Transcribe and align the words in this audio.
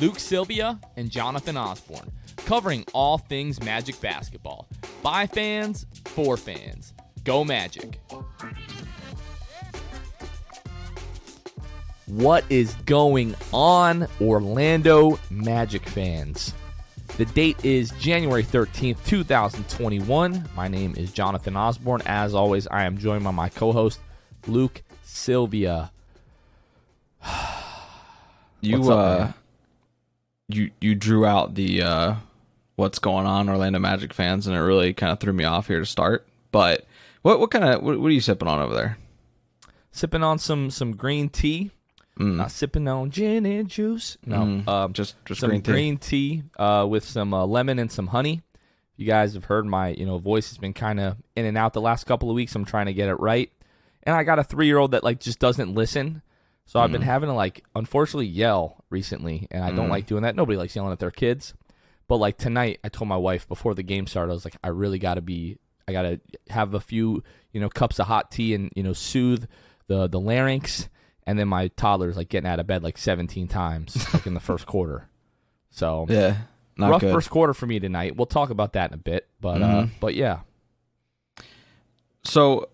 Luke 0.00 0.18
Sylvia 0.18 0.78
and 0.96 1.10
Jonathan 1.10 1.56
Osborne, 1.56 2.10
covering 2.36 2.84
all 2.94 3.18
things 3.18 3.62
Magic 3.62 4.00
basketball. 4.00 4.68
By 5.02 5.26
fans, 5.26 5.86
for 6.04 6.36
fans. 6.36 6.94
Go 7.24 7.44
Magic. 7.44 8.00
What 12.06 12.44
is 12.48 12.72
going 12.86 13.34
on, 13.52 14.06
Orlando 14.20 15.18
Magic 15.30 15.86
fans? 15.86 16.54
The 17.18 17.26
date 17.26 17.64
is 17.64 17.90
January 17.98 18.44
13th, 18.44 19.04
2021. 19.04 20.48
My 20.54 20.68
name 20.68 20.94
is 20.96 21.12
Jonathan 21.12 21.56
Osborne. 21.56 22.00
As 22.06 22.34
always, 22.34 22.66
I 22.68 22.84
am 22.84 22.96
joined 22.96 23.24
by 23.24 23.32
my 23.32 23.48
co 23.48 23.72
host, 23.72 24.00
Luke 24.46 24.82
Sylvia. 25.02 25.90
You 28.60 28.90
up, 28.90 29.30
uh? 29.30 29.32
You 30.48 30.70
you 30.80 30.94
drew 30.94 31.24
out 31.26 31.54
the 31.54 31.82
uh 31.82 32.14
what's 32.76 32.98
going 32.98 33.26
on 33.26 33.48
Orlando 33.48 33.78
Magic 33.78 34.14
fans 34.14 34.46
and 34.46 34.56
it 34.56 34.60
really 34.60 34.92
kind 34.94 35.12
of 35.12 35.20
threw 35.20 35.32
me 35.32 35.44
off 35.44 35.66
here 35.68 35.80
to 35.80 35.86
start. 35.86 36.26
But 36.52 36.86
what 37.22 37.40
what 37.40 37.50
kind 37.50 37.64
of 37.64 37.82
what, 37.82 37.98
what 38.00 38.06
are 38.08 38.12
you 38.14 38.20
sipping 38.20 38.48
on 38.48 38.60
over 38.60 38.74
there? 38.74 38.98
Sipping 39.90 40.22
on 40.22 40.38
some 40.38 40.70
some 40.70 40.92
green 40.96 41.28
tea. 41.28 41.70
Not 42.20 42.50
sipping 42.50 42.88
on 42.88 43.10
gin 43.10 43.46
and 43.46 43.68
juice. 43.68 44.18
No, 44.26 44.38
Mm, 44.38 44.66
um, 44.68 44.92
just 44.92 45.14
just 45.24 45.40
some 45.40 45.50
green 45.50 45.62
tea. 45.62 45.70
green 45.72 45.98
tea 45.98 46.42
uh, 46.58 46.84
with 46.88 47.04
some 47.04 47.32
uh, 47.32 47.46
lemon 47.46 47.78
and 47.78 47.92
some 47.92 48.08
honey. 48.08 48.42
You 48.96 49.06
guys 49.06 49.34
have 49.34 49.44
heard 49.44 49.66
my 49.66 49.90
you 49.90 50.04
know 50.04 50.18
voice 50.18 50.48
has 50.48 50.58
been 50.58 50.72
kind 50.72 50.98
of 50.98 51.16
in 51.36 51.44
and 51.44 51.56
out 51.56 51.74
the 51.74 51.80
last 51.80 52.06
couple 52.06 52.28
of 52.28 52.34
weeks. 52.34 52.56
I'm 52.56 52.64
trying 52.64 52.86
to 52.86 52.92
get 52.92 53.08
it 53.08 53.14
right, 53.20 53.52
and 54.02 54.16
I 54.16 54.24
got 54.24 54.40
a 54.40 54.42
three 54.44 54.66
year 54.66 54.78
old 54.78 54.90
that 54.92 55.04
like 55.04 55.20
just 55.20 55.38
doesn't 55.38 55.74
listen. 55.74 56.22
So 56.68 56.78
I've 56.80 56.92
been 56.92 57.02
having 57.02 57.28
to 57.28 57.34
like 57.34 57.64
unfortunately 57.74 58.26
yell 58.26 58.84
recently, 58.90 59.48
and 59.50 59.64
I 59.64 59.72
don't 59.72 59.88
like 59.88 60.06
doing 60.06 60.22
that. 60.22 60.36
Nobody 60.36 60.56
likes 60.58 60.76
yelling 60.76 60.92
at 60.92 60.98
their 60.98 61.10
kids, 61.10 61.54
but 62.08 62.16
like 62.18 62.36
tonight, 62.38 62.78
I 62.84 62.88
told 62.90 63.08
my 63.08 63.16
wife 63.16 63.48
before 63.48 63.74
the 63.74 63.82
game 63.82 64.06
started, 64.06 64.30
I 64.30 64.34
was 64.34 64.44
like, 64.44 64.56
I 64.62 64.68
really 64.68 64.98
got 64.98 65.14
to 65.14 65.22
be, 65.22 65.58
I 65.88 65.92
got 65.92 66.02
to 66.02 66.20
have 66.50 66.74
a 66.74 66.80
few 66.80 67.24
you 67.52 67.60
know 67.60 67.68
cups 67.70 67.98
of 67.98 68.06
hot 68.06 68.30
tea 68.30 68.52
and 68.54 68.70
you 68.76 68.82
know 68.82 68.92
soothe 68.92 69.46
the 69.88 70.06
the 70.08 70.20
larynx. 70.20 70.88
And 71.26 71.38
then 71.38 71.48
my 71.48 71.68
toddler's 71.68 72.16
like 72.16 72.28
getting 72.30 72.48
out 72.48 72.58
of 72.60 72.66
bed 72.66 72.82
like 72.82 72.96
17 72.96 73.48
times 73.48 73.96
like 74.14 74.26
in 74.26 74.32
the 74.34 74.40
first 74.40 74.66
quarter. 74.74 75.08
So 75.70 76.06
Yeah. 76.08 76.36
Not 76.76 76.90
rough 76.90 77.00
good. 77.02 77.12
first 77.12 77.28
quarter 77.28 77.52
for 77.54 77.66
me 77.66 77.78
tonight. 77.80 78.16
We'll 78.16 78.24
talk 78.26 78.48
about 78.50 78.74
that 78.74 78.90
in 78.90 78.94
a 78.94 78.98
bit, 78.98 79.26
but 79.40 79.60
uh, 79.62 79.66
Mhm. 79.84 79.90
but 80.00 80.14
yeah, 80.14 80.40
So 82.24 82.68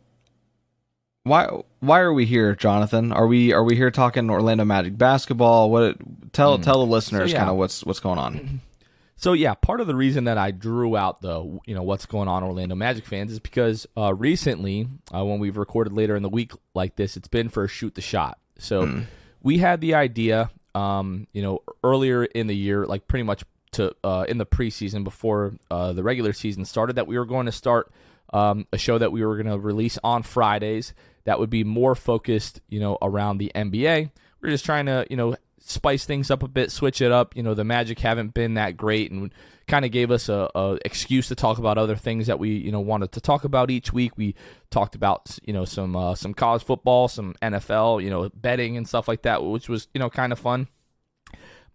why 1.24 1.48
why 1.80 2.00
are 2.00 2.12
we 2.12 2.26
here, 2.26 2.54
Jonathan? 2.54 3.10
Are 3.10 3.26
we 3.26 3.52
are 3.52 3.64
we 3.64 3.76
here 3.76 3.90
talking 3.90 4.30
Orlando 4.30 4.64
Magic 4.64 4.96
basketball? 4.96 5.70
What 5.70 5.96
tell 6.32 6.58
tell 6.58 6.84
the 6.84 6.90
listeners 6.90 7.32
yeah. 7.32 7.38
kind 7.38 7.50
of 7.50 7.56
what's 7.56 7.84
what's 7.84 8.00
going 8.00 8.18
on. 8.18 8.60
So 9.16 9.32
yeah, 9.32 9.54
part 9.54 9.80
of 9.80 9.86
the 9.86 9.94
reason 9.94 10.24
that 10.24 10.38
I 10.38 10.50
drew 10.50 10.96
out 10.96 11.22
the 11.22 11.60
you 11.66 11.74
know 11.74 11.84
what's 11.84 12.04
going 12.04 12.26
on 12.26 12.42
Orlando 12.42 12.74
Magic 12.74 13.06
fans 13.06 13.30
is 13.30 13.38
because 13.38 13.86
uh, 13.96 14.12
recently 14.12 14.88
uh, 15.14 15.24
when 15.24 15.38
we've 15.38 15.56
recorded 15.56 15.92
later 15.92 16.16
in 16.16 16.22
the 16.24 16.28
week 16.28 16.50
like 16.74 16.96
this, 16.96 17.16
it's 17.16 17.28
been 17.28 17.48
for 17.48 17.64
a 17.64 17.68
shoot 17.68 17.94
the 17.94 18.02
shot. 18.02 18.38
So 18.58 19.04
we 19.40 19.58
had 19.58 19.80
the 19.80 19.94
idea, 19.94 20.50
um, 20.74 21.28
you 21.32 21.42
know, 21.42 21.62
earlier 21.84 22.24
in 22.24 22.48
the 22.48 22.56
year, 22.56 22.86
like 22.86 23.06
pretty 23.06 23.22
much 23.22 23.44
to 23.72 23.94
uh, 24.02 24.26
in 24.28 24.38
the 24.38 24.46
preseason 24.46 25.04
before 25.04 25.54
uh, 25.70 25.92
the 25.92 26.02
regular 26.02 26.32
season 26.32 26.64
started, 26.64 26.96
that 26.96 27.06
we 27.06 27.16
were 27.16 27.24
going 27.24 27.46
to 27.46 27.52
start 27.52 27.92
um, 28.32 28.66
a 28.72 28.78
show 28.78 28.98
that 28.98 29.12
we 29.12 29.24
were 29.24 29.36
going 29.36 29.46
to 29.46 29.58
release 29.58 29.96
on 30.02 30.24
Fridays 30.24 30.92
that 31.24 31.38
would 31.38 31.50
be 31.50 31.64
more 31.64 31.94
focused, 31.94 32.60
you 32.68 32.80
know, 32.80 32.98
around 33.02 33.38
the 33.38 33.50
NBA. 33.54 34.10
We're 34.40 34.50
just 34.50 34.64
trying 34.64 34.86
to, 34.86 35.06
you 35.08 35.16
know, 35.16 35.36
spice 35.58 36.04
things 36.04 36.30
up 36.30 36.42
a 36.42 36.48
bit, 36.48 36.70
switch 36.70 37.00
it 37.00 37.10
up. 37.10 37.36
You 37.36 37.42
know, 37.42 37.54
the 37.54 37.64
Magic 37.64 37.98
haven't 37.98 38.34
been 38.34 38.54
that 38.54 38.76
great, 38.76 39.10
and 39.10 39.32
kind 39.66 39.84
of 39.84 39.90
gave 39.90 40.10
us 40.10 40.28
a, 40.28 40.50
a 40.54 40.78
excuse 40.84 41.28
to 41.28 41.34
talk 41.34 41.58
about 41.58 41.78
other 41.78 41.96
things 41.96 42.26
that 42.26 42.38
we, 42.38 42.50
you 42.50 42.70
know, 42.70 42.80
wanted 42.80 43.12
to 43.12 43.20
talk 43.20 43.44
about 43.44 43.70
each 43.70 43.92
week. 43.92 44.12
We 44.16 44.34
talked 44.70 44.94
about, 44.94 45.38
you 45.44 45.52
know, 45.52 45.64
some 45.64 45.96
uh, 45.96 46.14
some 46.14 46.34
college 46.34 46.62
football, 46.62 47.08
some 47.08 47.34
NFL, 47.40 48.02
you 48.02 48.10
know, 48.10 48.30
betting 48.34 48.76
and 48.76 48.86
stuff 48.86 49.08
like 49.08 49.22
that, 49.22 49.42
which 49.42 49.68
was, 49.68 49.88
you 49.94 49.98
know, 49.98 50.10
kind 50.10 50.32
of 50.32 50.38
fun. 50.38 50.68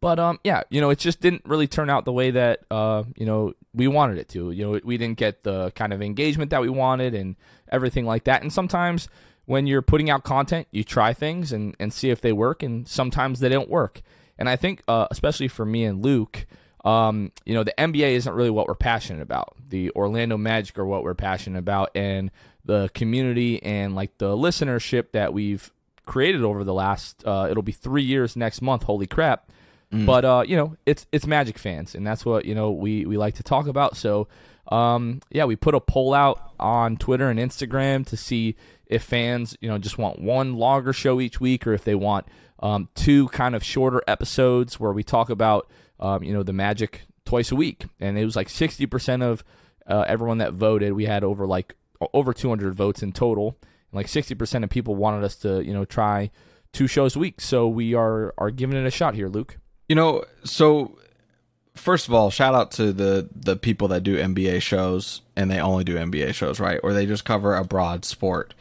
But 0.01 0.19
um, 0.19 0.39
yeah, 0.43 0.63
you 0.69 0.79
know, 0.79 0.91
it 0.91 0.99
just 0.99 1.19
didn't 1.19 1.41
really 1.45 1.67
turn 1.67 1.89
out 1.89 2.05
the 2.05 2.13
way 2.13 2.31
that 2.31 2.61
uh, 2.71 3.03
you 3.15 3.25
know, 3.25 3.53
we 3.73 3.87
wanted 3.87 4.17
it 4.17 4.29
to. 4.29 4.51
You 4.51 4.65
know, 4.65 4.79
we 4.83 4.97
didn't 4.97 5.17
get 5.17 5.43
the 5.43 5.71
kind 5.71 5.91
of 5.91 6.01
engagement 6.01 6.51
that 6.51 6.61
we 6.61 6.69
wanted 6.69 7.13
and 7.13 7.35
everything 7.71 8.05
like 8.05 8.23
that. 8.25 8.41
And 8.41 8.53
sometimes 8.53 9.09
when 9.49 9.65
you're 9.65 9.81
putting 9.81 10.11
out 10.11 10.23
content, 10.23 10.67
you 10.69 10.83
try 10.83 11.11
things 11.11 11.51
and 11.51 11.75
and 11.79 11.91
see 11.91 12.11
if 12.11 12.21
they 12.21 12.31
work, 12.31 12.61
and 12.61 12.87
sometimes 12.87 13.39
they 13.39 13.49
don't 13.49 13.67
work. 13.67 14.03
And 14.37 14.47
I 14.47 14.55
think, 14.55 14.83
uh, 14.87 15.07
especially 15.09 15.47
for 15.47 15.65
me 15.65 15.85
and 15.85 16.03
Luke, 16.03 16.45
um, 16.85 17.31
you 17.45 17.55
know, 17.55 17.63
the 17.63 17.73
NBA 17.75 18.11
isn't 18.11 18.31
really 18.31 18.51
what 18.51 18.67
we're 18.67 18.75
passionate 18.75 19.23
about. 19.23 19.55
The 19.67 19.89
Orlando 19.95 20.37
Magic 20.37 20.77
are 20.77 20.85
what 20.85 21.03
we're 21.03 21.15
passionate 21.15 21.57
about, 21.57 21.89
and 21.95 22.29
the 22.63 22.91
community 22.93 23.61
and 23.63 23.95
like 23.95 24.15
the 24.19 24.37
listenership 24.37 25.13
that 25.13 25.33
we've 25.33 25.71
created 26.05 26.43
over 26.43 26.63
the 26.63 26.73
last 26.73 27.23
uh, 27.25 27.47
it'll 27.49 27.63
be 27.63 27.71
three 27.71 28.03
years 28.03 28.35
next 28.35 28.61
month. 28.61 28.83
Holy 28.83 29.07
crap! 29.07 29.49
But 30.05 30.25
uh, 30.25 30.43
you 30.45 30.57
know, 30.57 30.77
it's 30.85 31.07
it's 31.11 31.25
Magic 31.25 31.57
fans, 31.57 31.95
and 31.95 32.05
that's 32.05 32.23
what 32.23 32.45
you 32.45 32.53
know 32.53 32.69
we 32.69 33.07
we 33.07 33.17
like 33.17 33.33
to 33.35 33.43
talk 33.43 33.65
about. 33.65 33.97
So, 33.97 34.27
um, 34.67 35.21
yeah, 35.31 35.45
we 35.45 35.55
put 35.55 35.73
a 35.73 35.79
poll 35.79 36.13
out 36.13 36.51
on 36.59 36.97
Twitter 36.97 37.31
and 37.31 37.39
Instagram 37.39 38.05
to 38.09 38.15
see 38.15 38.55
if 38.89 39.03
fans 39.03 39.55
you 39.61 39.69
know 39.69 39.77
just 39.77 39.97
want 39.97 40.19
one 40.19 40.55
longer 40.55 40.91
show 40.91 41.21
each 41.21 41.39
week, 41.39 41.65
or 41.65 41.73
if 41.73 41.83
they 41.83 41.95
want 41.95 42.27
um, 42.59 42.89
two 42.95 43.27
kind 43.29 43.55
of 43.55 43.63
shorter 43.63 44.01
episodes 44.07 44.79
where 44.79 44.91
we 44.91 45.03
talk 45.03 45.29
about 45.29 45.69
um, 45.99 46.23
you 46.23 46.33
know 46.33 46.43
the 46.43 46.53
Magic 46.53 47.03
twice 47.25 47.51
a 47.51 47.55
week. 47.55 47.85
And 47.99 48.17
it 48.17 48.25
was 48.25 48.35
like 48.35 48.49
sixty 48.49 48.85
percent 48.85 49.23
of 49.23 49.43
uh, 49.87 50.05
everyone 50.07 50.39
that 50.39 50.53
voted. 50.53 50.93
We 50.93 51.05
had 51.05 51.23
over 51.23 51.47
like 51.47 51.75
over 52.13 52.33
two 52.33 52.49
hundred 52.49 52.73
votes 52.73 53.01
in 53.01 53.11
total. 53.11 53.57
And 53.61 53.93
like 53.93 54.07
sixty 54.07 54.35
percent 54.35 54.63
of 54.63 54.69
people 54.69 54.95
wanted 54.95 55.23
us 55.23 55.35
to 55.37 55.63
you 55.63 55.73
know 55.73 55.85
try 55.85 56.31
two 56.73 56.87
shows 56.87 57.15
a 57.15 57.19
week. 57.19 57.39
So 57.39 57.67
we 57.67 57.93
are 57.93 58.33
are 58.37 58.51
giving 58.51 58.77
it 58.77 58.85
a 58.85 58.91
shot 58.91 59.15
here, 59.15 59.27
Luke. 59.27 59.57
You 59.87 59.95
know, 59.95 60.23
so 60.43 60.97
first 61.75 62.07
of 62.07 62.13
all, 62.13 62.29
shout 62.29 62.53
out 62.53 62.71
to 62.71 62.91
the 62.91 63.29
the 63.33 63.55
people 63.55 63.87
that 63.89 64.03
do 64.03 64.17
NBA 64.17 64.61
shows 64.61 65.21
and 65.35 65.49
they 65.49 65.59
only 65.59 65.83
do 65.83 65.95
NBA 65.95 66.33
shows, 66.33 66.59
right? 66.59 66.79
Or 66.83 66.93
they 66.93 67.05
just 67.05 67.25
cover 67.25 67.55
a 67.55 67.63
broad 67.63 68.05
sport. 68.05 68.53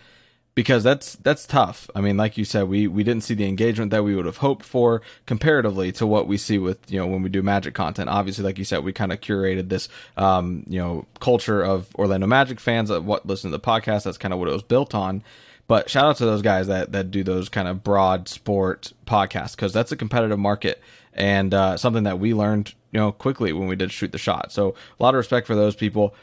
Because 0.58 0.82
that's 0.82 1.14
that's 1.14 1.46
tough. 1.46 1.88
I 1.94 2.00
mean, 2.00 2.16
like 2.16 2.36
you 2.36 2.44
said, 2.44 2.64
we 2.64 2.88
we 2.88 3.04
didn't 3.04 3.22
see 3.22 3.34
the 3.34 3.46
engagement 3.46 3.92
that 3.92 4.02
we 4.02 4.16
would 4.16 4.26
have 4.26 4.38
hoped 4.38 4.66
for 4.66 5.02
comparatively 5.24 5.92
to 5.92 6.04
what 6.04 6.26
we 6.26 6.36
see 6.36 6.58
with 6.58 6.90
you 6.90 6.98
know 6.98 7.06
when 7.06 7.22
we 7.22 7.28
do 7.28 7.42
Magic 7.44 7.74
content. 7.74 8.10
Obviously, 8.10 8.42
like 8.42 8.58
you 8.58 8.64
said, 8.64 8.82
we 8.82 8.92
kind 8.92 9.12
of 9.12 9.20
curated 9.20 9.68
this 9.68 9.88
um, 10.16 10.64
you 10.66 10.80
know 10.80 11.06
culture 11.20 11.62
of 11.62 11.94
Orlando 11.94 12.26
Magic 12.26 12.58
fans 12.58 12.90
of 12.90 13.06
what 13.06 13.24
listen 13.24 13.52
to 13.52 13.56
the 13.56 13.62
podcast. 13.62 14.02
That's 14.02 14.18
kind 14.18 14.34
of 14.34 14.40
what 14.40 14.48
it 14.48 14.52
was 14.52 14.64
built 14.64 14.96
on. 14.96 15.22
But 15.68 15.88
shout 15.88 16.06
out 16.06 16.16
to 16.16 16.24
those 16.24 16.42
guys 16.42 16.66
that 16.66 16.90
that 16.90 17.12
do 17.12 17.22
those 17.22 17.48
kind 17.48 17.68
of 17.68 17.84
broad 17.84 18.26
sport 18.26 18.92
podcasts 19.06 19.54
because 19.54 19.72
that's 19.72 19.92
a 19.92 19.96
competitive 19.96 20.40
market 20.40 20.82
and 21.14 21.54
uh, 21.54 21.76
something 21.76 22.02
that 22.02 22.18
we 22.18 22.34
learned 22.34 22.74
you 22.90 22.98
know 22.98 23.12
quickly 23.12 23.52
when 23.52 23.68
we 23.68 23.76
did 23.76 23.92
shoot 23.92 24.10
the 24.10 24.18
shot. 24.18 24.50
So 24.50 24.74
a 24.98 25.02
lot 25.04 25.14
of 25.14 25.18
respect 25.18 25.46
for 25.46 25.54
those 25.54 25.76
people. 25.76 26.16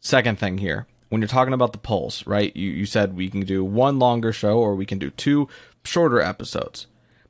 Second 0.00 0.38
thing 0.38 0.58
here, 0.58 0.86
when 1.08 1.20
you're 1.20 1.28
talking 1.28 1.54
about 1.54 1.72
the 1.72 1.78
polls, 1.78 2.26
right? 2.26 2.54
You 2.56 2.70
you 2.70 2.86
said 2.86 3.16
we 3.16 3.28
can 3.28 3.40
do 3.40 3.64
one 3.64 3.98
longer 3.98 4.32
show 4.32 4.58
or 4.58 4.74
we 4.74 4.86
can 4.86 4.98
do 4.98 5.10
two 5.10 5.48
shorter 5.84 6.20
episodes. 6.20 6.86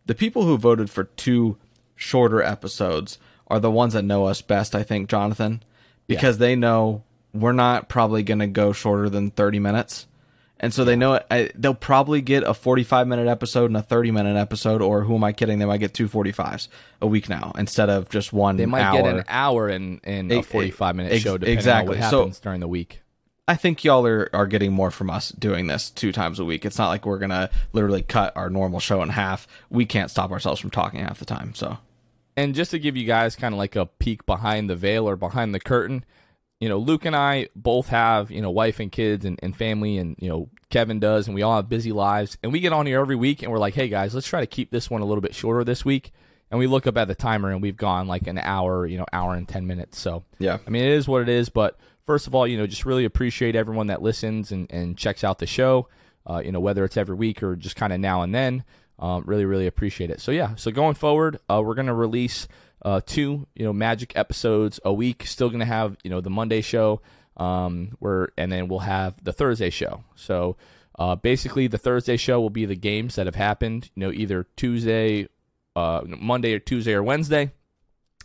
The 0.06 0.14
people 0.14 0.44
who 0.44 0.56
voted 0.56 0.90
for 0.90 1.04
two 1.04 1.58
shorter 1.94 2.42
episodes 2.42 3.18
are 3.48 3.60
the 3.60 3.70
ones 3.70 3.94
that 3.94 4.02
know 4.02 4.26
us 4.26 4.42
best, 4.42 4.74
I 4.74 4.82
think, 4.82 5.08
Jonathan, 5.08 5.62
because 6.06 6.36
yeah. 6.36 6.46
they 6.46 6.56
know 6.56 7.02
we're 7.32 7.52
not 7.52 7.88
probably 7.88 8.22
going 8.22 8.38
to 8.38 8.46
go 8.46 8.72
shorter 8.72 9.08
than 9.08 9.30
30 9.30 9.58
minutes. 9.58 10.06
And 10.60 10.74
so 10.74 10.84
they 10.84 10.96
know 10.96 11.20
it, 11.30 11.52
they'll 11.60 11.72
probably 11.72 12.20
get 12.20 12.42
a 12.42 12.52
45 12.52 13.06
minute 13.06 13.28
episode 13.28 13.66
and 13.66 13.76
a 13.76 13.82
30 13.82 14.10
minute 14.10 14.36
episode, 14.36 14.82
or 14.82 15.04
who 15.04 15.14
am 15.14 15.22
I 15.22 15.32
kidding? 15.32 15.60
They 15.60 15.64
might 15.64 15.78
get 15.78 15.94
two 15.94 16.08
45s 16.08 16.68
a 17.00 17.06
week 17.06 17.28
now 17.28 17.52
instead 17.56 17.90
of 17.90 18.08
just 18.08 18.32
one. 18.32 18.56
They 18.56 18.66
might 18.66 18.82
hour. 18.82 19.02
get 19.02 19.14
an 19.14 19.24
hour 19.28 19.68
in, 19.68 19.98
in 19.98 20.32
a 20.32 20.42
45 20.42 20.96
minute 20.96 21.20
show, 21.20 21.38
depending 21.38 21.58
exactly. 21.58 21.96
on 21.96 22.00
what 22.00 22.10
happens 22.10 22.38
so, 22.38 22.42
during 22.42 22.60
the 22.60 22.68
week. 22.68 23.00
I 23.48 23.56
think 23.56 23.82
y'all 23.82 24.06
are, 24.06 24.28
are 24.34 24.46
getting 24.46 24.74
more 24.74 24.90
from 24.90 25.08
us 25.08 25.30
doing 25.30 25.68
this 25.68 25.88
two 25.88 26.12
times 26.12 26.38
a 26.38 26.44
week. 26.44 26.66
It's 26.66 26.76
not 26.76 26.88
like 26.88 27.06
we're 27.06 27.18
gonna 27.18 27.48
literally 27.72 28.02
cut 28.02 28.36
our 28.36 28.50
normal 28.50 28.78
show 28.78 29.02
in 29.02 29.08
half. 29.08 29.48
We 29.70 29.86
can't 29.86 30.10
stop 30.10 30.30
ourselves 30.30 30.60
from 30.60 30.68
talking 30.68 31.00
half 31.00 31.18
the 31.18 31.24
time. 31.24 31.54
So, 31.54 31.78
and 32.36 32.54
just 32.54 32.72
to 32.72 32.78
give 32.78 32.94
you 32.94 33.06
guys 33.06 33.36
kind 33.36 33.54
of 33.54 33.58
like 33.58 33.74
a 33.74 33.86
peek 33.86 34.26
behind 34.26 34.68
the 34.68 34.76
veil 34.76 35.08
or 35.08 35.16
behind 35.16 35.54
the 35.54 35.60
curtain, 35.60 36.04
you 36.60 36.68
know, 36.68 36.76
Luke 36.76 37.06
and 37.06 37.16
I 37.16 37.48
both 37.56 37.88
have 37.88 38.30
you 38.30 38.42
know 38.42 38.50
wife 38.50 38.80
and 38.80 38.92
kids 38.92 39.24
and, 39.24 39.40
and 39.42 39.56
family, 39.56 39.96
and 39.96 40.14
you 40.18 40.28
know 40.28 40.50
Kevin 40.68 41.00
does, 41.00 41.26
and 41.26 41.34
we 41.34 41.40
all 41.40 41.56
have 41.56 41.70
busy 41.70 41.90
lives. 41.90 42.36
And 42.42 42.52
we 42.52 42.60
get 42.60 42.74
on 42.74 42.84
here 42.84 43.00
every 43.00 43.16
week, 43.16 43.42
and 43.42 43.50
we're 43.50 43.58
like, 43.58 43.74
hey 43.74 43.88
guys, 43.88 44.14
let's 44.14 44.28
try 44.28 44.40
to 44.40 44.46
keep 44.46 44.70
this 44.70 44.90
one 44.90 45.00
a 45.00 45.06
little 45.06 45.22
bit 45.22 45.34
shorter 45.34 45.64
this 45.64 45.86
week. 45.86 46.12
And 46.50 46.58
we 46.58 46.66
look 46.66 46.86
up 46.86 46.98
at 46.98 47.08
the 47.08 47.14
timer, 47.14 47.50
and 47.50 47.62
we've 47.62 47.78
gone 47.78 48.08
like 48.08 48.26
an 48.26 48.36
hour, 48.36 48.86
you 48.86 48.98
know, 48.98 49.06
hour 49.10 49.34
and 49.34 49.48
ten 49.48 49.66
minutes. 49.66 49.98
So 49.98 50.24
yeah, 50.38 50.58
I 50.66 50.70
mean, 50.70 50.84
it 50.84 50.92
is 50.92 51.08
what 51.08 51.22
it 51.22 51.30
is, 51.30 51.48
but 51.48 51.78
first 52.08 52.26
of 52.26 52.34
all, 52.34 52.46
you 52.46 52.56
know, 52.56 52.66
just 52.66 52.86
really 52.86 53.04
appreciate 53.04 53.54
everyone 53.54 53.88
that 53.88 54.00
listens 54.00 54.50
and, 54.50 54.66
and 54.72 54.96
checks 54.96 55.22
out 55.22 55.38
the 55.38 55.46
show. 55.46 55.88
Uh, 56.26 56.40
you 56.42 56.50
know, 56.50 56.58
whether 56.58 56.82
it's 56.82 56.96
every 56.96 57.14
week 57.14 57.42
or 57.42 57.54
just 57.54 57.76
kind 57.76 57.92
of 57.92 58.00
now 58.00 58.22
and 58.22 58.34
then. 58.34 58.64
Um, 58.98 59.24
really, 59.26 59.44
really 59.44 59.66
appreciate 59.66 60.10
it. 60.10 60.18
So 60.18 60.32
yeah, 60.32 60.54
so 60.54 60.70
going 60.70 60.94
forward, 60.94 61.38
uh, 61.50 61.62
we're 61.62 61.74
gonna 61.74 61.94
release 61.94 62.48
uh, 62.82 63.02
two, 63.04 63.46
you 63.54 63.64
know, 63.64 63.74
Magic 63.74 64.16
episodes 64.16 64.80
a 64.86 64.92
week. 64.92 65.26
Still 65.26 65.50
gonna 65.50 65.66
have 65.66 65.98
you 66.02 66.10
know 66.10 66.22
the 66.22 66.30
Monday 66.30 66.62
show, 66.62 67.02
um, 67.36 67.90
where 67.98 68.30
and 68.38 68.50
then 68.50 68.68
we'll 68.68 68.80
have 68.80 69.22
the 69.22 69.32
Thursday 69.32 69.70
show. 69.70 70.02
So 70.16 70.56
uh, 70.98 71.14
basically, 71.14 71.66
the 71.66 71.78
Thursday 71.78 72.16
show 72.16 72.40
will 72.40 72.50
be 72.50 72.64
the 72.64 72.74
games 72.74 73.16
that 73.16 73.26
have 73.26 73.36
happened. 73.36 73.90
You 73.94 74.06
know, 74.06 74.12
either 74.12 74.46
Tuesday, 74.56 75.28
uh, 75.76 76.00
Monday 76.06 76.54
or 76.54 76.58
Tuesday 76.58 76.94
or 76.94 77.02
Wednesday, 77.02 77.52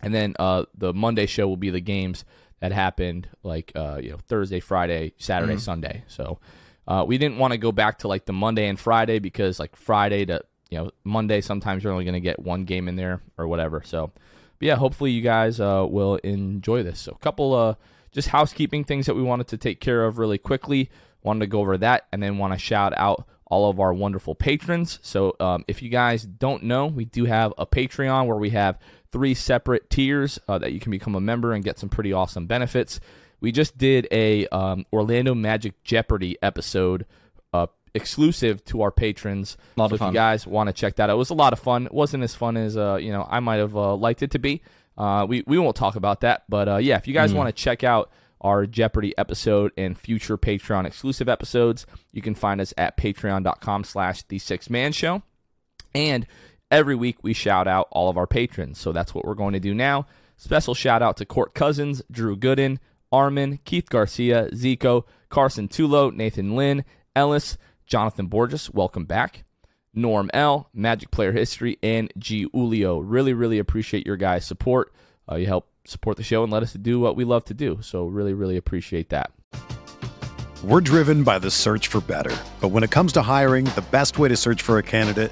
and 0.02 0.16
then 0.16 0.36
uh, 0.40 0.64
the 0.74 0.94
Monday 0.94 1.26
show 1.26 1.50
will 1.50 1.58
be 1.58 1.70
the 1.70 1.82
games 1.82 2.24
that 2.64 2.72
happened 2.72 3.28
like 3.44 3.74
uh, 3.76 4.00
you 4.02 4.12
know 4.12 4.18
Thursday, 4.30 4.62
Friday, 4.62 5.14
Saturday, 5.18 5.56
mm-hmm. 5.56 5.60
Sunday. 5.60 6.06
So 6.08 6.40
uh, 6.88 7.04
we 7.06 7.18
didn't 7.18 7.38
want 7.38 7.52
to 7.52 7.58
go 7.58 7.74
back 7.74 8.00
to 8.00 8.08
like 8.08 8.24
the 8.24 8.32
Monday 8.32 8.70
and 8.70 8.80
Friday 8.80 9.20
because 9.20 9.60
like 9.60 9.76
Friday 9.76 10.26
to 10.28 10.42
you 10.70 10.78
know 10.78 10.92
Monday 11.04 11.42
sometimes 11.42 11.84
you're 11.84 11.92
only 11.92 12.06
going 12.06 12.14
to 12.14 12.22
get 12.22 12.40
one 12.40 12.64
game 12.64 12.88
in 12.88 12.96
there 12.96 13.22
or 13.38 13.50
whatever. 13.50 13.84
So 13.84 14.14
but 14.60 14.66
yeah, 14.66 14.76
hopefully 14.78 15.12
you 15.12 15.22
guys 15.22 15.60
uh, 15.60 15.86
will 15.90 16.16
enjoy 16.24 16.84
this. 16.84 17.02
So 17.02 17.12
a 17.12 17.18
couple 17.18 17.54
uh 17.54 17.76
just 18.14 18.30
housekeeping 18.30 18.86
things 18.86 19.08
that 19.08 19.16
we 19.16 19.24
wanted 19.24 19.48
to 19.50 19.58
take 19.58 19.82
care 19.82 20.06
of 20.06 20.18
really 20.18 20.38
quickly. 20.38 20.90
Wanted 21.22 21.42
to 21.42 21.48
go 21.48 21.60
over 21.60 21.78
that 21.80 22.06
and 22.14 22.24
then 22.24 22.38
want 22.38 22.54
to 22.54 22.60
shout 22.60 22.94
out 22.96 23.28
all 23.48 23.70
of 23.70 23.82
our 23.82 23.94
wonderful 23.94 24.36
patrons. 24.36 25.00
So 25.02 25.36
um, 25.42 25.66
if 25.68 25.82
you 25.82 25.90
guys 25.90 26.24
don't 26.24 26.64
know, 26.64 26.86
we 26.86 27.04
do 27.04 27.26
have 27.26 27.54
a 27.58 27.66
Patreon 27.66 28.26
where 28.28 28.38
we 28.38 28.52
have 28.52 28.80
three 29.14 29.36
separate 29.36 29.90
tiers 29.90 30.40
uh, 30.50 30.58
that 30.58 30.74
you 30.74 30.80
can 30.82 30.92
become 30.92 31.16
a 31.16 31.22
member 31.22 31.54
and 31.54 31.64
get 31.64 31.80
some 31.80 31.88
pretty 31.88 32.12
awesome 32.12 32.48
benefits. 32.48 33.00
We 33.40 33.52
just 33.52 33.78
did 33.78 34.08
a 34.12 34.48
um, 34.48 34.86
Orlando 34.92 35.36
Magic 35.36 35.82
Jeopardy 35.84 36.38
episode 36.42 37.06
uh, 37.54 37.68
exclusive 37.94 38.66
to 38.66 38.82
our 38.82 38.92
patrons. 38.92 39.56
so 39.78 39.86
if 39.86 40.02
you 40.02 40.12
guys 40.12 40.48
want 40.48 40.68
to 40.68 40.74
check 40.74 40.96
that 40.96 41.10
out, 41.10 41.14
it 41.14 41.18
was 41.18 41.30
a 41.30 41.36
lot 41.36 41.54
of 41.54 41.60
fun. 41.60 41.86
It 41.86 41.94
wasn't 41.94 42.24
as 42.24 42.36
fun 42.36 42.58
as 42.58 42.76
uh, 42.76 42.96
you 42.96 43.12
know 43.12 43.26
I 43.30 43.40
might 43.40 43.58
have 43.58 43.78
uh, 43.78 43.96
liked 43.96 44.24
it 44.24 44.32
to 44.32 44.40
be. 44.40 44.62
Uh, 44.98 45.26
we 45.30 45.44
we 45.46 45.58
won't 45.58 45.76
talk 45.76 45.96
about 45.96 46.22
that, 46.22 46.44
but 46.50 46.68
uh, 46.68 46.78
yeah, 46.78 46.98
if 46.98 47.08
you 47.08 47.14
guys 47.14 47.34
mm. 47.34 47.38
want 47.38 47.56
to 47.56 47.64
check 47.64 47.84
out 47.84 48.12
our 48.42 48.66
Jeopardy 48.66 49.18
episode 49.18 49.72
and 49.78 49.98
future 49.98 50.38
Patreon 50.38 50.86
exclusive 50.86 51.30
episodes, 51.30 51.86
you 52.12 52.22
can 52.22 52.36
find 52.36 52.60
us 52.60 52.74
at 52.78 52.98
patreon.com 52.98 53.84
slash 53.86 54.24
the 54.24 54.40
sixth 54.40 54.70
man 54.70 54.92
show. 54.92 55.24
And 55.96 56.26
every 56.74 56.96
week 56.96 57.18
we 57.22 57.34
shout 57.34 57.68
out 57.68 57.88
all 57.92 58.10
of 58.10 58.18
our 58.18 58.26
patrons. 58.26 58.80
So 58.80 58.92
that's 58.92 59.14
what 59.14 59.26
we're 59.26 59.36
going 59.36 59.54
to 59.54 59.60
do 59.60 59.76
now. 59.76 60.08
Special 60.38 60.74
shout 60.74 61.04
out 61.04 61.18
to 61.18 61.26
Court 61.26 61.54
Cousins, 61.54 62.02
Drew 62.12 62.36
Gooden, 62.36 62.80
Armin, 63.12 63.60
Keith 63.64 63.90
Garcia, 63.90 64.50
Zico, 64.50 65.04
Carson 65.30 65.68
Tulo, 65.68 66.14
Nathan 66.14 66.56
Lynn, 66.56 66.84
Ellis, 67.16 67.60
Jonathan 67.86 68.26
Borges, 68.26 68.72
welcome 68.72 69.06
back. 69.06 69.46
Norm 69.94 70.32
L, 70.34 70.70
Magic 70.74 71.12
Player 71.12 71.32
History, 71.32 71.78
and 71.84 72.12
G 72.18 72.48
Ulio. 72.48 73.04
Really, 73.06 73.34
really 73.34 73.60
appreciate 73.60 74.08
your 74.08 74.18
guys' 74.18 74.44
support. 74.44 74.92
Uh, 75.32 75.36
you 75.36 75.46
help 75.46 75.68
support 75.86 76.18
the 76.18 76.24
show 76.24 76.42
and 76.42 76.52
let 76.52 76.64
us 76.64 76.74
do 76.74 77.00
what 77.00 77.16
we 77.16 77.24
love 77.24 77.46
to 77.46 77.54
do. 77.54 77.78
So, 77.84 78.08
really, 78.08 78.34
really 78.34 78.58
appreciate 78.58 79.10
that. 79.10 79.32
We're 80.64 80.82
driven 80.82 81.24
by 81.24 81.38
the 81.38 81.52
search 81.52 81.90
for 81.90 82.02
better. 82.02 82.36
But 82.60 82.70
when 82.70 82.84
it 82.84 82.90
comes 82.90 83.14
to 83.14 83.22
hiring, 83.22 83.66
the 83.66 83.86
best 83.92 84.18
way 84.18 84.30
to 84.30 84.36
search 84.36 84.64
for 84.64 84.80
a 84.80 84.84
candidate 84.84 85.32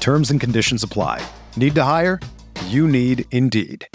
Terms 0.00 0.30
and 0.30 0.40
conditions 0.40 0.82
apply. 0.82 1.26
Need 1.56 1.74
to 1.74 1.84
hire? 1.84 2.20
You 2.66 2.88
need 2.88 3.26
Indeed. 3.30 3.88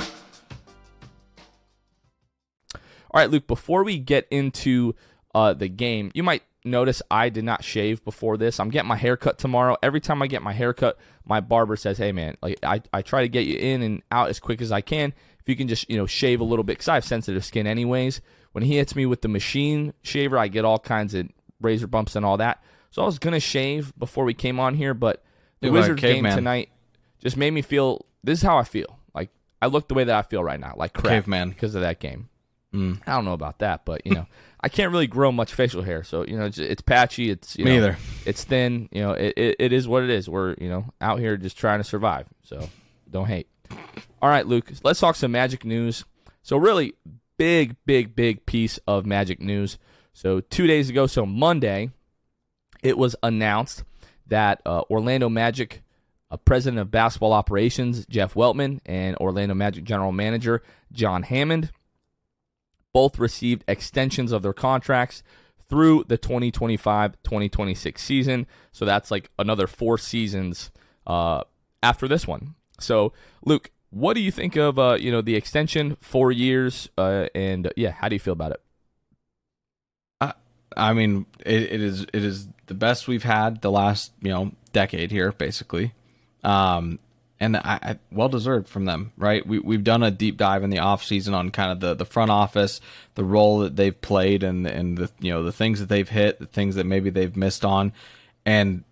All 3.14 3.20
right, 3.20 3.30
Luke, 3.30 3.48
before 3.48 3.84
we 3.84 3.98
get 3.98 4.28
into 4.32 4.96
uh, 5.36 5.54
the 5.54 5.68
game, 5.68 6.12
you 6.14 6.24
might 6.24 6.44
notice 6.64 7.02
I 7.12 7.30
did 7.30 7.44
not 7.44 7.64
shave 7.64 8.04
before 8.06 8.38
this. 8.38 8.60
I'm 8.60 8.70
getting 8.70 8.88
my 8.88 8.96
hair 8.96 9.18
cut 9.18 9.38
tomorrow. 9.38 9.76
Every 9.84 10.00
time 10.00 10.22
I 10.22 10.28
get 10.28 10.42
my 10.42 10.54
hair 10.54 10.74
cut, 10.74 10.98
my 11.26 11.42
barber 11.42 11.76
says, 11.76 11.98
"Hey 11.98 12.12
man, 12.14 12.38
like 12.42 12.60
I, 12.64 12.82
I 12.94 13.02
try 13.02 13.22
to 13.22 13.30
get 13.30 13.46
you 13.46 13.58
in 13.58 13.82
and 13.82 14.02
out 14.12 14.30
as 14.30 14.40
quick 14.40 14.62
as 14.62 14.72
I 14.72 14.80
can. 14.80 15.14
If 15.40 15.50
you 15.50 15.56
can 15.56 15.68
just, 15.68 15.90
you 15.90 15.98
know, 15.98 16.06
shave 16.06 16.40
a 16.40 16.46
little 16.46 16.64
bit 16.64 16.78
cuz 16.80 16.88
I 16.88 16.94
have 16.94 17.04
sensitive 17.04 17.44
skin 17.44 17.68
anyways. 17.68 18.22
When 18.52 18.64
he 18.64 18.78
hits 18.78 18.96
me 18.96 19.06
with 19.06 19.22
the 19.22 19.28
machine 19.28 19.94
shaver, 20.04 20.38
I 20.38 20.48
get 20.48 20.66
all 20.66 20.80
kinds 20.80 21.14
of 21.14 21.28
razor 21.60 21.88
bumps 21.88 22.16
and 22.16 22.26
all 22.26 22.38
that. 22.38 22.64
So 22.92 23.02
I 23.02 23.06
was 23.06 23.20
going 23.20 23.34
to 23.34 23.40
shave 23.40 23.94
before 23.98 24.26
we 24.26 24.34
came 24.34 24.60
on 24.60 24.76
here, 24.76 24.94
but 24.94 25.24
the 25.62 25.68
Dude, 25.68 25.74
Wizards 25.74 26.02
game 26.02 26.26
tonight 26.26 26.70
just 27.20 27.38
made 27.38 27.52
me 27.52 27.62
feel 27.62 28.06
this 28.24 28.40
is 28.40 28.44
how 28.44 28.58
I 28.58 28.64
feel. 28.64 29.00
Like 29.14 29.30
I 29.62 29.68
look 29.68 29.88
the 29.88 29.94
way 29.94 30.04
that 30.04 30.16
I 30.16 30.22
feel 30.24 30.44
right 30.44 30.60
now, 30.60 30.74
like 30.76 30.94
crap 30.94 31.12
caveman 31.12 31.50
because 31.50 31.76
of 31.76 31.82
that 31.82 32.00
game. 32.00 32.30
Mm. 32.74 33.02
I 33.06 33.14
don't 33.14 33.26
know 33.26 33.34
about 33.34 33.60
that, 33.60 33.86
but 33.86 34.06
you 34.06 34.14
know, 34.14 34.26
I 34.62 34.70
can't 34.70 34.92
really 34.92 35.08
grow 35.08 35.32
much 35.32 35.54
facial 35.54 35.82
hair, 35.82 36.04
so 36.04 36.26
you 36.26 36.38
know 36.38 36.46
it's, 36.46 36.58
it's 36.58 36.82
patchy. 36.82 37.30
It's 37.30 37.58
you 37.58 37.66
Me 37.66 37.72
know, 37.72 37.78
either. 37.78 37.98
It's 38.26 38.44
thin. 38.44 38.90
You 38.92 39.02
know, 39.02 39.12
it, 39.12 39.34
it, 39.38 39.56
it 39.60 39.74
is 39.74 39.88
what 39.88 40.04
it 40.04 40.10
is. 40.10 40.30
We're 40.30 40.56
you 40.60 40.70
know 40.70 40.86
out 41.00 41.20
here 41.20 41.38
just 41.38 41.58
trying 41.58 41.80
to 41.80 41.84
survive. 41.84 42.28
So 42.44 42.70
don't 43.10 43.28
hate. 43.28 43.48
All 44.22 44.30
right, 44.30 44.46
Luke. 44.46 44.72
Let's 44.84 45.00
talk 45.00 45.16
some 45.16 45.32
Magic 45.32 45.66
news. 45.66 46.06
So 46.44 46.58
really 46.58 46.94
big, 47.38 47.76
big, 47.86 48.16
big 48.16 48.46
piece 48.46 48.80
of 48.88 49.06
Magic 49.06 49.40
news. 49.42 49.78
So 50.14 50.42
two 50.42 50.68
days 50.68 50.90
ago, 50.90 51.08
so 51.08 51.26
Monday, 51.26 51.92
it 52.84 52.98
was 52.98 53.16
announced 53.24 53.84
that 54.32 54.62
uh, 54.66 54.82
Orlando 54.90 55.30
Magic 55.30 55.84
uh, 56.32 56.38
president 56.38 56.80
of 56.80 56.90
basketball 56.90 57.34
operations 57.34 58.06
Jeff 58.08 58.34
Weltman 58.34 58.80
and 58.86 59.16
Orlando 59.18 59.54
Magic 59.54 59.84
general 59.84 60.12
manager 60.12 60.64
John 60.92 61.24
Hammond 61.24 61.72
both 62.94 63.20
received 63.20 63.64
extensions 63.68 64.32
of 64.32 64.42
their 64.42 64.54
contracts 64.54 65.22
through 65.70 66.04
the 66.08 66.18
2025-2026 66.18 67.98
season. 67.98 68.48
So 68.74 68.84
that's 68.84 69.12
like 69.12 69.30
another 69.40 69.68
four 69.68 69.98
seasons 69.98 70.72
uh, 71.06 71.44
after 71.84 72.08
this 72.08 72.26
one. 72.26 72.56
So 72.80 73.14
Luke, 73.46 73.72
what 73.90 74.14
do 74.14 74.22
you 74.22 74.32
think 74.32 74.56
of 74.56 74.80
uh, 74.80 74.98
you 75.00 75.12
know 75.12 75.22
the 75.22 75.36
extension, 75.36 75.98
four 76.00 76.32
years, 76.32 76.90
uh, 76.98 77.28
and 77.36 77.72
yeah, 77.76 77.92
how 77.92 78.08
do 78.08 78.16
you 78.16 78.20
feel 78.20 78.34
about 78.34 78.54
it? 78.54 78.62
I 80.76 80.94
mean, 80.94 81.26
it, 81.46 81.64
it 81.64 81.82
is 81.82 82.02
it 82.14 82.24
is 82.24 82.48
the 82.72 82.76
best 82.76 83.06
we've 83.06 83.24
had 83.24 83.62
the 83.62 83.70
last 83.70 84.14
you 84.22 84.30
know 84.30 84.54
decade 84.72 85.12
here, 85.12 85.34
basically, 85.34 85.92
um, 86.42 87.00
and 87.38 87.58
I, 87.58 87.80
I 87.84 88.00
well 88.14 88.30
deserved 88.30 88.70
from 88.70 88.86
them, 88.86 89.12
right? 89.18 89.46
We 89.46 89.60
we've 89.60 89.84
done 89.84 90.04
a 90.04 90.10
deep 90.10 90.38
dive 90.38 90.64
in 90.64 90.70
the 90.70 90.80
off 90.80 91.04
season 91.04 91.34
on 91.34 91.50
kind 91.50 91.74
of 91.74 91.82
the, 91.82 91.94
the 91.94 92.06
front 92.06 92.32
office, 92.32 92.80
the 93.16 93.26
role 93.26 93.60
that 93.60 93.76
they've 93.76 94.00
played, 94.00 94.42
and 94.42 94.66
and 94.66 94.98
the 94.98 95.12
you 95.20 95.34
know 95.34 95.44
the 95.44 95.52
things 95.52 95.82
that 95.82 95.90
they've 95.90 96.08
hit, 96.08 96.40
the 96.40 96.46
things 96.46 96.76
that 96.76 96.86
maybe 96.86 97.10
they've 97.10 97.36
missed 97.36 97.66
on, 97.66 97.92
and 98.46 98.86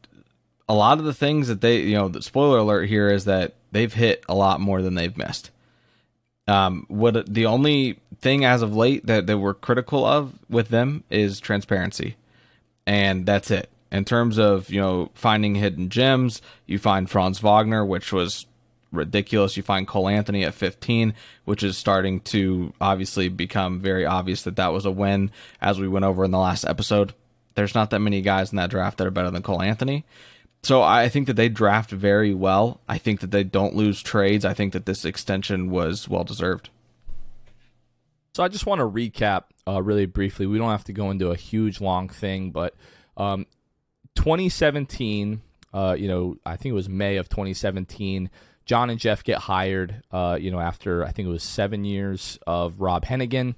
a 0.68 0.74
lot 0.74 1.00
of 1.00 1.06
the 1.06 1.14
things 1.14 1.48
that 1.48 1.62
they 1.62 1.80
you 1.80 1.96
know 1.96 2.10
the 2.10 2.22
spoiler 2.22 2.58
alert 2.58 2.90
here 2.90 3.10
is 3.10 3.24
that 3.24 3.54
they've 3.72 3.94
hit 3.94 4.26
a 4.28 4.36
lot 4.36 4.60
more 4.60 4.82
than 4.82 4.96
they've 4.96 5.18
missed. 5.18 5.52
Um, 6.50 6.86
what 6.90 7.34
the 7.34 7.46
only 7.46 7.98
thing 8.20 8.44
as 8.44 8.62
of 8.62 8.76
late 8.76 9.06
that, 9.06 9.28
that 9.28 9.38
we're 9.38 9.54
critical 9.54 10.04
of 10.04 10.34
with 10.50 10.68
them 10.68 11.06
is 11.10 11.40
transparency, 11.40 12.18
and 12.90 13.24
that's 13.28 13.52
it. 13.52 13.70
In 13.92 14.04
terms 14.04 14.40
of 14.40 14.72
you 14.72 14.82
know 14.82 15.12
finding 15.14 15.54
hidden 15.56 15.90
gems, 15.90 16.42
you 16.66 16.80
find 16.80 17.10
Franz 17.10 17.40
Wagner, 17.40 17.86
which 17.86 18.12
was 18.12 18.48
ridiculous. 18.92 19.56
You 19.56 19.62
find 19.62 19.88
Cole 19.88 20.10
Anthony 20.10 20.44
at 20.44 20.56
15, 20.56 21.14
which 21.46 21.62
is 21.62 21.78
starting 21.78 22.20
to 22.22 22.74
obviously 22.82 23.30
become 23.30 23.80
very 23.80 24.08
obvious 24.08 24.42
that 24.42 24.56
that 24.56 24.74
was 24.74 24.86
a 24.86 24.92
win. 24.92 25.30
As 25.62 25.80
we 25.80 25.88
went 25.88 26.06
over 26.06 26.26
in 26.26 26.32
the 26.32 26.40
last 26.40 26.66
episode, 26.66 27.14
there's 27.54 27.76
not 27.76 27.92
that 27.92 28.00
many 28.00 28.22
guys 28.22 28.52
in 28.52 28.56
that 28.56 28.72
draft 28.72 28.98
that 28.98 29.06
are 29.06 29.12
better 29.12 29.30
than 29.30 29.44
Cole 29.44 29.62
Anthony. 29.62 30.04
So 30.64 30.82
I 30.82 31.10
think 31.10 31.28
that 31.28 31.36
they 31.36 31.48
draft 31.48 31.92
very 31.92 32.34
well. 32.34 32.82
I 32.90 32.98
think 32.98 33.20
that 33.20 33.32
they 33.32 33.44
don't 33.44 33.76
lose 33.76 34.02
trades. 34.02 34.44
I 34.44 34.56
think 34.56 34.74
that 34.74 34.88
this 34.88 35.06
extension 35.06 35.70
was 35.70 36.10
well 36.10 36.24
deserved. 36.24 36.70
So 38.34 38.44
I 38.44 38.48
just 38.48 38.66
want 38.66 38.80
to 38.80 38.86
recap 38.86 39.44
uh, 39.70 39.82
really 39.82 40.06
briefly. 40.06 40.46
We 40.46 40.58
don't 40.58 40.72
have 40.72 40.86
to 40.86 40.94
go 40.94 41.12
into 41.12 41.32
a 41.32 41.36
huge 41.36 41.82
long 41.82 42.10
thing, 42.10 42.52
but 42.52 42.76
um, 43.18 43.46
2017, 44.16 45.42
uh, 45.74 45.96
you 45.98 46.08
know, 46.08 46.38
I 46.46 46.56
think 46.56 46.72
it 46.72 46.76
was 46.76 46.90
May 46.90 47.18
of 47.18 47.30
2017. 47.30 48.30
John 48.66 48.90
and 48.90 49.00
Jeff 49.00 49.24
get 49.24 49.40
hired, 49.40 50.04
uh, 50.12 50.38
you 50.40 50.52
know, 50.52 50.60
after 50.60 51.06
I 51.06 51.12
think 51.12 51.28
it 51.28 51.32
was 51.32 51.44
seven 51.44 51.86
years 51.86 52.40
of 52.48 52.80
Rob 52.82 53.06
Hennigan. 53.06 53.56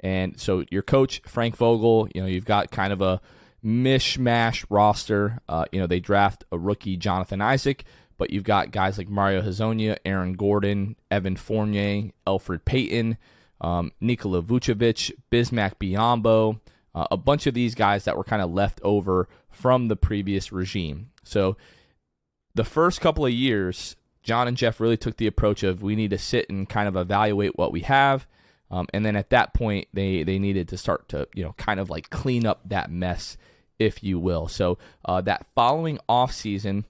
And 0.00 0.38
so 0.38 0.64
your 0.70 0.82
coach, 0.82 1.22
Frank 1.26 1.56
Vogel, 1.56 2.08
you 2.14 2.20
know, 2.20 2.26
you've 2.26 2.44
got 2.44 2.70
kind 2.70 2.92
of 2.92 3.00
a 3.00 3.20
mishmash 3.64 4.64
roster. 4.70 5.40
Uh, 5.48 5.64
you 5.72 5.80
know, 5.80 5.86
they 5.86 6.00
draft 6.00 6.44
a 6.52 6.58
rookie, 6.58 6.96
Jonathan 6.96 7.40
Isaac, 7.40 7.84
but 8.16 8.30
you've 8.30 8.44
got 8.44 8.70
guys 8.70 8.98
like 8.98 9.08
Mario 9.08 9.42
Hezonja, 9.42 9.96
Aaron 10.04 10.34
Gordon, 10.34 10.96
Evan 11.10 11.36
Fournier, 11.36 12.10
Elfrid 12.26 12.64
Payton, 12.64 13.16
um, 13.60 13.92
Nikola 14.00 14.42
Vucevic, 14.42 15.12
Bismack 15.30 15.74
Biyombo, 15.80 16.60
uh, 16.94 17.06
a 17.10 17.16
bunch 17.16 17.46
of 17.46 17.54
these 17.54 17.74
guys 17.74 18.04
that 18.04 18.16
were 18.16 18.24
kind 18.24 18.42
of 18.42 18.50
left 18.52 18.80
over 18.82 19.28
from 19.50 19.88
the 19.88 19.96
previous 19.96 20.52
regime. 20.52 21.10
So 21.24 21.56
the 22.54 22.64
first 22.64 23.00
couple 23.00 23.26
of 23.26 23.32
years, 23.32 23.96
John 24.22 24.48
and 24.48 24.56
Jeff 24.56 24.80
really 24.80 24.96
took 24.96 25.16
the 25.16 25.26
approach 25.26 25.62
of 25.62 25.82
we 25.82 25.96
need 25.96 26.10
to 26.10 26.18
sit 26.18 26.48
and 26.50 26.68
kind 26.68 26.88
of 26.88 26.96
evaluate 26.96 27.56
what 27.56 27.72
we 27.72 27.80
have. 27.82 28.26
Um, 28.70 28.86
and 28.92 29.04
then 29.04 29.16
at 29.16 29.30
that 29.30 29.54
point, 29.54 29.88
they, 29.94 30.22
they 30.22 30.38
needed 30.38 30.68
to 30.68 30.76
start 30.76 31.08
to, 31.10 31.26
you 31.34 31.42
know, 31.42 31.54
kind 31.56 31.80
of 31.80 31.88
like 31.88 32.10
clean 32.10 32.46
up 32.46 32.68
that 32.68 32.90
mess, 32.90 33.36
if 33.78 34.02
you 34.02 34.18
will. 34.18 34.48
So 34.48 34.78
uh, 35.04 35.20
that 35.22 35.46
following 35.54 35.98
offseason, 36.08 36.84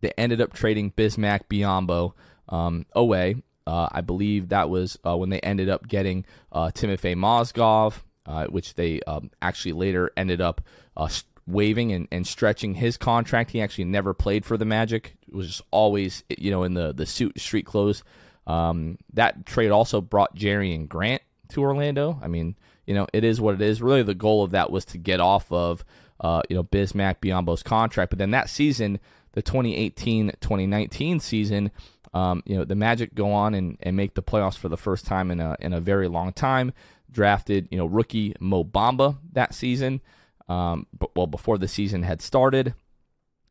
they 0.00 0.12
ended 0.18 0.40
up 0.40 0.52
trading 0.52 0.90
Bismack 0.90 1.42
Biyombo 1.48 2.14
um, 2.48 2.86
away. 2.92 3.36
Uh, 3.66 3.88
I 3.90 4.00
believe 4.02 4.48
that 4.48 4.68
was 4.68 4.98
uh, 5.06 5.16
when 5.16 5.30
they 5.30 5.40
ended 5.40 5.68
up 5.68 5.88
getting 5.88 6.24
uh, 6.52 6.70
Timofey 6.74 7.14
Mozgov, 7.14 8.02
uh, 8.26 8.46
which 8.46 8.74
they 8.74 9.00
um, 9.02 9.30
actually 9.40 9.72
later 9.72 10.10
ended 10.16 10.40
up 10.40 10.60
uh, 10.96 11.08
waiving 11.46 11.92
and, 11.92 12.08
and 12.10 12.26
stretching 12.26 12.74
his 12.74 12.96
contract. 12.96 13.50
He 13.50 13.60
actually 13.60 13.84
never 13.84 14.14
played 14.14 14.44
for 14.44 14.56
the 14.56 14.64
Magic. 14.64 15.16
It 15.26 15.34
was 15.34 15.48
just 15.48 15.62
always, 15.70 16.24
you 16.28 16.50
know, 16.50 16.62
in 16.64 16.74
the, 16.74 16.92
the 16.92 17.06
suit 17.06 17.38
street 17.40 17.66
clothes. 17.66 18.02
Um, 18.46 18.98
that 19.14 19.46
trade 19.46 19.70
also 19.70 20.00
brought 20.00 20.36
Jerian 20.36 20.88
Grant 20.88 21.22
to 21.48 21.62
Orlando. 21.62 22.18
I 22.22 22.28
mean, 22.28 22.56
you 22.86 22.94
know, 22.94 23.06
it 23.12 23.24
is 23.24 23.40
what 23.40 23.54
it 23.54 23.62
is. 23.62 23.80
Really, 23.80 24.02
the 24.02 24.14
goal 24.14 24.44
of 24.44 24.50
that 24.50 24.70
was 24.70 24.84
to 24.86 24.98
get 24.98 25.20
off 25.20 25.50
of, 25.50 25.84
uh, 26.20 26.42
you 26.48 26.56
know, 26.56 26.64
Bismack 26.64 27.16
Biyombo's 27.20 27.62
contract. 27.62 28.10
But 28.10 28.18
then 28.18 28.32
that 28.32 28.50
season, 28.50 29.00
the 29.32 29.42
2018-2019 29.42 31.20
season, 31.20 31.70
um, 32.14 32.42
you 32.46 32.56
know, 32.56 32.64
the 32.64 32.76
Magic 32.76 33.14
go 33.14 33.32
on 33.32 33.54
and, 33.54 33.76
and 33.82 33.96
make 33.96 34.14
the 34.14 34.22
playoffs 34.22 34.56
for 34.56 34.68
the 34.68 34.76
first 34.76 35.04
time 35.04 35.30
in 35.30 35.40
a 35.40 35.56
in 35.60 35.72
a 35.72 35.80
very 35.80 36.08
long 36.08 36.32
time. 36.32 36.72
Drafted, 37.10 37.68
you 37.70 37.78
know, 37.78 37.86
rookie 37.86 38.34
Mo 38.40 38.64
Bamba 38.64 39.18
that 39.32 39.54
season. 39.54 40.00
Um, 40.48 40.86
but 40.96 41.14
well, 41.14 41.26
before 41.26 41.58
the 41.58 41.68
season 41.68 42.02
had 42.02 42.22
started, 42.22 42.74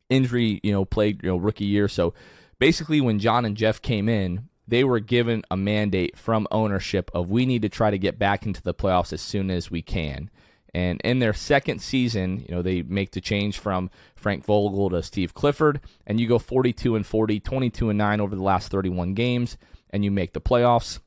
injury, 0.08 0.60
you 0.62 0.72
know, 0.72 0.84
played, 0.84 1.22
you 1.22 1.28
know, 1.28 1.36
rookie 1.36 1.64
year. 1.64 1.88
So 1.88 2.14
basically, 2.58 3.00
when 3.00 3.18
John 3.18 3.44
and 3.44 3.56
Jeff 3.56 3.80
came 3.80 4.08
in, 4.08 4.48
they 4.66 4.84
were 4.84 5.00
given 5.00 5.42
a 5.50 5.56
mandate 5.56 6.16
from 6.16 6.46
ownership 6.50 7.10
of 7.14 7.28
we 7.28 7.46
need 7.46 7.62
to 7.62 7.68
try 7.68 7.90
to 7.90 7.98
get 7.98 8.18
back 8.18 8.46
into 8.46 8.62
the 8.62 8.74
playoffs 8.74 9.12
as 9.12 9.20
soon 9.20 9.50
as 9.50 9.70
we 9.70 9.82
can. 9.82 10.30
And 10.74 11.00
in 11.02 11.20
their 11.20 11.32
second 11.32 11.80
season, 11.80 12.44
you 12.48 12.54
know, 12.54 12.60
they 12.60 12.82
make 12.82 13.12
the 13.12 13.20
change 13.20 13.58
from 13.58 13.90
Frank 14.16 14.44
Vogel 14.44 14.90
to 14.90 15.02
Steve 15.02 15.32
Clifford, 15.32 15.80
and 16.06 16.18
you 16.18 16.26
go 16.26 16.38
42 16.38 16.96
and 16.96 17.06
40, 17.06 17.38
22 17.40 17.90
and 17.90 17.98
9 17.98 18.20
over 18.20 18.34
the 18.34 18.42
last 18.42 18.72
31 18.72 19.14
games, 19.14 19.56
and 19.90 20.04
you 20.04 20.10
make 20.10 20.32
the 20.32 20.40
playoffs. 20.40 20.98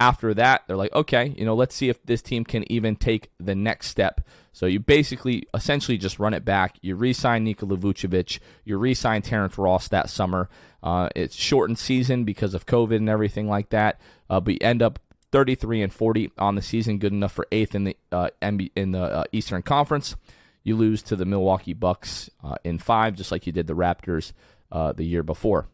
After 0.00 0.32
that, 0.32 0.62
they're 0.66 0.78
like, 0.78 0.94
okay, 0.94 1.34
you 1.36 1.44
know, 1.44 1.54
let's 1.54 1.74
see 1.74 1.90
if 1.90 2.02
this 2.06 2.22
team 2.22 2.44
can 2.44 2.70
even 2.72 2.96
take 2.96 3.30
the 3.38 3.54
next 3.54 3.88
step. 3.88 4.22
So 4.52 4.64
you 4.64 4.80
basically, 4.80 5.46
essentially, 5.52 5.98
just 5.98 6.18
run 6.18 6.32
it 6.32 6.42
back. 6.42 6.78
You 6.80 6.96
re-sign 6.96 7.44
Nikola 7.44 7.76
Vucevic. 7.76 8.38
You 8.64 8.78
re-sign 8.78 9.20
Terrence 9.20 9.58
Ross 9.58 9.88
that 9.88 10.08
summer. 10.08 10.48
Uh, 10.82 11.10
it's 11.14 11.36
shortened 11.36 11.78
season 11.78 12.24
because 12.24 12.54
of 12.54 12.64
COVID 12.64 12.96
and 12.96 13.10
everything 13.10 13.46
like 13.46 13.68
that. 13.68 14.00
Uh, 14.30 14.40
but 14.40 14.54
you 14.54 14.58
end 14.62 14.80
up 14.80 14.98
33 15.32 15.82
and 15.82 15.92
40 15.92 16.32
on 16.38 16.54
the 16.54 16.62
season, 16.62 16.98
good 16.98 17.12
enough 17.12 17.32
for 17.32 17.46
eighth 17.52 17.74
in 17.74 17.84
the 17.84 17.96
uh, 18.10 18.30
MB, 18.42 18.70
in 18.74 18.92
the 18.92 19.02
uh, 19.02 19.24
Eastern 19.32 19.62
Conference. 19.62 20.16
You 20.62 20.76
lose 20.76 21.02
to 21.04 21.16
the 21.16 21.24
Milwaukee 21.24 21.72
Bucks 21.72 22.30
uh, 22.44 22.56
in 22.64 22.78
five, 22.78 23.14
just 23.14 23.30
like 23.32 23.46
you 23.46 23.52
did 23.52 23.66
the 23.66 23.74
Raptors 23.74 24.32
uh, 24.70 24.92
the 24.92 25.04
year 25.04 25.22
before. 25.22 25.68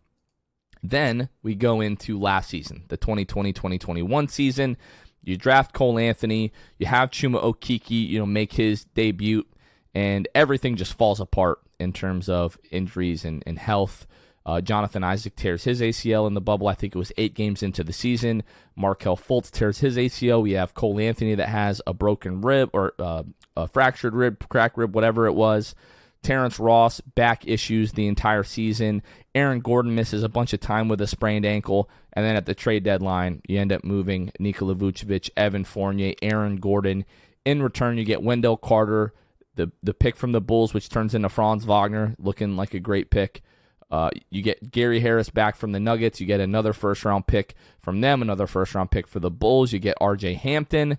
Then 0.82 1.28
we 1.42 1.54
go 1.54 1.80
into 1.80 2.18
last 2.18 2.50
season, 2.50 2.84
the 2.88 2.98
2020-2021 2.98 4.30
season. 4.30 4.76
You 5.22 5.36
draft 5.36 5.72
Cole 5.72 5.98
Anthony, 5.98 6.52
you 6.78 6.86
have 6.86 7.10
Chuma 7.10 7.42
Okeke, 7.42 8.08
you 8.08 8.18
know, 8.20 8.26
make 8.26 8.52
his 8.52 8.84
debut, 8.84 9.44
and 9.92 10.28
everything 10.36 10.76
just 10.76 10.94
falls 10.94 11.18
apart 11.18 11.58
in 11.80 11.92
terms 11.92 12.28
of 12.28 12.56
injuries 12.70 13.24
and, 13.24 13.42
and 13.44 13.58
health. 13.58 14.06
Uh, 14.46 14.60
Jonathan 14.60 15.02
Isaac 15.02 15.34
tears 15.34 15.64
his 15.64 15.80
ACL 15.80 16.28
in 16.28 16.34
the 16.34 16.40
bubble. 16.40 16.68
I 16.68 16.74
think 16.74 16.94
it 16.94 16.98
was 16.98 17.10
eight 17.18 17.34
games 17.34 17.64
into 17.64 17.82
the 17.82 17.92
season. 17.92 18.44
Markelle 18.76 19.16
Fultz 19.16 19.50
tears 19.50 19.80
his 19.80 19.96
ACL. 19.96 20.40
We 20.40 20.52
have 20.52 20.72
Cole 20.72 21.00
Anthony 21.00 21.34
that 21.34 21.48
has 21.48 21.82
a 21.84 21.92
broken 21.92 22.40
rib 22.40 22.70
or 22.72 22.94
uh, 23.00 23.24
a 23.56 23.66
fractured 23.66 24.14
rib, 24.14 24.48
crack 24.48 24.78
rib, 24.78 24.94
whatever 24.94 25.26
it 25.26 25.32
was. 25.32 25.74
Terrence 26.22 26.60
Ross 26.60 27.00
back 27.00 27.46
issues 27.46 27.92
the 27.92 28.06
entire 28.06 28.44
season. 28.44 29.02
Aaron 29.34 29.60
Gordon 29.60 29.96
misses 29.96 30.22
a 30.22 30.28
bunch 30.28 30.52
of 30.52 30.60
time 30.60 30.88
with 30.88 31.00
a 31.00 31.06
sprained 31.08 31.44
ankle, 31.44 31.90
and 32.12 32.24
then 32.24 32.36
at 32.36 32.46
the 32.46 32.54
trade 32.54 32.84
deadline, 32.84 33.42
you 33.48 33.58
end 33.58 33.72
up 33.72 33.84
moving 33.84 34.30
Nikola 34.38 34.76
Vucevic, 34.76 35.28
Evan 35.36 35.64
Fournier, 35.64 36.14
Aaron 36.22 36.56
Gordon. 36.56 37.04
In 37.44 37.62
return, 37.62 37.98
you 37.98 38.04
get 38.04 38.22
Wendell 38.22 38.56
Carter, 38.56 39.12
the 39.56 39.72
the 39.82 39.94
pick 39.94 40.16
from 40.16 40.30
the 40.30 40.40
Bulls, 40.40 40.72
which 40.72 40.88
turns 40.88 41.14
into 41.14 41.28
Franz 41.28 41.64
Wagner, 41.64 42.14
looking 42.18 42.56
like 42.56 42.74
a 42.74 42.80
great 42.80 43.10
pick. 43.10 43.42
Uh, 43.90 44.10
you 44.30 44.42
get 44.42 44.70
Gary 44.70 45.00
Harris 45.00 45.30
back 45.30 45.56
from 45.56 45.72
the 45.72 45.80
Nuggets. 45.80 46.20
You 46.20 46.26
get 46.26 46.40
another 46.40 46.72
first 46.72 47.04
round 47.04 47.26
pick 47.26 47.54
from 47.80 48.00
them, 48.00 48.22
another 48.22 48.46
first 48.46 48.74
round 48.74 48.90
pick 48.90 49.06
for 49.06 49.20
the 49.20 49.30
Bulls. 49.30 49.72
You 49.72 49.78
get 49.78 49.96
R.J. 50.00 50.34
Hampton. 50.34 50.98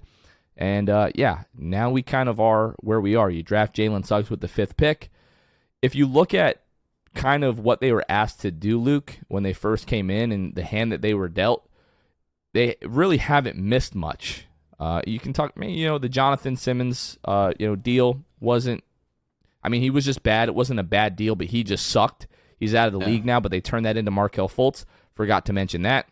And 0.55 0.89
uh, 0.89 1.11
yeah, 1.13 1.43
now 1.55 1.89
we 1.89 2.01
kind 2.01 2.29
of 2.29 2.39
are 2.39 2.75
where 2.79 2.99
we 2.99 3.15
are. 3.15 3.29
You 3.29 3.43
draft 3.43 3.75
Jalen 3.75 4.05
Suggs 4.05 4.29
with 4.29 4.41
the 4.41 4.47
fifth 4.47 4.77
pick. 4.77 5.11
If 5.81 5.93
you 5.95 6.07
look 6.07 6.33
at 6.33 6.63
kind 7.13 7.43
of 7.43 7.59
what 7.59 7.79
they 7.79 7.91
were 7.91 8.05
asked 8.09 8.41
to 8.41 8.51
do, 8.51 8.79
Luke, 8.79 9.19
when 9.27 9.43
they 9.43 9.53
first 9.53 9.85
came 9.85 10.09
in 10.09 10.31
and 10.31 10.55
the 10.55 10.63
hand 10.63 10.91
that 10.91 11.01
they 11.01 11.13
were 11.13 11.27
dealt, 11.27 11.69
they 12.53 12.75
really 12.81 13.17
haven't 13.17 13.57
missed 13.57 13.93
much. 13.93 14.45
Uh, 14.79 15.01
you 15.05 15.19
can 15.19 15.33
talk, 15.33 15.53
you 15.61 15.87
know, 15.87 15.97
the 15.97 16.09
Jonathan 16.09 16.55
Simmons, 16.55 17.17
uh, 17.25 17.51
you 17.59 17.67
know, 17.67 17.75
deal 17.75 18.23
wasn't. 18.39 18.83
I 19.63 19.69
mean, 19.69 19.81
he 19.81 19.89
was 19.89 20.05
just 20.05 20.23
bad. 20.23 20.49
It 20.49 20.55
wasn't 20.55 20.79
a 20.79 20.83
bad 20.83 21.15
deal, 21.15 21.35
but 21.35 21.47
he 21.47 21.63
just 21.63 21.87
sucked. 21.87 22.27
He's 22.57 22.75
out 22.75 22.87
of 22.87 22.93
the 22.93 22.99
yeah. 22.99 23.07
league 23.07 23.25
now, 23.25 23.39
but 23.39 23.51
they 23.51 23.61
turned 23.61 23.85
that 23.85 23.97
into 23.97 24.11
Markelle 24.11 24.49
Fultz. 24.49 24.85
Forgot 25.13 25.45
to 25.45 25.53
mention 25.53 25.83
that. 25.83 26.07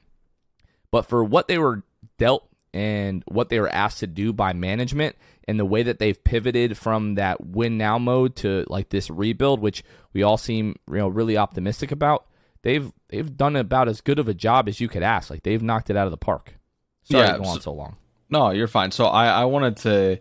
But 0.91 1.03
for 1.03 1.23
what 1.23 1.47
they 1.47 1.57
were 1.57 1.83
dealt 2.17 2.47
and 2.73 3.23
what 3.27 3.49
they 3.49 3.59
were 3.59 3.69
asked 3.69 3.99
to 3.99 4.07
do 4.07 4.31
by 4.31 4.53
management 4.53 5.15
and 5.47 5.59
the 5.59 5.65
way 5.65 5.83
that 5.83 5.99
they've 5.99 6.21
pivoted 6.23 6.77
from 6.77 7.15
that 7.15 7.45
win 7.45 7.77
now 7.77 7.97
mode 7.97 8.35
to 8.37 8.65
like 8.67 8.89
this 8.89 9.09
rebuild, 9.09 9.59
which 9.59 9.83
we 10.13 10.23
all 10.23 10.37
seem 10.37 10.75
you 10.87 10.97
know 10.97 11.07
really 11.07 11.37
optimistic 11.37 11.91
about, 11.91 12.25
they've 12.61 12.91
they've 13.09 13.35
done 13.35 13.55
about 13.55 13.87
as 13.87 14.01
good 14.01 14.19
of 14.19 14.27
a 14.27 14.33
job 14.33 14.67
as 14.67 14.79
you 14.79 14.87
could 14.87 15.03
ask. 15.03 15.29
Like 15.29 15.43
they've 15.43 15.61
knocked 15.61 15.89
it 15.89 15.97
out 15.97 16.07
of 16.07 16.11
the 16.11 16.17
park. 16.17 16.55
Sorry 17.03 17.25
yeah, 17.25 17.33
to 17.33 17.43
go 17.43 17.49
on 17.49 17.61
so 17.61 17.73
long. 17.73 17.97
No, 18.29 18.51
you're 18.51 18.67
fine. 18.67 18.91
So 18.91 19.05
I, 19.05 19.27
I 19.27 19.45
wanted 19.45 19.77
to 19.77 20.19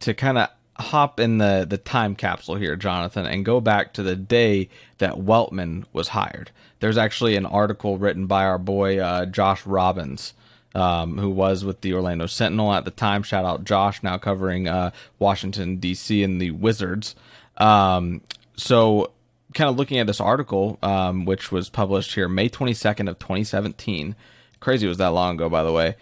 to 0.00 0.14
kind 0.14 0.38
of 0.38 0.48
hop 0.78 1.20
in 1.20 1.38
the 1.38 1.66
the 1.68 1.78
time 1.78 2.14
capsule 2.14 2.56
here, 2.56 2.76
Jonathan, 2.76 3.26
and 3.26 3.44
go 3.44 3.60
back 3.60 3.92
to 3.94 4.02
the 4.02 4.16
day 4.16 4.68
that 4.98 5.14
Weltman 5.14 5.84
was 5.92 6.08
hired. 6.08 6.50
There's 6.80 6.98
actually 6.98 7.36
an 7.36 7.46
article 7.46 7.98
written 7.98 8.26
by 8.26 8.44
our 8.44 8.58
boy 8.58 8.98
uh, 8.98 9.26
Josh 9.26 9.66
Robbins. 9.66 10.34
Um, 10.74 11.16
who 11.16 11.30
was 11.30 11.64
with 11.64 11.80
the 11.80 11.94
Orlando 11.94 12.26
Sentinel 12.26 12.70
at 12.74 12.84
the 12.84 12.90
time? 12.90 13.22
Shout 13.22 13.46
out 13.46 13.64
Josh, 13.64 14.02
now 14.02 14.18
covering 14.18 14.68
uh, 14.68 14.90
Washington 15.18 15.76
D.C. 15.76 16.22
and 16.22 16.38
the 16.38 16.50
Wizards. 16.50 17.14
Um, 17.56 18.20
so, 18.58 19.12
kind 19.54 19.70
of 19.70 19.78
looking 19.78 20.00
at 20.00 20.06
this 20.06 20.20
article, 20.20 20.78
um, 20.82 21.24
which 21.24 21.50
was 21.50 21.70
published 21.70 22.14
here 22.14 22.28
May 22.28 22.50
22nd 22.50 23.08
of 23.08 23.18
2017. 23.18 24.14
Crazy 24.60 24.86
was 24.86 24.98
that 24.98 25.14
long 25.14 25.36
ago, 25.36 25.48
by 25.48 25.62
the 25.62 25.72
way 25.72 25.96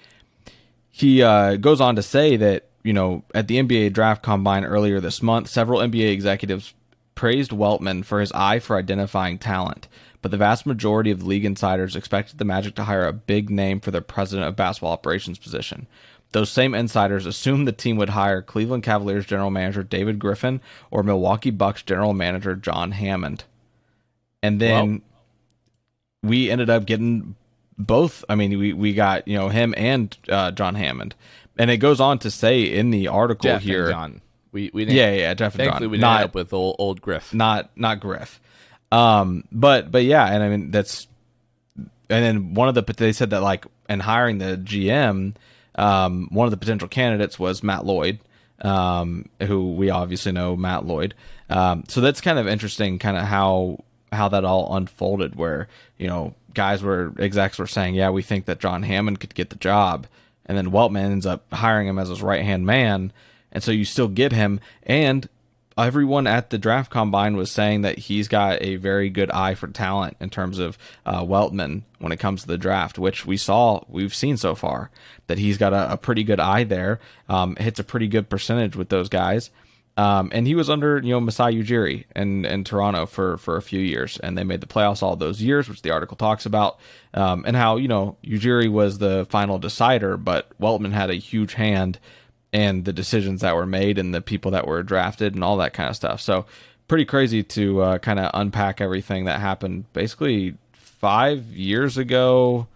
he 0.97 1.25
uh, 1.25 1.57
goes 1.57 1.81
on 1.81 1.97
to 1.97 2.03
say 2.03 2.37
that 2.37 2.67
you 2.85 2.93
know 2.93 3.25
at 3.35 3.49
the 3.49 3.61
NBA 3.61 3.93
draft 3.93 4.23
combine 4.23 4.65
earlier 4.65 5.01
this 5.01 5.23
month, 5.23 5.49
several 5.49 5.81
NBA 5.81 6.13
executives 6.13 6.75
praised 7.15 7.51
Weltman 7.51 8.05
for 8.05 8.21
his 8.21 8.33
eye 8.33 8.59
for 8.59 8.77
identifying 8.77 9.39
talent, 9.39 9.89
but 10.23 10.31
the 10.31 10.37
vast 10.37 10.67
majority 10.67 11.11
of 11.11 11.27
league 11.27 11.45
insiders 11.45 11.97
expected 11.97 12.39
the 12.39 12.45
Magic 12.45 12.75
to 12.77 12.85
hire 12.85 13.07
a 13.07 13.13
big 13.13 13.51
name 13.51 13.81
for 13.81 13.91
their 13.91 14.01
president 14.01 14.49
of 14.49 14.57
basketball 14.57 14.93
operations 14.93 15.39
position. 15.39 15.87
Those 16.33 16.51
same 16.51 16.75
insiders 16.75 17.27
assumed 17.27 17.69
the 17.69 17.73
team 17.73 17.97
would 17.97 18.09
hire 18.11 18.43
Cleveland 18.43 18.83
Cavaliers 18.83 19.25
general 19.25 19.51
manager 19.51 19.85
David 19.85 20.19
Griffin 20.19 20.61
or 20.91 21.05
Milwaukee 21.05 21.51
Bucks 21.51 21.83
general 21.83 22.13
manager 22.13 22.57
John 22.57 22.91
Hammond. 22.91 23.45
And 24.43 24.61
then 24.61 24.91
well, 24.91 26.31
we 26.31 26.51
ended 26.51 26.71
up 26.71 26.87
getting 26.87 27.37
both. 27.79 28.25
I 28.29 28.35
mean, 28.35 28.59
we 28.59 28.73
we 28.73 28.95
got 28.95 29.29
you 29.29 29.39
know 29.39 29.49
him 29.49 29.75
and 29.77 30.17
uh, 30.29 30.51
John 30.51 30.75
Hammond, 30.75 31.15
and 31.59 31.71
it 31.71 31.79
goes 31.79 32.01
on 32.01 32.19
to 32.21 32.31
say 32.31 32.63
in 32.63 32.91
the 32.91 33.09
article 33.09 33.49
Jeff 33.49 33.63
here. 33.63 33.91
John. 33.91 34.21
We 34.53 34.71
we 34.73 34.85
yeah 34.85 35.11
yeah 35.11 35.35
Jeff 35.35 35.59
and 35.59 35.71
John. 35.71 35.91
we 35.91 35.99
not, 35.99 36.21
end 36.21 36.25
up 36.27 36.35
with 36.35 36.53
old, 36.53 36.77
old 36.79 37.01
Griff. 37.01 37.35
Not 37.35 37.71
not 37.77 38.01
Griff. 38.01 38.41
Um, 38.93 39.45
but 39.51 39.91
but 39.91 40.05
yeah, 40.05 40.27
and 40.27 40.43
I 40.43 40.49
mean 40.49 40.71
that's, 40.71 41.09
and 41.77 42.25
then 42.25 42.55
one 42.55 42.69
of 42.69 42.75
the 42.75 42.83
they 42.97 43.13
said 43.13 43.31
that 43.31 43.43
like 43.43 43.67
in 43.89 44.01
hiring 44.01 44.39
the 44.39 44.57
GM, 44.57 45.35
um, 45.75 46.29
one 46.31 46.47
of 46.47 46.53
the 46.53 46.57
potential 46.57 46.89
candidates 46.89 47.39
was 47.39 47.63
Matt 47.63 47.85
Lloyd. 47.85 48.21
Um, 48.61 49.29
who 49.43 49.75
we 49.75 49.91
obviously 49.91 50.31
know 50.31 50.55
Matt 50.57 50.87
Lloyd. 50.87 51.15
Um, 51.51 51.85
so 51.89 52.01
that's 52.01 52.21
kind 52.21 52.39
of 52.39 52.47
interesting, 52.47 52.99
kind 52.99 53.17
of 53.17 53.25
how 53.25 53.83
how 54.13 54.29
that 54.29 54.45
all 54.45 54.77
unfolded. 54.77 55.35
Where 55.35 55.69
you 55.99 56.07
know 56.07 56.35
guys 56.55 56.83
were 56.83 57.13
execs 57.19 57.59
were 57.59 57.67
saying, 57.67 57.95
yeah, 57.95 58.11
we 58.11 58.23
think 58.23 58.47
that 58.47 58.61
John 58.61 58.85
Hammond 58.85 59.21
could 59.21 59.35
get 59.35 59.51
the 59.51 59.57
job, 59.57 60.07
and 60.47 60.57
then 60.57 60.71
Weltman 60.71 61.11
ends 61.11 61.27
up 61.27 61.53
hiring 61.53 61.89
him 61.89 61.99
as 61.99 62.09
his 62.09 62.23
right 62.23 62.45
hand 62.45 62.67
man, 62.67 63.13
and 63.53 63.63
so 63.63 63.73
you 63.73 63.85
still 63.85 64.09
get 64.09 64.33
him. 64.33 64.61
And 64.83 65.29
everyone 65.77 66.27
at 66.27 66.51
the 66.51 66.59
draft 66.59 66.91
combine 66.91 67.37
was 67.37 67.51
saying 67.51 67.83
that 67.83 67.99
he's 67.99 68.29
got 68.29 68.63
a 68.63 68.77
very 68.77 69.11
good 69.11 69.31
eye 69.31 69.55
for 69.55 69.67
talent 69.69 70.17
in 70.21 70.31
terms 70.31 70.59
of 70.59 70.79
uh, 71.05 71.23
Weltman 71.23 71.83
when 71.99 72.13
it 72.13 72.19
comes 72.19 72.43
to 72.43 72.47
the 72.47 72.59
draft, 72.59 72.99
which 72.99 73.27
we 73.27 73.37
saw, 73.37 73.83
we've 73.89 74.15
seen 74.15 74.37
so 74.37 74.55
far 74.55 74.91
that 75.27 75.39
he's 75.39 75.59
got 75.59 75.73
a, 75.73 75.93
a 75.93 75.97
pretty 75.97 76.23
good 76.23 76.41
eye 76.41 76.65
there. 76.65 77.01
Um, 77.29 77.57
hits 77.57 77.81
a 77.81 77.85
pretty 77.85 78.09
good 78.09 78.29
percentage 78.29 78.77
with 78.77 78.89
those 78.89 79.09
guys. 79.09 79.51
Um, 79.97 80.31
and 80.33 80.47
he 80.47 80.57
was 80.57 80.69
under 80.69 80.99
you 80.99 81.11
know 81.11 81.21
Masai 81.21 81.55
Ujiri 81.55 82.05
in, 82.17 82.45
in 82.45 82.65
Toronto 82.65 83.07
for 83.07 83.39
for 83.39 83.57
a 83.57 83.63
few 83.63 83.81
years, 83.81 84.19
and 84.19 84.37
they 84.37 84.43
made 84.43 84.61
the 84.61 84.67
playoffs 84.67 85.03
all 85.03 85.15
those 85.15 85.41
years, 85.41 85.69
which 85.69 85.83
the 85.83 85.91
article 85.91 86.17
talks 86.17 86.47
about, 86.47 86.79
um, 87.15 87.45
and 87.47 87.57
how 87.57 87.77
you 87.77 87.87
know 87.87 88.17
Ujiri 88.25 88.69
was 88.69 88.99
the 88.99 89.27
final 89.31 89.59
decider, 89.59 90.17
but 90.17 90.49
Weltman 90.61 90.93
had 90.93 91.11
a 91.11 91.15
huge 91.15 91.55
hand 91.55 92.01
in 92.53 92.85
the 92.85 92.93
decisions 92.93 93.41
that 93.43 93.55
were 93.55 93.67
made 93.67 93.99
and 93.99 94.15
the 94.15 94.21
people 94.21 94.53
that 94.53 94.67
were 94.67 94.83
drafted 94.83 95.35
and 95.35 95.43
all 95.43 95.57
that 95.59 95.75
kind 95.75 95.91
of 95.91 95.97
stuff. 95.97 96.21
So 96.21 96.47
pretty 96.87 97.05
crazy 97.05 97.43
to 97.43 97.81
uh, 97.81 97.99
kind 97.99 98.19
of 98.19 98.31
unpack 98.35 98.81
everything 98.81 99.25
that 99.25 99.41
happened 99.41 99.93
basically 99.93 100.55
five 100.73 101.45
years 101.47 101.99
ago. 101.99 102.67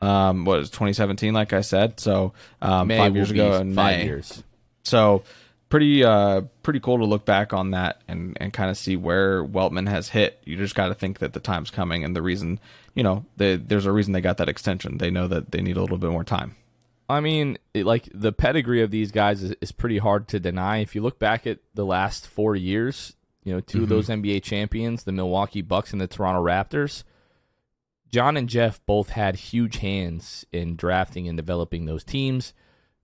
Um, 0.00 0.46
what 0.46 0.58
was 0.58 0.70
2017? 0.70 1.34
Like 1.34 1.52
I 1.52 1.60
said, 1.60 2.00
so 2.00 2.32
um, 2.62 2.88
five 2.88 3.14
years 3.14 3.30
ago 3.30 3.56
in 3.56 3.74
five 3.74 3.98
May. 3.98 4.04
years. 4.06 4.42
So 4.84 5.22
pretty 5.70 6.04
uh 6.04 6.42
pretty 6.62 6.80
cool 6.80 6.98
to 6.98 7.04
look 7.04 7.24
back 7.24 7.54
on 7.54 7.70
that 7.70 8.02
and 8.06 8.36
and 8.40 8.52
kind 8.52 8.70
of 8.70 8.76
see 8.76 8.96
where 8.96 9.42
Weltman 9.42 9.88
has 9.88 10.10
hit. 10.10 10.42
You 10.44 10.56
just 10.56 10.74
got 10.74 10.88
to 10.88 10.94
think 10.94 11.20
that 11.20 11.32
the 11.32 11.40
time's 11.40 11.70
coming 11.70 12.04
and 12.04 12.14
the 12.14 12.20
reason, 12.20 12.60
you 12.94 13.02
know, 13.02 13.24
they, 13.38 13.56
there's 13.56 13.86
a 13.86 13.92
reason 13.92 14.12
they 14.12 14.20
got 14.20 14.36
that 14.36 14.48
extension. 14.48 14.98
They 14.98 15.10
know 15.10 15.28
that 15.28 15.52
they 15.52 15.62
need 15.62 15.78
a 15.78 15.80
little 15.80 15.98
bit 15.98 16.10
more 16.10 16.24
time. 16.24 16.56
I 17.08 17.20
mean, 17.20 17.58
it, 17.74 17.86
like 17.86 18.08
the 18.14 18.32
pedigree 18.32 18.82
of 18.82 18.90
these 18.90 19.10
guys 19.10 19.42
is, 19.42 19.54
is 19.60 19.72
pretty 19.72 19.98
hard 19.98 20.28
to 20.28 20.38
deny. 20.38 20.78
If 20.78 20.94
you 20.94 21.02
look 21.02 21.18
back 21.18 21.46
at 21.46 21.58
the 21.74 21.84
last 21.84 22.26
four 22.28 22.54
years, 22.54 23.16
you 23.42 23.52
know, 23.52 23.60
2 23.60 23.78
mm-hmm. 23.78 23.82
of 23.82 23.88
those 23.88 24.08
NBA 24.08 24.42
champions, 24.44 25.02
the 25.02 25.12
Milwaukee 25.12 25.62
Bucks 25.62 25.92
and 25.92 26.00
the 26.00 26.06
Toronto 26.06 26.44
Raptors, 26.44 27.02
John 28.12 28.36
and 28.36 28.48
Jeff 28.48 28.84
both 28.86 29.10
had 29.10 29.36
huge 29.36 29.78
hands 29.78 30.44
in 30.52 30.76
drafting 30.76 31.26
and 31.26 31.36
developing 31.36 31.86
those 31.86 32.04
teams. 32.04 32.52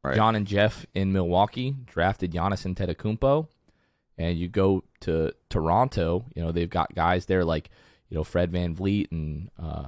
Right. 0.03 0.15
John 0.15 0.37
and 0.37 0.47
Jeff 0.47 0.87
in 0.95 1.13
Milwaukee 1.13 1.75
drafted 1.87 2.33
Giannis 2.33 2.65
and 2.65 2.77
Antetokounmpo, 2.77 3.49
and 4.19 4.39
you 4.39 4.49
go 4.49 4.85
to 5.01 5.33
Toronto. 5.51 6.25
You 6.35 6.43
know 6.43 6.53
they've 6.53 6.71
got 6.71 6.95
guys 6.95 7.27
there 7.27 7.45
like 7.45 7.71
you 8.09 8.17
know 8.17 8.25
Fred 8.25 8.53
Van 8.53 8.77
VanVleet, 8.77 9.11
and 9.11 9.51
uh, 9.61 9.87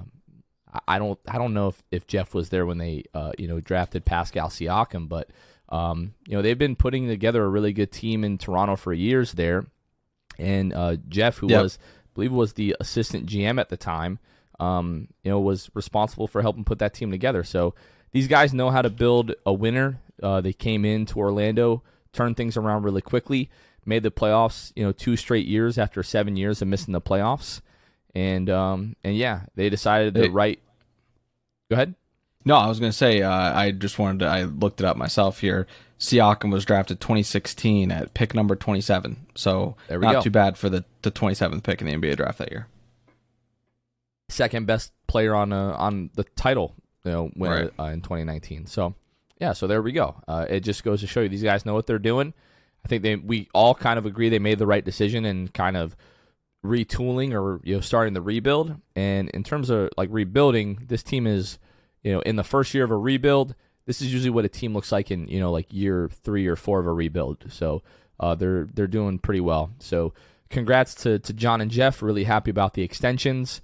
I 0.87 0.99
don't 0.99 1.18
I 1.27 1.38
don't 1.38 1.55
know 1.55 1.68
if, 1.68 1.83
if 1.90 2.07
Jeff 2.07 2.35
was 2.35 2.49
there 2.49 2.66
when 2.66 2.79
they 2.79 3.05
uh, 3.14 3.33
you 3.38 3.49
know 3.49 3.61
drafted 3.61 4.05
Pascal 4.05 4.49
Siakam, 4.49 5.09
but 5.09 5.31
um, 5.68 6.14
you 6.27 6.37
know 6.37 6.42
they've 6.42 6.59
been 6.59 6.77
putting 6.77 7.07
together 7.07 7.44
a 7.44 7.49
really 7.49 7.73
good 7.73 7.92
team 7.92 8.25
in 8.25 8.38
Toronto 8.38 8.77
for 8.77 8.92
years 8.92 9.33
there. 9.33 9.66
And 10.38 10.73
uh, 10.73 10.97
Jeff, 11.09 11.38
who 11.38 11.49
yep. 11.49 11.62
was 11.62 11.79
I 11.83 12.09
believe 12.14 12.33
was 12.33 12.55
the 12.55 12.77
assistant 12.81 13.27
GM 13.27 13.61
at 13.61 13.68
the 13.68 13.77
time, 13.77 14.18
um, 14.61 15.09
you 15.23 15.31
know 15.31 15.40
was 15.40 15.71
responsible 15.75 16.27
for 16.27 16.42
helping 16.42 16.64
put 16.64 16.79
that 16.81 16.94
team 16.94 17.11
together. 17.11 17.44
So 17.44 17.75
these 18.12 18.29
guys 18.29 18.55
know 18.55 18.71
how 18.71 18.83
to 18.83 18.90
build 18.90 19.35
a 19.44 19.53
winner. 19.53 20.01
Uh, 20.23 20.40
they 20.40 20.53
came 20.53 20.85
into 20.85 21.18
Orlando, 21.18 21.83
turned 22.12 22.37
things 22.37 22.57
around 22.57 22.83
really 22.83 23.03
quickly, 23.03 23.51
made 23.85 24.03
the 24.03 24.11
playoffs. 24.11 24.73
You 24.77 24.85
know, 24.85 24.92
two 24.92 25.16
straight 25.16 25.47
years 25.47 25.79
after 25.79 26.03
seven 26.03 26.37
years 26.37 26.62
of 26.62 26.68
missing 26.68 26.92
the 26.92 27.01
playoffs, 27.01 27.61
and 28.14 28.51
um, 28.51 28.97
and 29.05 29.16
yeah, 29.16 29.42
they 29.55 29.68
decided 29.68 30.14
to 30.14 30.31
write. 30.31 30.61
Go 31.71 31.75
ahead. 31.75 31.94
No, 32.44 32.57
I 32.57 32.66
was 32.68 32.81
going 32.81 32.92
to 32.92 32.97
say 32.97 33.23
uh, 33.23 33.31
I 33.31 33.73
just 33.73 33.99
wanted 33.99 34.21
to. 34.21 34.27
I 34.27 34.44
looked 34.44 34.81
it 34.81 34.87
up 34.87 34.97
myself 34.97 35.40
here. 35.40 35.66
Siakam 35.99 36.53
was 36.53 36.64
drafted 36.64 37.01
2016 37.01 37.90
at 37.90 38.14
pick 38.14 38.35
number 38.35 38.55
27, 38.55 39.27
so 39.35 39.77
not 39.90 40.01
go. 40.01 40.21
too 40.23 40.31
bad 40.31 40.57
for 40.57 40.68
the 40.68 40.85
the 41.03 41.11
27th 41.11 41.62
pick 41.62 41.81
in 41.81 41.88
the 41.88 41.94
NBA 41.94 42.16
draft 42.16 42.38
that 42.38 42.53
year. 42.53 42.68
Second 44.29 44.66
best 44.66 44.92
player 45.09 45.35
on 45.35 45.53
uh, 45.53 45.75
on 45.77 46.11
the 46.14 46.25
title, 46.25 46.75
you 47.05 47.11
know, 47.11 47.31
winner 47.37 47.71
right. 47.79 47.89
uh, 47.89 47.93
in 47.93 48.01
2019. 48.01 48.67
So 48.67 48.95
yeah, 49.41 49.53
so 49.53 49.67
there 49.67 49.83
we 49.83 49.93
go. 49.93 50.17
Uh, 50.27 50.47
it 50.49 50.61
just 50.61 50.83
goes 50.85 51.01
to 51.01 51.07
show 51.07 51.21
you 51.21 51.29
these 51.29 51.43
guys 51.43 51.65
know 51.65 51.75
what 51.75 51.87
they're 51.87 51.99
doing. 51.99 52.35
I 52.85 52.89
think 52.89 53.03
they 53.03 53.17
we 53.17 53.49
all 53.55 53.75
kind 53.75 53.99
of 53.99 54.07
agree 54.07 54.29
they 54.29 54.39
made 54.39 54.59
the 54.59 54.67
right 54.67 54.85
decision 54.85 55.25
and 55.25 55.53
kind 55.53 55.77
of 55.77 55.97
retooling 56.65 57.33
or 57.33 57.61
you 57.65 57.77
know 57.77 57.81
starting 57.81 58.15
the 58.15 58.23
rebuild. 58.23 58.77
And 58.97 59.29
in 59.31 59.45
terms 59.45 59.71
of 59.71 59.91
like 59.97 60.09
rebuilding, 60.13 60.85
this 60.87 61.03
team 61.03 61.27
is 61.27 61.59
you 62.03 62.13
know 62.13 62.21
in 62.21 62.37
the 62.37 62.45
first 62.45 62.75
year 62.75 62.85
of 62.85 62.91
a 62.91 62.97
rebuild. 62.97 63.55
This 63.87 64.03
is 64.03 64.13
usually 64.13 64.31
what 64.31 64.45
a 64.45 64.51
team 64.51 64.75
looks 64.75 64.93
like 64.93 65.11
in 65.11 65.29
you 65.29 65.41
know 65.41 65.51
like 65.51 65.73
year 65.73 66.11
three 66.23 66.47
or 66.47 66.57
four 66.57 66.81
of 66.81 66.87
a 66.87 66.93
rebuild. 66.93 67.45
So 67.49 67.83
uh, 68.21 68.35
they're 68.35 68.69
they're 68.73 68.87
doing 68.87 69.19
pretty 69.19 69.41
well. 69.41 69.71
So 69.79 70.15
congrats 70.51 70.95
to 70.97 71.19
to 71.21 71.33
John 71.33 71.61
and 71.61 71.71
Jeff. 71.71 72.03
Really 72.03 72.25
happy 72.25 72.51
about 72.51 72.75
the 72.75 72.83
extensions. 72.83 73.61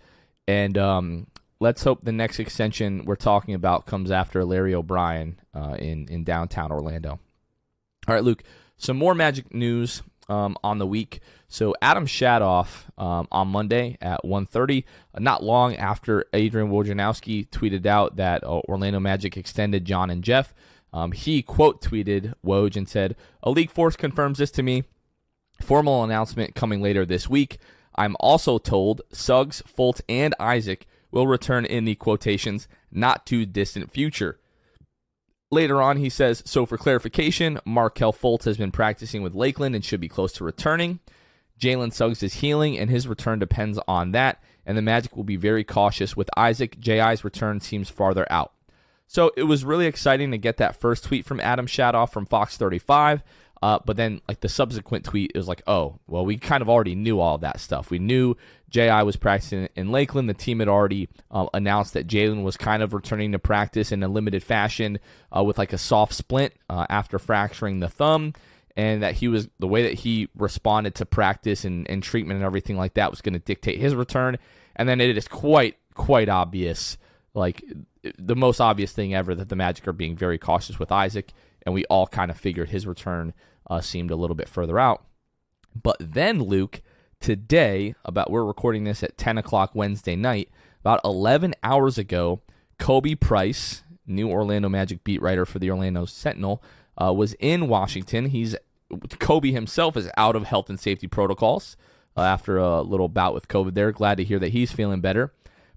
And 0.47 0.77
um, 0.77 1.27
let's 1.61 1.85
hope 1.85 2.05
the 2.05 2.13
next 2.13 2.39
extension 2.39 3.05
we're 3.05 3.17
talking 3.17 3.55
about 3.55 3.87
comes 3.87 4.11
after 4.11 4.45
Larry 4.45 4.75
O'Brien 4.75 5.41
uh, 5.55 5.77
in 5.79 6.09
in 6.09 6.25
downtown 6.25 6.73
Orlando. 6.73 7.19
All 8.07 8.15
right, 8.15 8.25
Luke. 8.25 8.43
Some 8.77 8.97
more 8.97 9.15
Magic 9.15 9.55
news 9.55 10.03
um, 10.29 10.57
on 10.65 10.79
the 10.79 10.87
week. 10.87 11.21
So 11.49 11.75
Adam 11.81 12.07
Shadoff 12.07 12.87
um, 12.99 13.29
on 13.31 13.49
Monday 13.49 13.97
at 14.01 14.25
1:30, 14.25 14.85
uh, 15.15 15.21
not 15.21 15.43
long 15.43 15.77
after 15.77 16.25
Adrian 16.33 16.71
Wojnarowski 16.71 17.49
tweeted 17.49 17.87
out 17.87 18.17
that 18.17 18.43
uh, 18.45 18.61
Orlando 18.69 19.01
Magic 19.01 19.37
extended 19.37 19.85
John 19.85 20.11
and 20.11 20.25
Jeff. 20.25 20.55
Um, 20.93 21.13
he 21.13 21.43
quote 21.43 21.83
tweeted 21.83 22.35
Woj 22.45 22.77
and 22.77 22.89
said, 22.89 23.17
"A 23.43 23.51
league 23.51 23.71
force 23.71 23.97
confirms 23.97 24.39
this 24.39 24.51
to 24.53 24.63
me. 24.63 24.85
Formal 25.61 26.03
announcement 26.03 26.55
coming 26.55 26.83
later 26.83 27.07
this 27.07 27.29
week. 27.29 27.59
I'm 27.97 28.17
also 28.19 28.59
told 28.59 29.03
Suggs, 29.13 29.63
Fultz, 29.63 30.01
and 30.09 30.35
Isaac 30.41 30.87
will 31.15 31.27
return 31.27 31.65
in 31.65 31.85
the 31.85 31.95
quotations 31.95 32.69
not 32.91 33.25
too 33.25 33.47
distant 33.47 33.91
future." 33.91 34.39
Later 35.51 35.81
on, 35.81 35.99
he 35.99 36.09
says, 36.09 36.43
so 36.45 36.67
for 36.67 36.77
clarification, 36.77 37.61
Markelle 37.65 38.13
Fultz 38.13 38.45
has 38.45 38.57
been 38.57 38.73
practicing 38.73 39.23
with 39.23 39.37
Lakeland 39.37 39.77
and 39.77 39.85
should 39.85 40.01
be 40.01 40.09
close 40.09 40.33
to 40.33 40.45
returning. 40.45 40.99
Jalen 41.61 41.93
Suggs 41.93 42.25
is 42.25 42.35
healing, 42.35 42.77
and 42.77 42.91
his 42.91 43.07
return 43.07 43.39
depends 43.39 43.79
on 43.87 44.11
that. 44.13 44.43
And 44.67 44.77
the 44.77 44.83
Magic 44.83 45.17
will 45.17 45.25
be 45.25 45.37
very 45.37 45.63
cautious 45.63 46.17
with 46.17 46.29
Isaac. 46.37 46.81
J.I.'s 46.81 47.23
return 47.23 47.61
seems 47.61 47.89
farther 47.89 48.27
out. 48.31 48.53
So 49.07 49.31
it 49.37 49.45
was 49.45 49.65
really 49.65 49.87
exciting 49.87 50.33
to 50.33 50.39
get 50.39 50.57
that 50.57 50.81
first 50.81 51.05
tweet 51.05 51.25
from 51.25 51.39
Adam 51.41 51.67
Shadoff 51.67 52.11
from 52.13 52.27
Fox 52.27 52.57
35. 52.57 53.23
Uh, 53.65 53.79
but 53.87 53.97
then, 53.97 54.21
like 54.29 54.41
the 54.41 54.49
subsequent 54.51 55.07
tweet, 55.07 55.33
was 55.35 55.49
like, 55.49 55.63
oh, 55.67 55.99
well, 56.07 56.27
we 56.27 56.37
kind 56.37 56.61
of 56.61 56.69
already 56.69 56.95
knew 56.95 57.19
all 57.19 57.39
that 57.39 57.59
stuff. 57.59 57.91
We 57.91 57.99
knew 57.99 58.37
J.I. 58.69 59.05
was 59.05 59.17
practicing 59.17 59.71
in 59.75 59.91
Lakeland. 59.91 60.29
The 60.29 60.35
team 60.35 60.59
had 60.59 60.69
already 60.69 61.09
uh, 61.31 61.47
announced 61.55 61.95
that 61.95 62.07
Jalen 62.07 62.43
was 62.43 62.59
kind 62.59 62.83
of 62.83 62.93
returning 62.93 63.33
to 63.33 63.39
practice 63.39 63.91
in 63.91 64.03
a 64.03 64.09
limited 64.09 64.43
fashion 64.45 64.99
uh, 65.35 65.43
with 65.43 65.57
like 65.57 65.73
a 65.73 65.79
soft 65.79 66.13
splint 66.13 66.53
uh, 66.69 66.85
after 66.91 67.19
fracturing 67.19 67.81
the 67.81 67.89
thumb. 67.89 68.35
And 68.77 69.03
that 69.03 69.15
he 69.15 69.29
was 69.29 69.49
the 69.59 69.67
way 69.67 69.85
that 69.85 69.95
he 69.95 70.29
responded 70.37 70.95
to 70.97 71.07
practice 71.07 71.65
and, 71.65 71.89
and 71.89 72.03
treatment 72.03 72.37
and 72.37 72.45
everything 72.45 72.77
like 72.77 72.93
that 72.95 73.11
was 73.11 73.23
going 73.23 73.33
to 73.33 73.39
dictate 73.39 73.81
his 73.81 73.95
return. 73.95 74.37
And 74.77 74.87
then 74.87 75.01
it 75.01 75.17
is 75.17 75.27
quite, 75.27 75.79
quite 75.95 76.29
obvious, 76.29 76.99
like 77.33 77.65
the 78.19 78.37
most 78.37 78.61
obvious 78.61 78.93
thing 78.93 79.15
ever, 79.15 79.35
that 79.35 79.49
the 79.49 79.57
Magic 79.57 79.89
are 79.89 79.95
being 79.95 80.19
very 80.19 80.37
cautious 80.37 80.79
with 80.79 80.93
Isaac. 80.93 81.33
And 81.63 81.75
we 81.75 81.87
all 81.87 82.07
kind 82.07 82.31
of 82.31 82.37
figured 82.37 82.69
his 82.69 82.87
return 82.87 83.33
uh, 83.69 83.81
seemed 83.81 84.11
a 84.11 84.17
little 84.17 84.37
bit 84.37 84.49
further 84.49 84.79
out. 84.79 85.05
But 85.81 85.97
then, 85.99 86.41
Luke, 86.41 86.83
today, 87.21 87.95
about 88.05 88.31
we're 88.31 88.45
recording 88.45 88.85
this 88.85 89.03
at 89.03 89.19
10 89.19 89.39
o'clock 89.39 89.75
Wednesday 89.75 90.17
night, 90.17 90.51
about 90.81 91.01
11 91.05 91.55
hours 91.63 91.99
ago, 91.99 92.43
Khobi 92.79 93.19
Price, 93.19 93.83
new 94.07 94.29
Orlando 94.29 94.69
Magic 94.69 95.05
beat 95.05 95.23
writer 95.23 95.47
for 95.47 95.59
the 95.59 95.71
Orlando 95.71 96.05
Sentinel, 96.05 96.63
uh, 97.01 97.13
was 97.13 97.35
in 97.41 97.69
Washington. 97.69 98.27
He's 98.27 98.55
Khobi 98.91 99.53
himself 99.53 99.97
is 99.97 100.11
out 100.17 100.37
of 100.37 100.45
health 100.45 100.69
and 100.69 100.79
safety 100.79 101.09
protocols 101.09 101.77
uh, 102.17 102.23
after 102.23 102.59
a 102.59 102.83
little 102.83 103.09
bout 103.09 103.35
with 103.35 103.49
COVID. 103.49 103.75
There, 103.75 103.93
glad 103.93 104.19
to 104.19 104.25
hear 104.25 104.39
that 104.39 104.53
he's 104.53 104.73
feeling 104.73 105.01
better. 105.01 105.33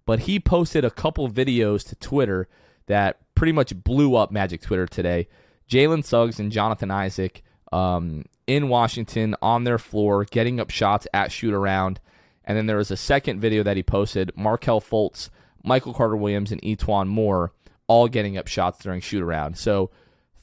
But 0.06 0.22
he 0.22 0.40
posted 0.40 0.86
a 0.86 0.92
couple 0.92 1.30
videos 1.30 1.88
to 1.90 1.96
Twitter 1.96 2.48
that 2.86 3.18
pretty 3.36 3.52
much 3.52 3.76
blew 3.84 4.16
up 4.16 4.32
Magic 4.32 4.62
Twitter 4.62 4.86
today. 4.86 5.28
Jalen 5.70 6.04
Suggs 6.04 6.40
and 6.40 6.52
Jonathan 6.52 6.92
Isaac 6.92 7.44
um, 7.72 8.26
in 8.46 8.70
Washington 8.70 9.36
on 9.42 9.64
their 9.64 9.78
floor, 9.78 10.26
getting 10.26 10.60
up 10.60 10.70
shots 10.70 11.08
at 11.14 11.32
shoot 11.32 11.54
around. 11.54 12.00
And 12.44 12.58
then 12.58 12.66
there 12.66 12.78
was 12.78 12.92
a 12.92 12.98
second 12.98 13.42
video 13.42 13.64
that 13.64 13.76
he 13.76 13.84
posted 13.84 14.32
Markelle 14.36 14.82
Fultz, 14.82 15.30
Michael 15.64 15.94
Carter 15.94 16.16
Williams, 16.16 16.52
and 16.52 16.62
E'Twaun 16.62 17.08
Moore 17.08 17.52
all 17.88 18.08
getting 18.08 18.38
up 18.38 18.48
shots 18.48 18.80
during 18.80 19.02
shoot 19.02 19.22
around. 19.22 19.58
So, 19.58 19.90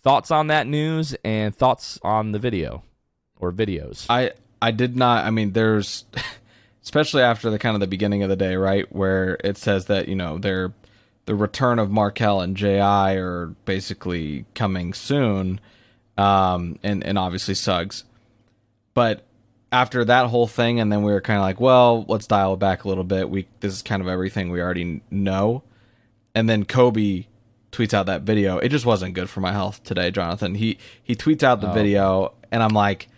thoughts 0.03 0.31
on 0.31 0.49
that 0.49 0.67
news 0.67 1.17
and 1.25 1.55
thoughts 1.55 1.99
on 2.03 2.33
the 2.33 2.39
video 2.39 2.83
or 3.39 3.53
videos? 3.53 4.07
I 4.09 4.33
I 4.61 4.71
did 4.71 4.97
not. 4.97 5.25
I 5.25 5.31
mean, 5.31 5.53
there's 5.53 6.05
especially 6.83 7.23
after 7.23 7.51
the 7.51 7.59
kind 7.59 7.75
of 7.75 7.81
the 7.81 7.87
beginning 7.87 8.23
of 8.23 8.29
the 8.29 8.37
day, 8.37 8.57
right, 8.57 8.91
where 8.95 9.39
it 9.43 9.57
says 9.57 9.87
that 9.87 10.09
you 10.09 10.15
know 10.15 10.39
they're 10.39 10.73
the 11.27 11.35
return 11.35 11.79
of 11.79 11.91
Markelle 11.91 12.41
and 12.41 12.57
Ji 12.57 12.79
are 12.79 13.55
basically 13.65 14.45
coming 14.55 14.93
soon 14.93 15.59
um, 16.17 16.79
and 16.83 17.05
and 17.05 17.19
obviously 17.19 17.55
Suggs. 17.55 18.05
But 18.95 19.25
after 19.73 20.05
that 20.05 20.29
whole 20.29 20.47
thing, 20.47 20.79
and 20.79 20.91
then 20.93 21.03
we 21.03 21.13
were 21.13 21.21
kind 21.21 21.39
of 21.39 21.43
like, 21.43 21.61
well, 21.61 22.05
let's 22.09 22.27
dial 22.27 22.55
it 22.55 22.59
back 22.59 22.85
a 22.85 22.89
little 22.89 23.05
bit. 23.05 23.29
We 23.29 23.49
this 23.61 23.73
is 23.73 23.83
kind 23.83 24.01
of 24.01 24.09
everything 24.09 24.51
we 24.51 24.61
already 24.61 25.03
know. 25.11 25.63
And 26.35 26.49
then 26.49 26.65
Khobi 26.65 27.27
tweets 27.73 27.93
out 27.93 28.07
that 28.07 28.23
video. 28.23 28.59
It 28.59 28.69
just 28.69 28.87
wasn't 28.87 29.15
good 29.15 29.29
for 29.29 29.41
my 29.41 29.53
health 29.53 29.83
today, 29.83 30.11
Jonathan. 30.11 30.55
He 30.55 30.79
he 31.03 31.15
tweets 31.15 31.43
out 31.43 31.61
the 31.61 31.71
oh. 31.71 31.75
video, 31.75 32.35
and 32.51 32.63
I'm 32.63 32.73
like, 32.73 33.09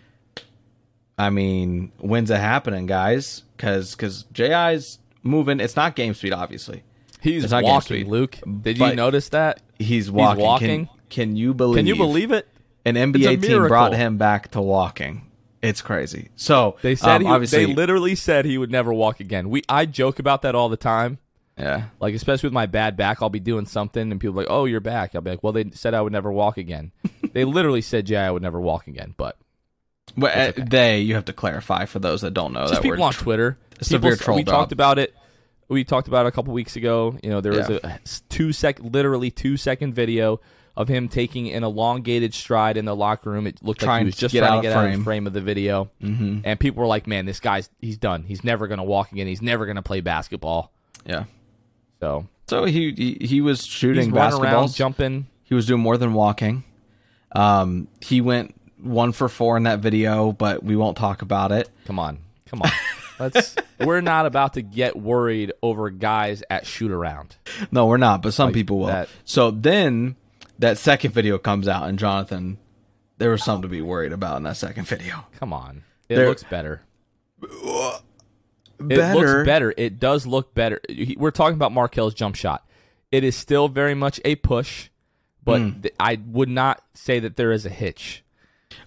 I 1.17 1.29
mean, 1.29 1.91
when's 1.99 2.31
it 2.31 2.39
happening, 2.39 2.87
guys? 2.87 3.43
Because 3.55 3.95
because 3.95 4.25
Ji's 4.33 4.99
moving. 5.23 5.59
It's 5.59 5.75
not 5.75 5.95
game 5.95 6.13
speed, 6.13 6.33
obviously. 6.33 6.83
He's 7.21 7.43
it's 7.43 7.51
not 7.51 7.63
walking, 7.63 8.09
Luke. 8.09 8.37
Did 8.61 8.77
you 8.77 8.95
notice 8.95 9.29
that? 9.29 9.61
He's 9.77 10.09
walking. 10.09 10.37
He's 10.37 10.43
walking. 10.43 10.85
Can, 10.85 10.95
can 11.09 11.35
you 11.35 11.53
believe? 11.53 11.77
It? 11.77 11.79
Can 11.79 11.87
you 11.87 11.95
believe 11.95 12.31
it? 12.31 12.47
An 12.87 13.13
NBA 13.13 13.41
team 13.41 13.67
brought 13.67 13.93
him 13.93 14.17
back 14.17 14.51
to 14.51 14.61
walking. 14.61 15.23
It's 15.61 15.81
crazy. 15.81 16.29
So 16.35 16.77
they 16.81 16.95
said 16.95 17.17
um, 17.17 17.21
he, 17.23 17.27
obviously 17.27 17.65
they 17.65 17.73
literally 17.73 18.15
said 18.15 18.45
he 18.45 18.57
would 18.57 18.71
never 18.71 18.93
walk 18.93 19.19
again. 19.19 19.49
We 19.49 19.63
I 19.67 19.85
joke 19.85 20.19
about 20.19 20.43
that 20.43 20.55
all 20.55 20.69
the 20.69 20.77
time. 20.77 21.17
Yeah. 21.57 21.85
Like 21.99 22.13
especially 22.13 22.47
with 22.47 22.53
my 22.53 22.67
bad 22.67 22.95
back, 22.95 23.21
I'll 23.21 23.29
be 23.29 23.39
doing 23.39 23.65
something 23.65 24.11
and 24.11 24.21
people 24.21 24.35
are 24.39 24.43
like, 24.43 24.51
"Oh, 24.51 24.65
you're 24.65 24.79
back." 24.79 25.15
I'll 25.15 25.21
be 25.21 25.31
like, 25.31 25.43
"Well, 25.43 25.53
they 25.53 25.71
said 25.71 25.93
I 25.93 26.01
would 26.01 26.13
never 26.13 26.31
walk 26.31 26.57
again." 26.57 26.91
they 27.33 27.43
literally 27.43 27.81
said, 27.81 28.09
"Yeah, 28.09 28.27
I 28.27 28.31
would 28.31 28.43
never 28.43 28.61
walk 28.61 28.87
again." 28.87 29.15
But 29.17 29.37
well, 30.15 30.31
uh, 30.33 30.49
okay. 30.49 30.61
they 30.61 30.99
you 30.99 31.15
have 31.15 31.25
to 31.25 31.33
clarify 31.33 31.85
for 31.85 31.99
those 31.99 32.21
that 32.21 32.31
don't 32.31 32.53
know 32.53 32.61
Just 32.61 32.75
that 32.75 32.83
people 32.83 33.03
on 33.03 33.13
Twitter. 33.13 33.57
Severe 33.81 34.11
people, 34.11 34.23
troll 34.23 34.37
We 34.37 34.43
job. 34.43 34.53
talked 34.53 34.71
about 34.71 34.99
it. 34.99 35.15
We 35.67 35.83
talked 35.83 36.07
about 36.07 36.25
it 36.25 36.29
a 36.29 36.31
couple 36.31 36.53
weeks 36.53 36.75
ago. 36.75 37.17
You 37.23 37.29
know, 37.31 37.41
there 37.41 37.51
was 37.51 37.69
yeah. 37.69 37.79
a 37.83 37.99
two 38.29 38.53
sec, 38.53 38.79
literally 38.79 39.31
two 39.31 39.57
second 39.57 39.95
video 39.95 40.39
of 40.77 40.87
him 40.87 41.09
taking 41.09 41.51
an 41.51 41.63
elongated 41.63 42.35
stride 42.35 42.77
in 42.77 42.85
the 42.85 42.95
locker 42.95 43.31
room. 43.31 43.47
It 43.47 43.63
looked 43.63 43.81
trying 43.81 43.89
like 43.89 43.99
he 44.01 44.05
was 44.05 44.15
just 44.15 44.35
trying 44.35 44.61
to 44.61 44.67
get 44.67 44.77
out 44.77 44.85
of 44.85 44.95
the 44.95 45.03
frame 45.03 45.25
of 45.25 45.33
the 45.33 45.41
video. 45.41 45.89
Mm-hmm. 46.01 46.41
And 46.43 46.59
people 46.59 46.81
were 46.81 46.87
like, 46.87 47.07
man, 47.07 47.25
this 47.25 47.39
guy's, 47.39 47.69
he's 47.81 47.97
done. 47.97 48.23
He's 48.23 48.43
never 48.43 48.67
going 48.67 48.77
to 48.77 48.83
walk 48.83 49.11
again. 49.11 49.25
He's 49.25 49.41
never 49.41 49.65
going 49.65 49.77
to 49.77 49.81
play 49.81 50.01
basketball. 50.01 50.71
Yeah. 51.03 51.25
So. 51.99 52.27
So 52.47 52.63
he 52.63 52.93
he, 52.93 53.17
he 53.19 53.41
was 53.41 53.65
shooting 53.65 54.11
basketballs, 54.11 54.73
jumping. 54.73 55.27
He 55.43 55.53
was 55.53 55.65
doing 55.65 55.81
more 55.81 55.97
than 55.97 56.13
walking. 56.13 56.63
Um, 57.33 57.89
he 57.99 58.21
went 58.21 58.55
one 58.81 59.11
for 59.11 59.27
four 59.27 59.57
in 59.57 59.63
that 59.63 59.79
video, 59.79 60.31
but 60.31 60.63
we 60.63 60.77
won't 60.77 60.95
talk 60.95 61.21
about 61.21 61.51
it. 61.51 61.69
Come 61.85 61.99
on, 61.99 62.19
come 62.45 62.61
on. 62.61 62.71
Let's. 63.19 63.53
we're 63.81 63.99
not 63.99 64.25
about 64.25 64.53
to 64.53 64.61
get 64.61 64.95
worried 64.95 65.51
over 65.61 65.89
guys 65.89 66.41
at 66.49 66.65
shoot 66.65 66.89
around. 66.89 67.35
No, 67.69 67.87
we're 67.87 67.97
not. 67.97 68.21
But 68.21 68.33
some 68.33 68.47
like 68.47 68.53
people 68.53 68.79
will. 68.79 68.87
That. 68.87 69.09
So 69.25 69.51
then 69.51 70.15
that 70.59 70.77
second 70.77 71.13
video 71.13 71.37
comes 71.37 71.67
out, 71.67 71.87
and 71.87 71.99
Jonathan, 71.99 72.57
there 73.17 73.31
was 73.31 73.43
something 73.43 73.63
to 73.63 73.67
be 73.67 73.81
worried 73.81 74.11
about 74.11 74.37
in 74.37 74.43
that 74.43 74.57
second 74.57 74.87
video. 74.87 75.25
Come 75.39 75.53
on, 75.53 75.83
it 76.09 76.15
there, 76.15 76.27
looks 76.27 76.43
better. 76.43 76.81
better. 77.39 78.01
It 78.79 79.15
looks 79.15 79.45
better. 79.45 79.73
It 79.75 79.99
does 79.99 80.25
look 80.25 80.53
better. 80.53 80.81
We're 81.17 81.31
talking 81.31 81.55
about 81.55 81.71
Markelle's 81.71 82.13
jump 82.13 82.35
shot. 82.35 82.67
It 83.11 83.23
is 83.23 83.35
still 83.35 83.67
very 83.67 83.95
much 83.95 84.19
a 84.25 84.35
push, 84.35 84.89
but 85.43 85.61
mm. 85.61 85.81
th- 85.83 85.95
I 85.99 86.19
would 86.27 86.49
not 86.49 86.83
say 86.93 87.19
that 87.19 87.37
there 87.37 87.51
is 87.51 87.65
a 87.65 87.69
hitch. 87.69 88.23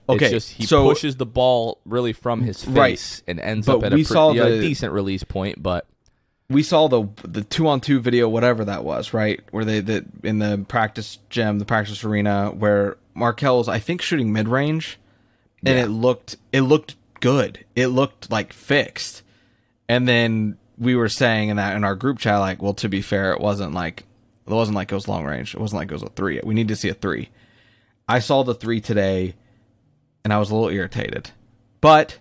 Okay, 0.09 0.27
it's 0.27 0.33
just 0.33 0.51
he 0.53 0.67
so, 0.67 0.85
pushes 0.85 1.17
the 1.17 1.27
ball 1.27 1.81
really 1.85 2.13
from 2.13 2.43
his 2.43 2.63
face 2.63 2.75
right. 2.75 3.23
and 3.29 3.41
ends 3.41 3.67
but 3.67 3.79
up 3.79 3.85
at 3.85 3.93
a, 3.93 3.97
pre- 3.97 4.39
the, 4.39 4.59
decent 4.61 4.93
release 4.93 5.25
point. 5.25 5.63
But 5.63 5.87
we 6.51 6.65
saw 6.65 6.89
the 6.89 7.07
the 7.23 7.43
two 7.43 7.69
on 7.69 7.81
two 7.81 8.01
video, 8.01 8.29
whatever 8.29 8.65
that 8.65 8.85
was, 8.85 9.15
right? 9.15 9.41
Where 9.53 9.65
they 9.65 9.81
that 9.81 10.05
in 10.25 10.41
the 10.41 10.65
practice 10.69 11.19
gym, 11.31 11.61
the 11.61 11.65
practice 11.65 12.05
arena, 12.05 12.51
where 12.51 12.97
Markelle's 13.15 13.69
I 13.69 13.79
think 13.79 14.03
shooting 14.03 14.33
mid 14.33 14.49
range, 14.49 14.99
and 15.65 15.77
yeah. 15.77 15.85
it 15.85 15.89
looked 15.89 16.37
it 16.53 16.63
looked 16.63 16.97
good. 17.21 17.65
It 17.77 17.87
looked 17.87 18.31
like 18.31 18.53
fixed, 18.53 19.23
and 19.89 20.09
then 20.09 20.59
we 20.77 20.97
were 20.97 21.09
saying 21.09 21.51
in 21.51 21.57
that 21.57 21.77
in 21.77 21.85
our 21.85 21.95
group 21.95 22.19
chat, 22.19 22.41
like, 22.41 22.61
well, 22.61 22.75
to 22.75 22.89
be 22.89 23.01
fair, 23.01 23.33
it 23.33 23.41
wasn't 23.41 23.73
like 23.73 24.05
it 24.47 24.53
wasn't 24.53 24.75
like 24.75 24.91
it 24.91 24.95
was 24.95 25.07
long 25.07 25.25
range. 25.25 25.55
It 25.55 25.61
wasn't 25.61 25.79
like 25.79 25.91
it 25.91 25.95
was 25.95 26.03
a 26.03 26.11
three. 26.11 26.41
We 26.43 26.55
need 26.55 26.69
to 26.69 26.77
see 26.77 26.89
a 26.89 26.95
three. 26.95 27.29
I 28.09 28.19
saw 28.19 28.43
the 28.43 28.55
three 28.57 28.81
today, 28.81 29.37
and 30.25 30.33
I 30.33 30.39
was 30.39 30.51
a 30.51 30.55
little 30.57 30.71
irritated, 30.71 31.31
but 31.81 32.19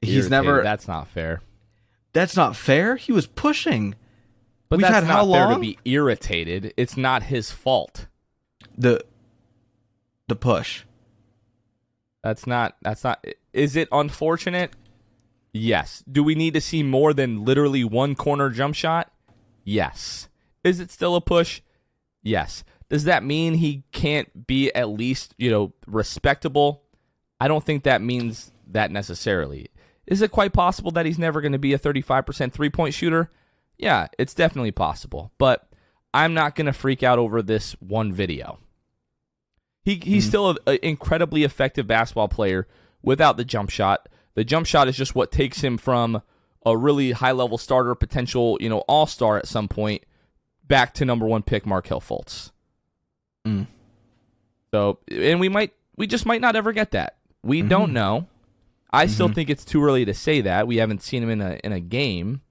he's 0.00 0.14
irritated. 0.14 0.30
never. 0.30 0.62
That's 0.62 0.88
not 0.88 1.08
fair. 1.08 1.42
That's 2.16 2.34
not 2.34 2.56
fair. 2.56 2.96
He 2.96 3.12
was 3.12 3.26
pushing. 3.26 3.94
But 4.70 4.78
We've 4.78 4.84
that's 4.84 4.94
had 4.94 5.04
not 5.04 5.26
how 5.26 5.32
fair 5.32 5.44
long? 5.48 5.54
to 5.56 5.60
be 5.60 5.78
irritated. 5.84 6.72
It's 6.78 6.96
not 6.96 7.24
his 7.24 7.50
fault. 7.50 8.06
The 8.74 9.04
the 10.26 10.34
push. 10.34 10.84
That's 12.24 12.46
not 12.46 12.74
that's 12.80 13.04
not 13.04 13.22
is 13.52 13.76
it 13.76 13.88
unfortunate? 13.92 14.72
Yes. 15.52 16.02
Do 16.10 16.24
we 16.24 16.34
need 16.34 16.54
to 16.54 16.60
see 16.62 16.82
more 16.82 17.12
than 17.12 17.44
literally 17.44 17.84
one 17.84 18.14
corner 18.14 18.48
jump 18.48 18.74
shot? 18.74 19.12
Yes. 19.62 20.30
Is 20.64 20.80
it 20.80 20.90
still 20.90 21.16
a 21.16 21.20
push? 21.20 21.60
Yes. 22.22 22.64
Does 22.88 23.04
that 23.04 23.24
mean 23.24 23.56
he 23.56 23.84
can't 23.92 24.46
be 24.46 24.74
at 24.74 24.88
least, 24.88 25.34
you 25.36 25.50
know, 25.50 25.74
respectable? 25.86 26.82
I 27.38 27.46
don't 27.46 27.62
think 27.64 27.82
that 27.82 28.00
means 28.00 28.52
that 28.68 28.90
necessarily. 28.90 29.68
Is 30.06 30.22
it 30.22 30.30
quite 30.30 30.52
possible 30.52 30.90
that 30.92 31.06
he's 31.06 31.18
never 31.18 31.40
going 31.40 31.52
to 31.52 31.58
be 31.58 31.72
a 31.72 31.78
35% 31.78 32.52
three 32.52 32.70
point 32.70 32.94
shooter? 32.94 33.30
Yeah, 33.76 34.06
it's 34.18 34.34
definitely 34.34 34.70
possible. 34.70 35.32
But 35.38 35.68
I'm 36.14 36.34
not 36.34 36.54
going 36.54 36.66
to 36.66 36.72
freak 36.72 37.02
out 37.02 37.18
over 37.18 37.42
this 37.42 37.72
one 37.80 38.12
video. 38.12 38.58
He, 39.82 39.96
he's 39.96 40.26
mm 40.26 40.28
still 40.28 40.58
an 40.66 40.78
incredibly 40.82 41.44
effective 41.44 41.86
basketball 41.86 42.28
player 42.28 42.66
without 43.02 43.36
the 43.36 43.44
jump 43.44 43.70
shot. 43.70 44.08
The 44.34 44.44
jump 44.44 44.66
shot 44.66 44.88
is 44.88 44.96
just 44.96 45.14
what 45.14 45.30
takes 45.30 45.62
him 45.62 45.78
from 45.78 46.22
a 46.64 46.76
really 46.76 47.12
high 47.12 47.32
level 47.32 47.58
starter, 47.58 47.94
potential, 47.94 48.58
you 48.60 48.68
know, 48.68 48.80
all 48.80 49.06
star 49.06 49.36
at 49.38 49.46
some 49.46 49.68
point, 49.68 50.04
back 50.66 50.92
to 50.94 51.04
number 51.04 51.24
one 51.24 51.42
pick 51.42 51.64
Markelle 51.64 52.00
Fultz. 52.00 52.50
Mm. 53.46 53.68
So, 54.72 54.98
and 55.08 55.38
we 55.38 55.48
might, 55.48 55.72
we 55.96 56.08
just 56.08 56.26
might 56.26 56.40
not 56.40 56.56
ever 56.56 56.72
get 56.72 56.90
that. 56.90 57.16
We 57.44 57.60
mm-hmm. 57.60 57.68
don't 57.68 57.92
know. 57.92 58.26
I 58.96 59.04
mm-hmm. 59.04 59.14
still 59.14 59.28
think 59.28 59.50
it's 59.50 59.64
too 59.64 59.84
early 59.84 60.04
to 60.04 60.14
say 60.14 60.40
that. 60.42 60.66
We 60.66 60.76
haven't 60.76 61.02
seen 61.02 61.22
him 61.22 61.30
in 61.30 61.40
a 61.40 61.60
in 61.62 61.72
a 61.72 61.80
game. 61.80 62.42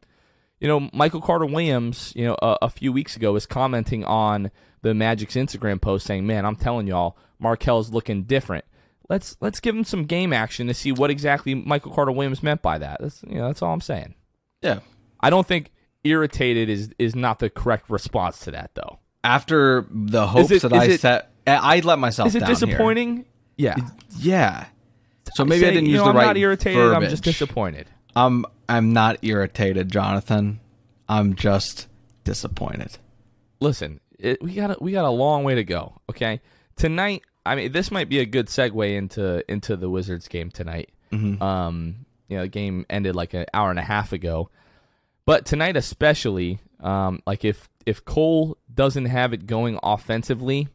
You 0.60 0.68
know, 0.68 0.90
Michael 0.94 1.22
Carter 1.22 1.46
Williams, 1.46 2.14
you 2.16 2.26
know, 2.26 2.38
a, 2.42 2.58
a 2.64 2.70
few 2.70 2.94
weeks 2.94 3.16
ago 3.16 3.34
was 3.34 3.46
commenting 3.46 4.06
on 4.06 4.52
the 4.82 4.94
Magic's 4.94 5.36
Instagram 5.36 5.82
post 5.82 6.06
saying, 6.06 6.26
"Man, 6.26 6.46
I'm 6.46 6.56
telling 6.56 6.88
y'all, 6.88 7.18
Markelle's 7.40 7.92
looking 7.92 8.24
different." 8.24 8.66
Let's 9.10 9.38
let's 9.42 9.60
give 9.60 9.76
him 9.76 9.84
some 9.84 10.06
game 10.06 10.34
action 10.34 10.68
to 10.68 10.74
see 10.74 10.92
what 10.92 11.10
exactly 11.12 11.54
Michael 11.54 11.92
Carter 11.92 12.12
Williams 12.12 12.42
meant 12.42 12.62
by 12.62 12.78
that. 12.78 12.98
That's 13.02 13.24
you 13.24 13.36
know, 13.36 13.48
that's 13.48 13.62
all 13.62 13.74
I'm 13.74 13.82
saying. 13.82 14.16
Yeah. 14.62 14.80
I 15.20 15.30
don't 15.30 15.46
think 15.46 15.72
irritated 16.04 16.70
is 16.70 16.90
is 16.98 17.16
not 17.16 17.40
the 17.40 17.50
correct 17.50 17.90
response 17.90 18.40
to 18.40 18.52
that 18.52 18.72
though 18.76 19.00
after 19.26 19.88
the 19.90 20.28
hopes 20.28 20.52
it, 20.52 20.62
that 20.62 20.74
I 20.74 20.86
it, 20.86 21.02
set, 21.02 21.32
I 21.48 21.80
let 21.80 22.00
myself. 22.00 22.28
Is 22.28 22.36
it 22.36 22.46
disappointing? 22.46 23.26
Here. 23.58 23.76
Yeah, 23.78 23.90
yeah. 24.20 24.66
So 25.36 25.44
maybe 25.44 25.62
Saying, 25.62 25.72
I 25.72 25.76
didn't 25.76 25.90
use 25.90 25.98
know, 25.98 26.06
the 26.06 26.10
I'm 26.12 26.16
right. 26.16 26.22
I'm 26.22 26.28
not 26.30 26.38
irritated. 26.38 26.80
Verbiage. 26.80 27.04
I'm 27.04 27.10
just 27.10 27.24
disappointed. 27.24 27.88
I'm 28.16 28.46
I'm 28.70 28.94
not 28.94 29.18
irritated, 29.22 29.92
Jonathan. 29.92 30.62
I'm 31.10 31.36
just 31.36 31.88
disappointed. 32.24 32.98
Listen, 33.60 34.00
it, 34.18 34.42
we 34.42 34.54
got 34.54 34.72
a, 34.72 34.78
we 34.80 34.94
got 34.94 35.04
a 35.04 35.10
long 35.10 35.44
way 35.44 35.56
to 35.56 35.66
go. 35.66 36.00
Okay, 36.10 36.40
tonight. 36.78 37.24
I 37.46 37.56
mean, 37.56 37.74
this 37.74 37.92
might 37.92 38.08
be 38.08 38.20
a 38.20 38.26
good 38.26 38.48
segue 38.48 38.96
into 38.96 39.44
into 39.52 39.76
the 39.76 39.90
Wizards 39.90 40.30
game 40.30 40.52
tonight. 40.52 40.90
Mm-hmm. 41.12 41.44
Um, 41.44 42.06
you 42.30 42.38
know, 42.38 42.44
the 42.44 42.50
game 42.50 42.86
ended 42.90 43.14
like 43.18 43.34
an 43.34 43.46
hour 43.54 43.70
and 43.70 43.78
a 43.78 43.84
half 43.84 44.14
ago, 44.14 44.50
but 45.26 45.46
tonight 45.46 45.76
especially, 45.76 46.60
um, 46.80 47.22
like 47.28 47.44
if 47.44 47.68
if 47.86 48.06
Cole 48.06 48.58
doesn't 48.74 49.08
have 49.08 49.34
it 49.34 49.48
going 49.48 49.80
offensively, 49.84 50.70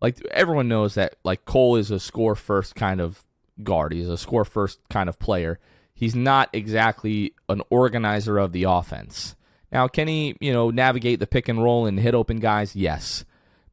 like 0.00 0.24
everyone 0.30 0.68
knows 0.68 0.94
that 0.94 1.16
like 1.24 1.44
Cole 1.44 1.74
is 1.74 1.90
a 1.90 1.98
score 1.98 2.36
first 2.36 2.76
kind 2.76 3.00
of 3.00 3.24
guard. 3.62 3.92
He's 3.92 4.08
a 4.08 4.16
score 4.16 4.44
first 4.44 4.80
kind 4.90 5.08
of 5.08 5.18
player. 5.18 5.58
He's 5.94 6.14
not 6.14 6.48
exactly 6.52 7.34
an 7.48 7.62
organizer 7.70 8.38
of 8.38 8.52
the 8.52 8.64
offense. 8.64 9.34
Now, 9.72 9.88
can 9.88 10.08
he, 10.08 10.36
you 10.40 10.52
know, 10.52 10.70
navigate 10.70 11.20
the 11.20 11.26
pick 11.26 11.48
and 11.48 11.62
roll 11.62 11.86
and 11.86 11.98
hit 11.98 12.14
open 12.14 12.38
guys? 12.38 12.74
Yes. 12.74 13.24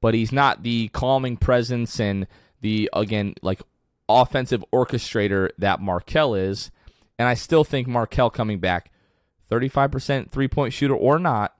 But 0.01 0.13
he's 0.13 0.31
not 0.31 0.63
the 0.63 0.89
calming 0.89 1.37
presence 1.37 1.99
and 1.99 2.27
the 2.61 2.89
again 2.93 3.35
like 3.41 3.61
offensive 4.09 4.63
orchestrator 4.73 5.49
that 5.57 5.81
Markelle 5.81 6.35
is. 6.35 6.71
And 7.17 7.27
I 7.27 7.33
still 7.33 7.63
think 7.63 7.87
Markelle 7.87 8.29
coming 8.29 8.59
back 8.59 8.91
35% 9.49 10.31
three-point 10.31 10.73
shooter 10.73 10.95
or 10.95 11.19
not 11.19 11.55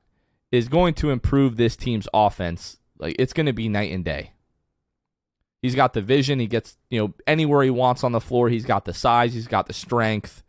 is 0.52 0.68
going 0.68 0.94
to 0.96 1.12
improve 1.12 1.56
this 1.56 1.76
team's 1.76 2.08
offense. 2.14 2.78
Like 2.98 3.16
it's 3.20 3.34
going 3.34 3.46
to 3.46 3.54
be 3.54 3.70
night 3.70 3.92
and 3.92 4.04
day. 4.04 4.32
He's 5.65 5.73
got 5.73 5.93
the 5.93 6.01
vision. 6.01 6.38
He 6.39 6.45
gets 6.45 6.78
you 6.91 6.99
know 7.01 7.13
anywhere 7.25 7.63
he 7.63 7.71
wants 7.71 8.04
on 8.04 8.12
the 8.12 8.21
floor. 8.21 8.49
He's 8.49 8.65
got 8.65 8.86
the 8.86 8.93
size. 8.93 9.34
He's 9.34 9.47
got 9.47 9.65
the 9.65 9.73
strength. 9.73 10.43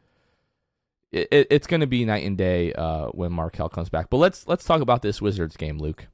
It, 1.10 1.28
it, 1.30 1.46
it's 1.48 1.66
going 1.66 1.80
to 1.80 1.86
be 1.86 2.04
night 2.04 2.26
and 2.26 2.36
day 2.36 2.74
uh, 2.74 3.06
when 3.06 3.32
Markelle 3.32 3.70
comes 3.70 3.88
back. 3.88 4.10
But 4.10 4.18
let's 4.18 4.46
let's 4.46 4.66
talk 4.66 4.82
about 4.82 5.00
this 5.00 5.22
Wizards 5.22 5.56
game, 5.56 5.78
Luke. 5.78 6.08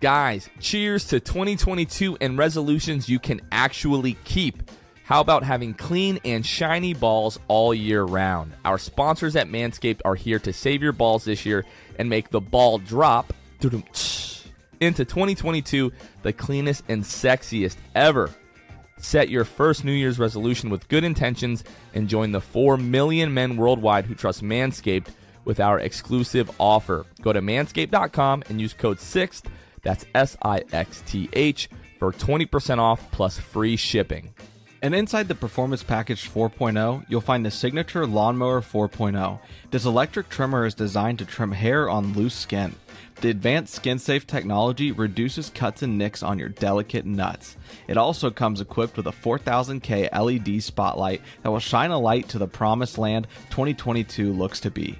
Guys, 0.00 0.48
cheers 0.60 1.06
to 1.08 1.18
2022 1.18 2.18
and 2.20 2.38
resolutions 2.38 3.08
you 3.08 3.18
can 3.18 3.40
actually 3.50 4.16
keep. 4.22 4.70
How 5.02 5.20
about 5.20 5.42
having 5.42 5.74
clean 5.74 6.20
and 6.24 6.46
shiny 6.46 6.94
balls 6.94 7.40
all 7.48 7.74
year 7.74 8.04
round? 8.04 8.52
Our 8.64 8.78
sponsors 8.78 9.34
at 9.34 9.48
Manscaped 9.48 10.02
are 10.04 10.14
here 10.14 10.38
to 10.38 10.52
save 10.52 10.84
your 10.84 10.92
balls 10.92 11.24
this 11.24 11.44
year 11.44 11.64
and 11.98 12.08
make 12.08 12.30
the 12.30 12.40
ball 12.40 12.78
drop 12.78 13.32
into 14.84 15.04
2022 15.04 15.92
the 16.22 16.32
cleanest 16.32 16.84
and 16.88 17.02
sexiest 17.02 17.76
ever. 17.94 18.30
Set 18.98 19.28
your 19.28 19.44
first 19.44 19.84
New 19.84 19.92
Year's 19.92 20.18
resolution 20.18 20.70
with 20.70 20.88
good 20.88 21.04
intentions 21.04 21.64
and 21.94 22.08
join 22.08 22.32
the 22.32 22.40
4 22.40 22.76
million 22.76 23.34
men 23.34 23.56
worldwide 23.56 24.06
who 24.06 24.14
trust 24.14 24.42
Manscaped 24.42 25.08
with 25.44 25.60
our 25.60 25.78
exclusive 25.78 26.50
offer. 26.58 27.04
Go 27.20 27.32
to 27.32 27.40
manscaped.com 27.40 28.44
and 28.48 28.60
use 28.60 28.72
code 28.72 28.98
6th, 28.98 29.44
that's 29.82 30.06
S 30.14 30.36
I 30.42 30.62
X 30.72 31.02
T 31.06 31.28
H, 31.32 31.68
for 31.98 32.12
20% 32.12 32.78
off 32.78 33.10
plus 33.10 33.38
free 33.38 33.76
shipping. 33.76 34.32
And 34.80 34.94
inside 34.94 35.28
the 35.28 35.34
Performance 35.34 35.82
Package 35.82 36.28
4.0, 36.28 37.06
you'll 37.08 37.22
find 37.22 37.44
the 37.44 37.50
Signature 37.50 38.06
Lawnmower 38.06 38.60
4.0. 38.60 39.40
This 39.70 39.86
electric 39.86 40.28
trimmer 40.28 40.66
is 40.66 40.74
designed 40.74 41.18
to 41.20 41.24
trim 41.24 41.52
hair 41.52 41.88
on 41.88 42.12
loose 42.12 42.34
skin. 42.34 42.74
The 43.24 43.30
advanced 43.30 43.72
skin 43.72 43.98
safe 43.98 44.26
technology 44.26 44.92
reduces 44.92 45.48
cuts 45.48 45.80
and 45.80 45.96
nicks 45.96 46.22
on 46.22 46.38
your 46.38 46.50
delicate 46.50 47.06
nuts. 47.06 47.56
It 47.88 47.96
also 47.96 48.30
comes 48.30 48.60
equipped 48.60 48.98
with 48.98 49.06
a 49.06 49.12
4000K 49.12 50.10
LED 50.12 50.62
spotlight 50.62 51.22
that 51.42 51.50
will 51.50 51.58
shine 51.58 51.90
a 51.90 51.98
light 51.98 52.28
to 52.28 52.38
the 52.38 52.46
promised 52.46 52.98
land 52.98 53.26
2022 53.48 54.30
looks 54.30 54.60
to 54.60 54.70
be. 54.70 54.98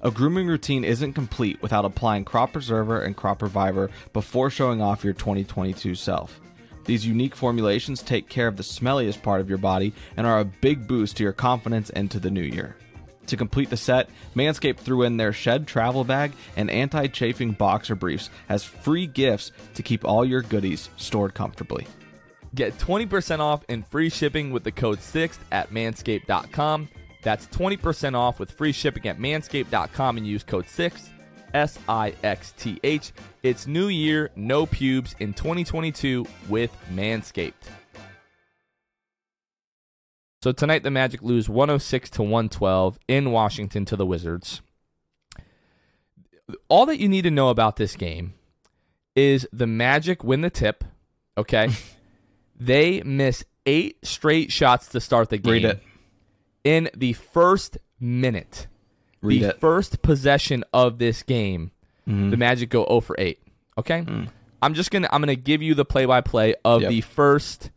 A 0.00 0.10
grooming 0.10 0.46
routine 0.46 0.82
isn't 0.82 1.12
complete 1.12 1.60
without 1.60 1.84
applying 1.84 2.24
Crop 2.24 2.54
Preserver 2.54 3.02
and 3.02 3.14
Crop 3.14 3.42
Reviver 3.42 3.90
before 4.14 4.48
showing 4.48 4.80
off 4.80 5.04
your 5.04 5.12
2022 5.12 5.94
self. 5.94 6.40
These 6.86 7.06
unique 7.06 7.36
formulations 7.36 8.00
take 8.00 8.30
care 8.30 8.48
of 8.48 8.56
the 8.56 8.62
smelliest 8.62 9.22
part 9.22 9.42
of 9.42 9.50
your 9.50 9.58
body 9.58 9.92
and 10.16 10.26
are 10.26 10.40
a 10.40 10.46
big 10.46 10.86
boost 10.88 11.18
to 11.18 11.22
your 11.22 11.34
confidence 11.34 11.90
into 11.90 12.18
the 12.18 12.30
new 12.30 12.40
year. 12.40 12.76
To 13.28 13.36
complete 13.36 13.68
the 13.70 13.76
set, 13.76 14.08
Manscaped 14.34 14.78
threw 14.78 15.02
in 15.02 15.18
their 15.18 15.32
shed 15.32 15.66
travel 15.66 16.02
bag 16.02 16.32
and 16.56 16.70
anti 16.70 17.06
chafing 17.08 17.52
boxer 17.52 17.94
briefs 17.94 18.30
as 18.48 18.64
free 18.64 19.06
gifts 19.06 19.52
to 19.74 19.82
keep 19.82 20.04
all 20.04 20.24
your 20.24 20.42
goodies 20.42 20.88
stored 20.96 21.34
comfortably. 21.34 21.86
Get 22.54 22.78
20% 22.78 23.40
off 23.40 23.64
and 23.68 23.86
free 23.86 24.08
shipping 24.08 24.50
with 24.50 24.64
the 24.64 24.72
code 24.72 24.98
6th 24.98 25.38
at 25.52 25.70
manscaped.com. 25.70 26.88
That's 27.22 27.46
20% 27.48 28.14
off 28.14 28.40
with 28.40 28.50
free 28.52 28.72
shipping 28.72 29.06
at 29.06 29.18
manscaped.com 29.18 30.16
and 30.16 30.26
use 30.26 30.42
code 30.42 30.64
6th 30.64 31.10
S 31.54 31.78
I 31.88 32.14
X 32.22 32.52
T 32.56 32.78
H. 32.82 33.12
It's 33.42 33.66
New 33.66 33.88
Year, 33.88 34.30
no 34.36 34.66
pubes 34.66 35.14
in 35.18 35.32
2022 35.32 36.26
with 36.48 36.70
Manscaped. 36.92 37.52
So 40.40 40.52
tonight 40.52 40.84
the 40.84 40.90
Magic 40.90 41.20
lose 41.22 41.48
106 41.48 42.10
to 42.10 42.22
112 42.22 42.98
in 43.08 43.32
Washington 43.32 43.84
to 43.86 43.96
the 43.96 44.06
Wizards. 44.06 44.60
All 46.68 46.86
that 46.86 47.00
you 47.00 47.08
need 47.08 47.22
to 47.22 47.30
know 47.30 47.48
about 47.48 47.76
this 47.76 47.96
game 47.96 48.34
is 49.16 49.48
the 49.52 49.66
Magic 49.66 50.22
win 50.22 50.42
the 50.42 50.50
tip, 50.50 50.84
okay? 51.36 51.70
they 52.58 53.02
miss 53.02 53.44
8 53.66 53.98
straight 54.04 54.52
shots 54.52 54.88
to 54.88 55.00
start 55.00 55.28
the 55.28 55.38
game. 55.38 55.52
Read 55.52 55.64
it. 55.64 55.82
In 56.62 56.88
the 56.96 57.14
first 57.14 57.78
minute. 57.98 58.68
Read 59.20 59.42
the 59.42 59.48
it. 59.50 59.60
first 59.60 60.02
possession 60.02 60.62
of 60.72 60.98
this 60.98 61.24
game, 61.24 61.72
mm-hmm. 62.08 62.30
the 62.30 62.36
Magic 62.36 62.70
go 62.70 62.86
0 62.86 63.00
for 63.00 63.16
8. 63.18 63.40
Okay? 63.76 64.02
Mm. 64.02 64.28
I'm 64.62 64.74
just 64.74 64.90
gonna 64.90 65.08
I'm 65.10 65.20
gonna 65.20 65.36
give 65.36 65.62
you 65.62 65.74
the 65.74 65.84
play 65.84 66.04
by 66.04 66.20
play 66.20 66.54
of 66.64 66.82
yep. 66.82 66.90
the 66.90 67.00
first 67.00 67.70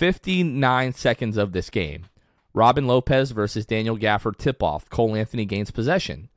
59 0.00 0.94
seconds 0.94 1.36
of 1.36 1.52
this 1.52 1.68
game. 1.68 2.06
Robin 2.54 2.86
Lopez 2.86 3.32
versus 3.32 3.66
Daniel 3.66 3.98
Gafford 3.98 4.38
tip 4.38 4.62
off. 4.62 4.88
Cole 4.88 5.14
Anthony 5.14 5.44
gains 5.44 5.70
possession. 5.70 6.30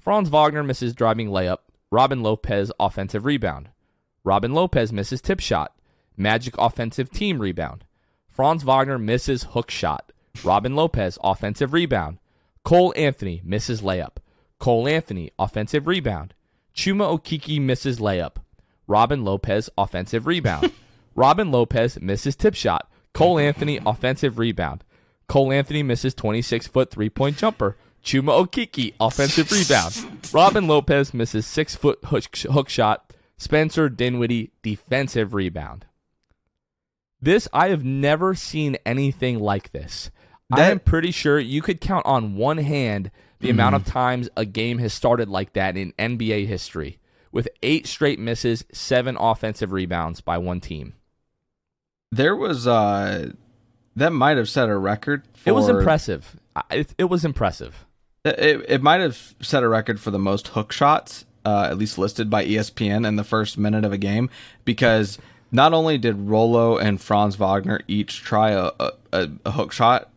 Franz 0.00 0.28
Wagner 0.28 0.64
misses 0.64 0.94
driving 0.94 1.28
layup. 1.28 1.58
Robin 1.92 2.24
Lopez 2.24 2.72
offensive 2.80 3.24
rebound. 3.24 3.68
Robin 4.24 4.52
Lopez 4.52 4.92
misses 4.92 5.20
tip 5.20 5.38
shot. 5.38 5.76
Magic 6.16 6.56
offensive 6.58 7.08
team 7.08 7.40
rebound. 7.40 7.84
Franz 8.26 8.64
Wagner 8.64 8.98
misses 8.98 9.44
hook 9.44 9.70
shot. 9.70 10.10
Robin 10.42 10.74
Lopez 10.74 11.16
offensive 11.22 11.72
rebound. 11.72 12.18
Cole 12.64 12.92
Anthony 12.96 13.40
misses 13.44 13.80
layup. 13.80 14.16
Cole 14.58 14.88
Anthony, 14.88 15.30
offensive 15.38 15.86
rebound. 15.86 16.34
Chuma 16.74 17.16
Okeke 17.16 17.60
misses 17.60 18.00
layup. 18.00 18.38
Robin 18.88 19.24
Lopez, 19.24 19.70
offensive 19.78 20.26
rebound. 20.26 20.72
Robin 21.14 21.52
Lopez 21.52 22.00
misses 22.00 22.34
tip 22.34 22.56
shot. 22.56 22.90
Cole 23.14 23.38
Anthony, 23.38 23.80
offensive 23.86 24.38
rebound. 24.38 24.84
Cole 25.28 25.52
Anthony 25.52 25.82
misses 25.82 26.14
26 26.14 26.66
foot 26.66 26.90
three 26.90 27.08
point 27.08 27.38
jumper. 27.38 27.76
Chuma 28.04 28.44
Okeke 28.44 28.92
offensive 29.00 29.50
rebound. 29.50 30.30
Robin 30.34 30.66
Lopez 30.66 31.14
misses 31.14 31.46
six 31.46 31.74
foot 31.74 31.98
hook, 32.04 32.36
hook 32.36 32.68
shot. 32.68 33.12
Spencer 33.38 33.88
Dinwiddie 33.88 34.50
defensive 34.62 35.32
rebound. 35.32 35.86
This 37.20 37.48
I 37.52 37.68
have 37.68 37.84
never 37.84 38.34
seen 38.34 38.76
anything 38.84 39.40
like 39.40 39.72
this. 39.72 40.10
I 40.52 40.70
am 40.70 40.78
pretty 40.78 41.10
sure 41.10 41.38
you 41.38 41.62
could 41.62 41.80
count 41.80 42.04
on 42.06 42.36
one 42.36 42.58
hand 42.58 43.10
the 43.40 43.50
amount 43.50 43.74
of 43.74 43.82
mm-hmm. 43.82 43.92
times 43.92 44.28
a 44.36 44.44
game 44.44 44.78
has 44.78 44.92
started 44.92 45.28
like 45.28 45.54
that 45.54 45.76
in 45.76 45.92
NBA 45.98 46.46
history, 46.46 46.98
with 47.32 47.48
eight 47.62 47.86
straight 47.86 48.18
misses, 48.18 48.64
seven 48.72 49.16
offensive 49.18 49.72
rebounds 49.72 50.20
by 50.20 50.38
one 50.38 50.60
team. 50.60 50.94
There 52.16 52.36
was 52.36 52.66
uh 52.66 53.32
that 53.96 54.10
might 54.10 54.36
have 54.36 54.48
set 54.48 54.68
a 54.68 54.76
record. 54.76 55.22
For, 55.34 55.50
It 55.50 55.52
was 55.52 55.68
impressive. 55.68 56.36
It, 56.70 56.94
it 56.98 57.04
was 57.04 57.24
impressive. 57.24 57.84
It, 58.24 58.64
it 58.68 58.82
might 58.82 59.00
have 59.00 59.34
set 59.40 59.62
a 59.62 59.68
record 59.68 60.00
for 60.00 60.10
the 60.10 60.18
most 60.18 60.48
hook 60.48 60.72
shots, 60.72 61.24
uh, 61.44 61.68
at 61.70 61.78
least 61.78 61.98
listed 61.98 62.30
by 62.30 62.44
ESPN 62.44 63.06
in 63.06 63.16
the 63.16 63.24
first 63.24 63.58
minute 63.58 63.84
of 63.84 63.92
a 63.92 63.98
game, 63.98 64.30
because 64.64 65.18
not 65.52 65.72
only 65.72 65.98
did 65.98 66.16
Rolo 66.28 66.78
and 66.78 67.00
Franz 67.00 67.36
Wagner 67.36 67.80
each 67.86 68.22
try 68.22 68.50
a, 68.50 68.70
a, 69.12 69.30
a 69.44 69.50
hook 69.50 69.72
shot, 69.72 70.10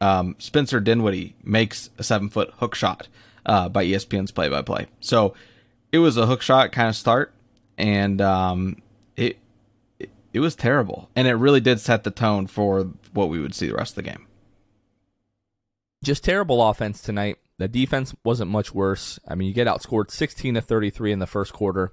um, 0.00 0.36
Spencer 0.38 0.80
Dinwiddie 0.80 1.34
makes 1.42 1.90
a 1.98 2.02
seven 2.02 2.28
foot 2.28 2.52
hook 2.58 2.74
shot 2.74 3.08
uh, 3.44 3.68
by 3.68 3.84
ESPN's 3.84 4.30
play 4.30 4.48
by 4.48 4.62
play. 4.62 4.86
So 5.00 5.34
it 5.92 5.98
was 5.98 6.16
a 6.16 6.26
hook 6.26 6.42
shot 6.42 6.72
kind 6.72 6.88
of 6.88 6.96
start, 6.96 7.32
and 7.76 8.20
um, 8.20 8.80
it, 10.32 10.40
was 10.40 10.54
terrible, 10.54 11.10
and 11.14 11.26
it 11.28 11.34
really 11.34 11.60
did 11.60 11.80
set 11.80 12.04
the 12.04 12.10
tone 12.10 12.46
for 12.46 12.84
what 13.12 13.28
we 13.28 13.40
would 13.40 13.54
see 13.54 13.68
the 13.68 13.74
rest 13.74 13.92
of 13.92 14.04
the 14.04 14.10
game. 14.10 14.26
just 16.02 16.24
terrible 16.24 16.62
offense 16.62 17.00
tonight. 17.02 17.38
The 17.58 17.68
defense 17.68 18.14
wasn't 18.24 18.50
much 18.50 18.74
worse. 18.74 19.18
I 19.28 19.34
mean, 19.34 19.48
you 19.48 19.54
get 19.54 19.66
outscored 19.66 20.10
16 20.10 20.54
to 20.54 20.60
33 20.62 21.12
in 21.12 21.18
the 21.18 21.26
first 21.26 21.52
quarter. 21.52 21.92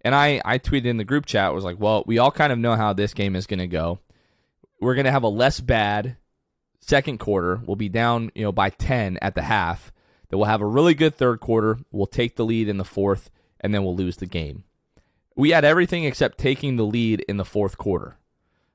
And 0.00 0.14
I, 0.14 0.40
I 0.44 0.58
tweeted 0.58 0.86
in 0.86 0.96
the 0.96 1.04
group 1.04 1.26
chat, 1.26 1.54
was 1.54 1.64
like, 1.64 1.78
well, 1.78 2.02
we 2.06 2.18
all 2.18 2.32
kind 2.32 2.52
of 2.52 2.58
know 2.58 2.74
how 2.74 2.92
this 2.92 3.14
game 3.14 3.36
is 3.36 3.46
going 3.46 3.60
to 3.60 3.66
go. 3.66 4.00
We're 4.80 4.94
going 4.94 5.04
to 5.06 5.12
have 5.12 5.22
a 5.22 5.28
less 5.28 5.60
bad 5.60 6.16
second 6.80 7.18
quarter. 7.18 7.60
We'll 7.64 7.76
be 7.76 7.88
down, 7.88 8.30
you 8.34 8.42
know, 8.42 8.52
by 8.52 8.70
10 8.70 9.18
at 9.22 9.34
the 9.34 9.42
half. 9.42 9.92
Then 10.28 10.38
we'll 10.38 10.48
have 10.48 10.60
a 10.60 10.66
really 10.66 10.94
good 10.94 11.16
third 11.16 11.40
quarter. 11.40 11.78
We'll 11.90 12.06
take 12.06 12.36
the 12.36 12.44
lead 12.44 12.68
in 12.68 12.78
the 12.78 12.84
fourth, 12.84 13.30
and 13.60 13.74
then 13.74 13.84
we'll 13.84 13.96
lose 13.96 14.16
the 14.16 14.26
game. 14.26 14.64
We 15.36 15.50
had 15.50 15.64
everything 15.64 16.04
except 16.04 16.38
taking 16.38 16.76
the 16.76 16.84
lead 16.84 17.20
in 17.28 17.36
the 17.36 17.44
fourth 17.44 17.78
quarter. 17.78 18.16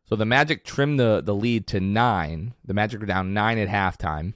So 0.06 0.16
the 0.16 0.26
Magic 0.26 0.64
trimmed 0.64 1.00
the, 1.00 1.22
the 1.24 1.36
lead 1.36 1.68
to 1.68 1.80
nine. 1.80 2.54
The 2.64 2.74
Magic 2.74 3.00
were 3.00 3.06
down 3.06 3.34
nine 3.34 3.58
at 3.58 3.70
halftime 3.70 4.34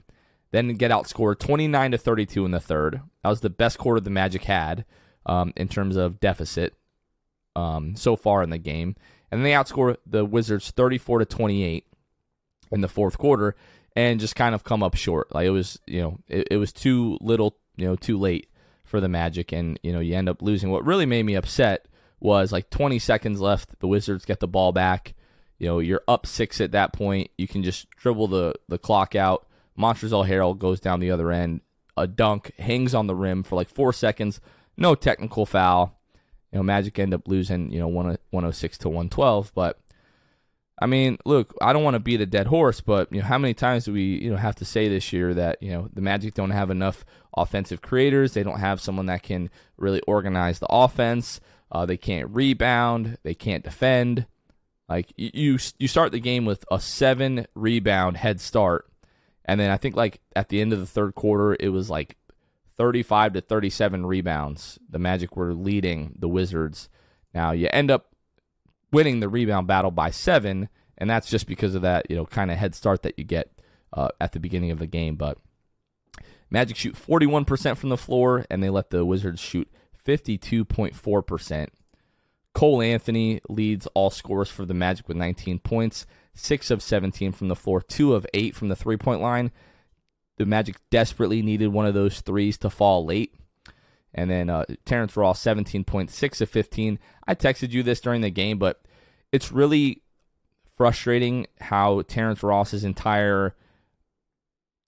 then 0.56 0.74
get 0.74 0.90
outscored 0.90 1.38
29 1.38 1.90
to 1.90 1.98
32 1.98 2.44
in 2.44 2.50
the 2.50 2.60
third. 2.60 3.00
That 3.22 3.28
was 3.28 3.40
the 3.40 3.50
best 3.50 3.78
quarter 3.78 4.00
the 4.00 4.10
Magic 4.10 4.44
had 4.44 4.84
um, 5.26 5.52
in 5.56 5.68
terms 5.68 5.96
of 5.96 6.20
deficit 6.20 6.74
um, 7.54 7.96
so 7.96 8.16
far 8.16 8.42
in 8.42 8.50
the 8.50 8.58
game. 8.58 8.96
And 9.30 9.40
then 9.40 9.44
they 9.44 9.52
outscore 9.52 9.96
the 10.06 10.24
Wizards 10.24 10.70
34 10.70 11.20
to 11.20 11.24
28 11.24 11.86
in 12.70 12.80
the 12.80 12.88
fourth 12.88 13.18
quarter 13.18 13.56
and 13.94 14.20
just 14.20 14.36
kind 14.36 14.54
of 14.54 14.64
come 14.64 14.82
up 14.82 14.94
short. 14.94 15.34
Like 15.34 15.46
it 15.46 15.50
was, 15.50 15.78
you 15.86 16.00
know, 16.00 16.18
it, 16.28 16.48
it 16.52 16.56
was 16.56 16.72
too 16.72 17.18
little, 17.20 17.56
you 17.76 17.86
know, 17.86 17.96
too 17.96 18.18
late 18.18 18.48
for 18.84 19.00
the 19.00 19.08
Magic, 19.08 19.52
and 19.52 19.80
you 19.82 19.92
know, 19.92 19.98
you 19.98 20.14
end 20.14 20.28
up 20.28 20.40
losing. 20.40 20.70
What 20.70 20.86
really 20.86 21.06
made 21.06 21.24
me 21.24 21.34
upset 21.34 21.86
was 22.20 22.52
like 22.52 22.70
20 22.70 22.98
seconds 22.98 23.40
left. 23.40 23.78
The 23.80 23.86
Wizards 23.86 24.24
get 24.24 24.40
the 24.40 24.48
ball 24.48 24.72
back. 24.72 25.14
You 25.58 25.68
know, 25.68 25.78
you're 25.78 26.02
up 26.06 26.26
six 26.26 26.60
at 26.60 26.72
that 26.72 26.92
point. 26.92 27.30
You 27.38 27.48
can 27.48 27.62
just 27.62 27.88
dribble 27.90 28.28
the 28.28 28.54
the 28.68 28.78
clock 28.78 29.14
out. 29.14 29.46
Montrezl 29.78 30.28
Harrell 30.28 30.58
goes 30.58 30.80
down 30.80 31.00
the 31.00 31.10
other 31.10 31.30
end, 31.30 31.60
a 31.96 32.06
dunk, 32.06 32.52
hangs 32.58 32.94
on 32.94 33.06
the 33.06 33.14
rim 33.14 33.42
for 33.42 33.56
like 33.56 33.68
four 33.68 33.92
seconds, 33.92 34.40
no 34.76 34.94
technical 34.94 35.46
foul. 35.46 35.98
You 36.52 36.58
know, 36.58 36.62
Magic 36.62 36.98
end 36.98 37.12
up 37.12 37.28
losing, 37.28 37.70
you 37.70 37.78
know, 37.78 37.88
106 37.88 38.78
to 38.78 38.88
112. 38.88 39.52
But 39.54 39.78
I 40.78 40.86
mean, 40.86 41.18
look, 41.24 41.54
I 41.60 41.72
don't 41.72 41.84
want 41.84 41.94
to 41.94 42.00
beat 42.00 42.20
a 42.20 42.26
dead 42.26 42.46
horse, 42.46 42.80
but 42.80 43.10
you 43.12 43.20
know, 43.20 43.26
how 43.26 43.38
many 43.38 43.54
times 43.54 43.86
do 43.86 43.92
we, 43.92 44.02
you 44.22 44.30
know, 44.30 44.36
have 44.36 44.56
to 44.56 44.64
say 44.64 44.88
this 44.88 45.12
year 45.12 45.32
that 45.34 45.62
you 45.62 45.70
know 45.70 45.88
the 45.92 46.02
Magic 46.02 46.34
don't 46.34 46.50
have 46.50 46.70
enough 46.70 47.04
offensive 47.36 47.80
creators? 47.80 48.32
They 48.32 48.42
don't 48.42 48.60
have 48.60 48.80
someone 48.80 49.06
that 49.06 49.22
can 49.22 49.50
really 49.78 50.00
organize 50.02 50.58
the 50.58 50.68
offense. 50.68 51.40
Uh, 51.70 51.86
they 51.86 51.96
can't 51.96 52.30
rebound. 52.30 53.18
They 53.22 53.34
can't 53.34 53.64
defend. 53.64 54.26
Like 54.88 55.12
you, 55.16 55.58
you, 55.78 55.88
start 55.88 56.12
the 56.12 56.20
game 56.20 56.44
with 56.44 56.64
a 56.70 56.78
seven 56.78 57.46
rebound 57.54 58.16
head 58.16 58.40
start 58.40 58.88
and 59.46 59.60
then 59.60 59.70
I 59.70 59.76
think 59.76 59.96
like 59.96 60.20
at 60.34 60.48
the 60.48 60.60
end 60.60 60.72
of 60.72 60.80
the 60.80 60.86
third 60.86 61.14
quarter, 61.14 61.56
it 61.58 61.68
was 61.68 61.88
like 61.88 62.16
35 62.76 63.34
to 63.34 63.40
37 63.40 64.04
rebounds. 64.04 64.78
The 64.90 64.98
Magic 64.98 65.36
were 65.36 65.54
leading 65.54 66.14
the 66.18 66.28
Wizards. 66.28 66.88
Now 67.32 67.52
you 67.52 67.68
end 67.72 67.90
up 67.90 68.12
winning 68.92 69.20
the 69.20 69.28
rebound 69.28 69.66
battle 69.68 69.92
by 69.92 70.10
seven, 70.10 70.68
and 70.98 71.08
that's 71.08 71.30
just 71.30 71.46
because 71.46 71.74
of 71.74 71.82
that 71.82 72.10
you 72.10 72.16
know 72.16 72.26
kind 72.26 72.50
of 72.50 72.58
head 72.58 72.74
start 72.74 73.02
that 73.04 73.18
you 73.18 73.24
get 73.24 73.52
uh, 73.92 74.08
at 74.20 74.32
the 74.32 74.40
beginning 74.40 74.72
of 74.72 74.80
the 74.80 74.86
game. 74.86 75.14
But 75.14 75.38
Magic 76.50 76.76
shoot 76.76 76.94
41% 76.94 77.76
from 77.76 77.88
the 77.88 77.96
floor, 77.96 78.44
and 78.50 78.62
they 78.62 78.70
let 78.70 78.90
the 78.90 79.04
Wizards 79.04 79.40
shoot 79.40 79.70
52.4%. 80.06 81.68
Cole 82.54 82.80
Anthony 82.80 83.40
leads 83.48 83.86
all 83.88 84.08
scorers 84.10 84.48
for 84.48 84.64
the 84.64 84.72
Magic 84.72 85.08
with 85.08 85.16
19 85.16 85.58
points, 85.58 86.06
6 86.34 86.70
of 86.70 86.82
17 86.82 87.32
from 87.32 87.48
the 87.48 87.56
floor, 87.56 87.82
2 87.82 88.14
of 88.14 88.26
8 88.32 88.54
from 88.54 88.68
the 88.68 88.76
three 88.76 88.96
point 88.96 89.20
line. 89.20 89.50
The 90.38 90.46
Magic 90.46 90.76
desperately 90.90 91.42
needed 91.42 91.68
one 91.68 91.86
of 91.86 91.94
those 91.94 92.20
threes 92.20 92.56
to 92.58 92.70
fall 92.70 93.04
late. 93.04 93.34
And 94.14 94.30
then 94.30 94.48
uh, 94.48 94.64
Terrence 94.86 95.16
Ross, 95.16 95.42
17.6 95.44 96.40
of 96.40 96.48
15. 96.48 96.98
I 97.26 97.34
texted 97.34 97.70
you 97.70 97.82
this 97.82 98.00
during 98.00 98.22
the 98.22 98.30
game, 98.30 98.58
but 98.58 98.80
it's 99.32 99.52
really 99.52 100.02
frustrating 100.76 101.46
how 101.60 102.02
Terrence 102.02 102.42
Ross's 102.42 102.84
entire 102.84 103.54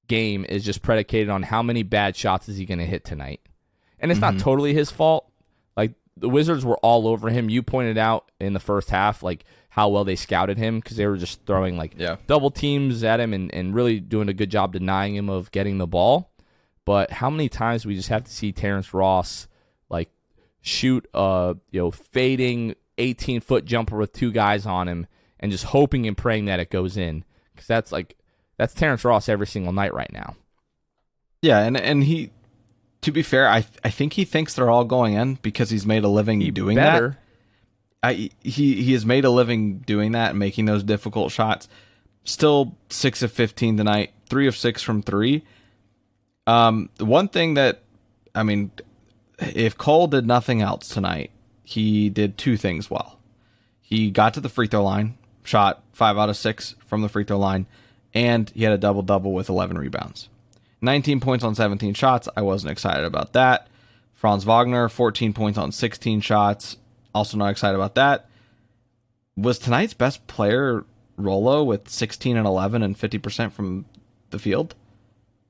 game 0.06 0.46
is 0.48 0.64
just 0.64 0.80
predicated 0.80 1.28
on 1.28 1.42
how 1.42 1.62
many 1.62 1.82
bad 1.82 2.16
shots 2.16 2.48
is 2.48 2.56
he 2.56 2.64
going 2.64 2.78
to 2.78 2.86
hit 2.86 3.04
tonight. 3.04 3.40
And 4.00 4.10
it's 4.10 4.20
not 4.20 4.34
mm-hmm. 4.34 4.42
totally 4.42 4.74
his 4.74 4.90
fault. 4.90 5.30
Like 5.76 5.92
the 6.16 6.28
Wizards 6.28 6.64
were 6.64 6.78
all 6.78 7.08
over 7.08 7.30
him. 7.30 7.48
You 7.50 7.62
pointed 7.62 7.98
out 7.98 8.30
in 8.40 8.52
the 8.52 8.60
first 8.60 8.90
half, 8.90 9.22
like 9.22 9.44
how 9.70 9.88
well 9.88 10.04
they 10.04 10.16
scouted 10.16 10.58
him 10.58 10.80
because 10.80 10.96
they 10.96 11.06
were 11.06 11.16
just 11.16 11.44
throwing 11.46 11.76
like 11.76 11.94
Yeah. 11.96 12.16
double 12.26 12.50
teams 12.50 13.04
at 13.04 13.20
him 13.20 13.32
and, 13.32 13.52
and 13.54 13.74
really 13.74 14.00
doing 14.00 14.28
a 14.28 14.34
good 14.34 14.50
job 14.50 14.72
denying 14.72 15.14
him 15.14 15.28
of 15.28 15.50
getting 15.50 15.78
the 15.78 15.86
ball. 15.86 16.32
But 16.84 17.10
how 17.10 17.28
many 17.30 17.48
times 17.48 17.84
we 17.84 17.94
just 17.94 18.08
have 18.08 18.24
to 18.24 18.32
see 18.32 18.50
Terrence 18.52 18.94
Ross 18.94 19.46
like 19.88 20.10
shoot 20.60 21.06
a 21.14 21.56
you 21.70 21.80
know 21.80 21.90
fading 21.90 22.74
18 22.96 23.40
foot 23.40 23.64
jumper 23.64 23.96
with 23.96 24.12
two 24.12 24.32
guys 24.32 24.66
on 24.66 24.88
him 24.88 25.06
and 25.38 25.52
just 25.52 25.64
hoping 25.64 26.06
and 26.06 26.16
praying 26.16 26.46
that 26.46 26.60
it 26.60 26.70
goes 26.70 26.96
in 26.96 27.24
because 27.54 27.66
that's 27.66 27.92
like 27.92 28.16
that's 28.56 28.74
Terrence 28.74 29.04
Ross 29.04 29.28
every 29.28 29.46
single 29.46 29.72
night 29.72 29.94
right 29.94 30.12
now. 30.12 30.34
Yeah, 31.40 31.60
and 31.60 31.76
and 31.76 32.04
he, 32.04 32.30
to 33.02 33.12
be 33.12 33.22
fair, 33.22 33.48
I 33.48 33.64
I 33.84 33.90
think 33.90 34.14
he 34.14 34.24
thinks 34.24 34.54
they're 34.54 34.70
all 34.70 34.84
going 34.84 35.14
in 35.14 35.34
because 35.36 35.70
he's 35.70 35.86
made 35.86 36.04
a 36.04 36.08
living 36.08 36.40
doing 36.52 36.76
that. 36.76 37.16
I 38.02 38.30
he 38.42 38.82
he 38.82 38.92
has 38.92 39.04
made 39.06 39.24
a 39.24 39.30
living 39.30 39.78
doing 39.78 40.12
that 40.12 40.30
and 40.30 40.38
making 40.38 40.66
those 40.66 40.82
difficult 40.82 41.32
shots. 41.32 41.68
Still 42.24 42.76
six 42.90 43.22
of 43.22 43.32
fifteen 43.32 43.76
tonight, 43.76 44.12
three 44.28 44.46
of 44.46 44.56
six 44.56 44.82
from 44.82 45.02
three. 45.02 45.44
Um, 46.46 46.90
the 46.96 47.04
one 47.04 47.28
thing 47.28 47.54
that 47.54 47.82
I 48.34 48.42
mean, 48.42 48.70
if 49.38 49.76
Cole 49.76 50.06
did 50.06 50.26
nothing 50.26 50.62
else 50.62 50.88
tonight, 50.88 51.30
he 51.64 52.08
did 52.08 52.38
two 52.38 52.56
things 52.56 52.90
well. 52.90 53.18
He 53.80 54.10
got 54.10 54.34
to 54.34 54.40
the 54.40 54.48
free 54.48 54.66
throw 54.66 54.84
line, 54.84 55.16
shot 55.42 55.82
five 55.92 56.18
out 56.18 56.28
of 56.28 56.36
six 56.36 56.74
from 56.86 57.02
the 57.02 57.08
free 57.08 57.24
throw 57.24 57.38
line, 57.38 57.66
and 58.12 58.50
he 58.50 58.64
had 58.64 58.72
a 58.72 58.78
double 58.78 59.02
double 59.02 59.32
with 59.32 59.48
eleven 59.48 59.78
rebounds. 59.78 60.28
19 60.80 61.20
points 61.20 61.44
on 61.44 61.54
17 61.54 61.94
shots. 61.94 62.28
I 62.36 62.42
wasn't 62.42 62.72
excited 62.72 63.04
about 63.04 63.32
that. 63.32 63.68
Franz 64.12 64.44
Wagner, 64.44 64.88
14 64.88 65.32
points 65.32 65.58
on 65.58 65.72
16 65.72 66.20
shots. 66.20 66.76
Also 67.14 67.36
not 67.36 67.50
excited 67.50 67.76
about 67.76 67.94
that. 67.94 68.28
Was 69.36 69.58
tonight's 69.58 69.94
best 69.94 70.26
player 70.26 70.84
Rolo 71.16 71.62
with 71.62 71.88
16 71.88 72.36
and 72.36 72.46
11 72.46 72.82
and 72.82 72.98
50% 72.98 73.52
from 73.52 73.86
the 74.30 74.38
field? 74.38 74.74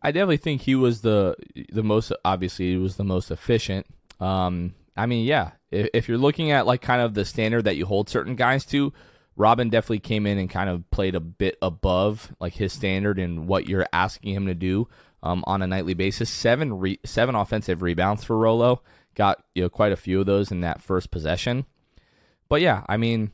I 0.03 0.13
definitely 0.13 0.37
think 0.37 0.63
he 0.63 0.75
was 0.75 1.01
the 1.01 1.35
the 1.73 1.83
most 1.83 2.13
obviously 2.25 2.71
he 2.71 2.77
was 2.77 2.97
the 2.97 3.05
most 3.05 3.31
efficient. 3.31 3.87
Um, 4.21 4.75
I 4.97 5.07
mean, 5.07 5.25
yeah, 5.25 5.53
if, 5.71 5.89
if 5.93 6.09
you're 6.09 6.19
looking 6.19 6.51
at 6.51 6.67
like 6.67 6.83
kind 6.83 7.03
of 7.03 7.15
the 7.15 7.25
standard 7.25 7.65
that 7.65 7.77
you 7.77 7.87
hold 7.87 8.09
certain 8.09 8.37
guys 8.37 8.65
to, 8.67 8.93
Robin 9.37 9.71
definitely 9.71 10.01
came 10.01 10.27
in 10.27 10.39
and 10.39 10.49
kind 10.49 10.71
of 10.71 10.89
played 10.91 11.15
a 11.15 11.21
bit 11.21 11.57
above 11.63 12.35
like 12.41 12.55
his 12.55 12.73
standard 12.73 13.19
and 13.19 13.49
what 13.49 13.69
you're 13.69 13.87
asking 13.93 14.35
him 14.35 14.47
to 14.47 14.55
do 14.55 14.89
um, 15.23 15.45
on 15.47 15.63
a 15.63 15.67
nightly 15.67 15.95
basis. 15.95 16.31
Seven 16.31 16.79
re- 16.79 17.01
seven 17.05 17.35
offensive 17.35 17.83
rebounds 17.83 18.25
for 18.25 18.37
Rolo, 18.37 18.83
got 19.15 19.43
you 19.55 19.63
know 19.63 19.69
quite 19.69 19.93
a 19.93 19.97
few 19.97 20.21
of 20.21 20.27
those 20.27 20.51
in 20.51 20.61
that 20.61 20.83
first 20.83 21.11
possession. 21.11 21.67
But 22.49 22.61
yeah, 22.61 22.85
I 22.89 22.97
mean, 22.97 23.33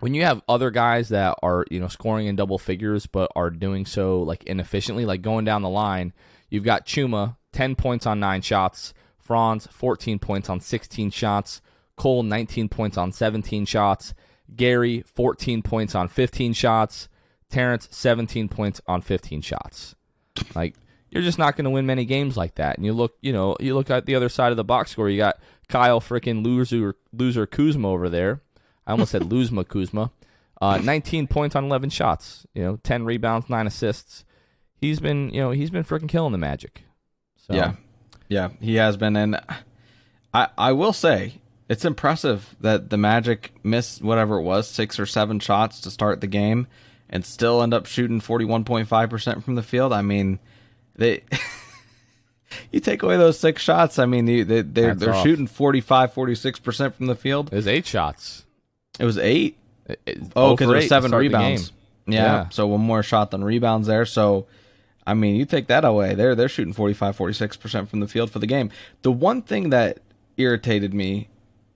when 0.00 0.14
you 0.14 0.24
have 0.24 0.42
other 0.48 0.70
guys 0.70 1.08
that 1.08 1.36
are 1.42 1.64
you 1.70 1.80
know 1.80 1.88
scoring 1.88 2.26
in 2.26 2.36
double 2.36 2.58
figures 2.58 3.06
but 3.06 3.30
are 3.34 3.50
doing 3.50 3.86
so 3.86 4.22
like 4.22 4.44
inefficiently, 4.44 5.04
like 5.04 5.22
going 5.22 5.44
down 5.44 5.62
the 5.62 5.68
line, 5.68 6.12
you've 6.50 6.64
got 6.64 6.86
Chuma 6.86 7.36
ten 7.52 7.74
points 7.74 8.06
on 8.06 8.20
nine 8.20 8.42
shots, 8.42 8.94
Franz 9.18 9.66
fourteen 9.68 10.18
points 10.18 10.48
on 10.48 10.60
sixteen 10.60 11.10
shots, 11.10 11.60
Cole 11.96 12.22
19 12.22 12.68
points 12.68 12.96
on 12.96 13.12
17 13.12 13.64
shots. 13.66 14.14
Gary 14.54 15.02
14 15.06 15.62
points 15.62 15.94
on 15.94 16.08
15 16.08 16.52
shots. 16.52 17.08
Terrence 17.48 17.88
17 17.90 18.48
points 18.48 18.80
on 18.86 19.00
15 19.00 19.40
shots. 19.40 19.94
Like 20.54 20.74
you're 21.14 21.22
just 21.22 21.38
not 21.38 21.56
going 21.56 21.64
to 21.64 21.70
win 21.70 21.86
many 21.86 22.04
games 22.04 22.36
like 22.36 22.56
that. 22.56 22.76
And 22.76 22.84
you 22.84 22.92
look, 22.92 23.16
you 23.20 23.32
know, 23.32 23.56
you 23.60 23.74
look 23.74 23.88
at 23.88 24.04
the 24.04 24.16
other 24.16 24.28
side 24.28 24.50
of 24.50 24.56
the 24.56 24.64
box 24.64 24.90
score. 24.90 25.08
You 25.08 25.16
got 25.16 25.38
Kyle 25.68 26.00
freaking 26.00 26.44
loser 26.44 26.96
loser 27.12 27.46
Kuzma 27.46 27.88
over 27.88 28.08
there. 28.08 28.42
I 28.84 28.90
almost 28.90 29.12
said 29.12 29.22
Luzma 29.32 29.64
Kuzma. 29.64 30.10
Uh, 30.60 30.78
19 30.78 31.28
points 31.28 31.54
on 31.54 31.64
11 31.64 31.90
shots. 31.90 32.46
You 32.52 32.62
know, 32.64 32.76
10 32.82 33.04
rebounds, 33.04 33.48
nine 33.48 33.66
assists. 33.66 34.24
He's 34.76 34.98
been, 34.98 35.30
you 35.30 35.40
know, 35.40 35.52
he's 35.52 35.70
been 35.70 35.84
freaking 35.84 36.08
killing 36.08 36.32
the 36.32 36.38
Magic. 36.38 36.82
So. 37.36 37.54
Yeah, 37.54 37.74
yeah, 38.28 38.48
he 38.60 38.74
has 38.76 38.96
been, 38.96 39.16
and 39.16 39.40
I 40.32 40.48
I 40.58 40.72
will 40.72 40.92
say 40.92 41.40
it's 41.68 41.84
impressive 41.84 42.56
that 42.60 42.90
the 42.90 42.96
Magic 42.96 43.52
missed 43.62 44.02
whatever 44.02 44.38
it 44.38 44.42
was 44.42 44.68
six 44.68 44.98
or 44.98 45.06
seven 45.06 45.38
shots 45.38 45.80
to 45.82 45.90
start 45.90 46.20
the 46.20 46.26
game, 46.26 46.66
and 47.08 47.24
still 47.24 47.62
end 47.62 47.72
up 47.72 47.86
shooting 47.86 48.20
41.5 48.20 49.10
percent 49.10 49.44
from 49.44 49.54
the 49.54 49.62
field. 49.62 49.92
I 49.92 50.02
mean, 50.02 50.40
they. 50.96 51.22
you 52.72 52.80
take 52.80 53.02
away 53.02 53.16
those 53.16 53.38
six 53.38 53.62
shots. 53.62 53.98
I 53.98 54.06
mean, 54.06 54.26
they, 54.26 54.42
they 54.42 54.62
they're, 54.62 54.94
they're 54.94 55.22
shooting 55.22 55.46
45, 55.46 56.12
46 56.12 56.58
percent 56.60 56.94
from 56.96 57.06
the 57.06 57.14
field. 57.14 57.52
It 57.52 57.56
was 57.56 57.66
eight 57.66 57.86
shots. 57.86 58.44
It 58.98 59.04
was 59.04 59.18
eight. 59.18 59.56
It, 59.86 60.00
it, 60.06 60.18
oh, 60.36 60.50
oh 60.50 60.56
because 60.56 60.70
there's 60.70 60.88
seven 60.88 61.12
rebounds. 61.12 61.72
Yeah, 62.06 62.22
yeah, 62.22 62.48
so 62.50 62.66
one 62.66 62.82
more 62.82 63.02
shot 63.02 63.30
than 63.30 63.42
rebounds 63.42 63.86
there. 63.86 64.04
So, 64.04 64.46
I 65.06 65.14
mean, 65.14 65.36
you 65.36 65.46
take 65.46 65.68
that 65.68 65.84
away, 65.84 66.14
they're 66.14 66.34
they're 66.34 66.48
shooting 66.48 66.74
45, 66.74 67.16
46 67.16 67.56
percent 67.56 67.88
from 67.88 68.00
the 68.00 68.08
field 68.08 68.30
for 68.30 68.38
the 68.38 68.46
game. 68.46 68.70
The 69.02 69.12
one 69.12 69.42
thing 69.42 69.70
that 69.70 69.98
irritated 70.36 70.92
me 70.92 71.28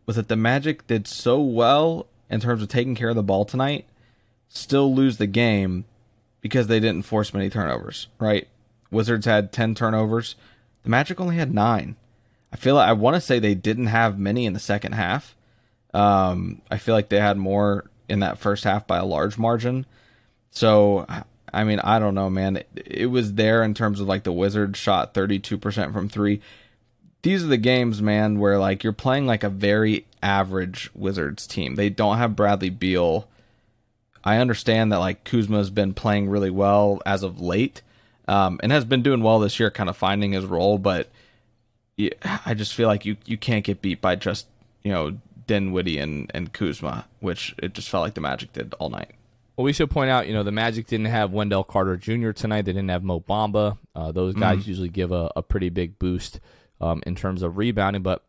was 0.06 0.16
that 0.16 0.28
the 0.28 0.36
Magic 0.36 0.86
did 0.86 1.06
so 1.06 1.40
well 1.40 2.06
in 2.30 2.40
terms 2.40 2.62
of 2.62 2.68
taking 2.68 2.94
care 2.94 3.08
of 3.08 3.16
the 3.16 3.22
ball 3.22 3.44
tonight, 3.44 3.86
still 4.48 4.94
lose 4.94 5.16
the 5.16 5.26
game 5.26 5.84
because 6.40 6.66
they 6.66 6.80
didn't 6.80 7.02
force 7.02 7.32
many 7.32 7.48
turnovers. 7.48 8.08
Right? 8.18 8.48
Wizards 8.90 9.26
had 9.26 9.52
ten 9.52 9.74
turnovers. 9.74 10.34
The 10.82 10.90
Magic 10.90 11.20
only 11.20 11.36
had 11.36 11.52
nine. 11.52 11.96
I 12.52 12.56
feel 12.56 12.74
like 12.74 12.88
I 12.88 12.92
want 12.92 13.14
to 13.14 13.20
say 13.20 13.38
they 13.38 13.54
didn't 13.54 13.86
have 13.86 14.18
many 14.18 14.46
in 14.46 14.52
the 14.52 14.58
second 14.58 14.92
half. 14.92 15.36
Um, 15.92 16.62
I 16.70 16.78
feel 16.78 16.94
like 16.94 17.08
they 17.08 17.20
had 17.20 17.36
more 17.36 17.90
in 18.08 18.20
that 18.20 18.38
first 18.38 18.64
half 18.64 18.86
by 18.86 18.98
a 18.98 19.04
large 19.04 19.38
margin. 19.38 19.86
So, 20.50 21.06
I 21.52 21.64
mean, 21.64 21.80
I 21.80 21.98
don't 21.98 22.14
know, 22.14 22.30
man. 22.30 22.56
It, 22.56 22.68
it 22.74 23.06
was 23.06 23.34
there 23.34 23.62
in 23.62 23.74
terms 23.74 24.00
of 24.00 24.06
like 24.06 24.24
the 24.24 24.32
Wizards 24.32 24.78
shot 24.78 25.14
32% 25.14 25.92
from 25.92 26.08
three. 26.08 26.40
These 27.22 27.44
are 27.44 27.48
the 27.48 27.56
games, 27.56 28.00
man, 28.00 28.38
where 28.38 28.58
like 28.58 28.82
you're 28.82 28.92
playing 28.92 29.26
like 29.26 29.44
a 29.44 29.50
very 29.50 30.06
average 30.22 30.90
Wizards 30.94 31.46
team. 31.46 31.74
They 31.74 31.90
don't 31.90 32.18
have 32.18 32.36
Bradley 32.36 32.70
Beal. 32.70 33.28
I 34.24 34.38
understand 34.38 34.92
that 34.92 34.98
like 34.98 35.24
Kuzma's 35.24 35.70
been 35.70 35.94
playing 35.94 36.28
really 36.28 36.50
well 36.50 37.00
as 37.04 37.22
of 37.22 37.40
late, 37.40 37.82
um, 38.28 38.60
and 38.62 38.70
has 38.70 38.84
been 38.84 39.02
doing 39.02 39.22
well 39.22 39.40
this 39.40 39.58
year, 39.58 39.70
kind 39.70 39.88
of 39.88 39.96
finding 39.96 40.32
his 40.32 40.44
role. 40.44 40.78
But 40.78 41.08
yeah, 41.96 42.10
I 42.46 42.54
just 42.54 42.74
feel 42.74 42.86
like 42.86 43.04
you 43.04 43.16
you 43.24 43.36
can't 43.36 43.64
get 43.64 43.82
beat 43.82 44.00
by 44.00 44.14
just 44.14 44.46
you 44.84 44.92
know 44.92 45.18
Dinwiddie 45.48 45.98
and, 45.98 46.30
and 46.32 46.52
Kuzma, 46.52 47.06
which 47.18 47.54
it 47.60 47.72
just 47.72 47.88
felt 47.88 48.02
like 48.02 48.14
the 48.14 48.20
Magic 48.20 48.52
did 48.52 48.74
all 48.78 48.90
night. 48.90 49.10
Well, 49.56 49.64
we 49.64 49.72
should 49.72 49.90
point 49.90 50.08
out, 50.08 50.28
you 50.28 50.34
know, 50.34 50.44
the 50.44 50.52
Magic 50.52 50.86
didn't 50.86 51.06
have 51.06 51.32
Wendell 51.32 51.64
Carter 51.64 51.96
Jr. 51.96 52.30
tonight. 52.30 52.62
They 52.62 52.72
didn't 52.72 52.90
have 52.90 53.02
Mo 53.02 53.18
Bamba. 53.18 53.76
Uh, 53.92 54.12
those 54.12 54.34
guys 54.34 54.58
mm 54.58 54.66
usually 54.68 54.88
give 54.88 55.10
a, 55.10 55.32
a, 55.34 55.42
pretty 55.42 55.68
big 55.68 55.98
boost 55.98 56.38
um, 56.80 57.02
in 57.06 57.16
terms 57.16 57.42
of 57.42 57.56
rebounding. 57.56 58.02
But 58.02 58.22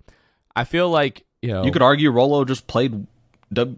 I 0.55 0.63
feel 0.63 0.89
like 0.89 1.25
you 1.43 1.49
know 1.49 1.63
you 1.63 1.71
could 1.71 1.83
argue 1.83 2.09
Rolo 2.09 2.45
just 2.45 2.65
played 2.65 3.05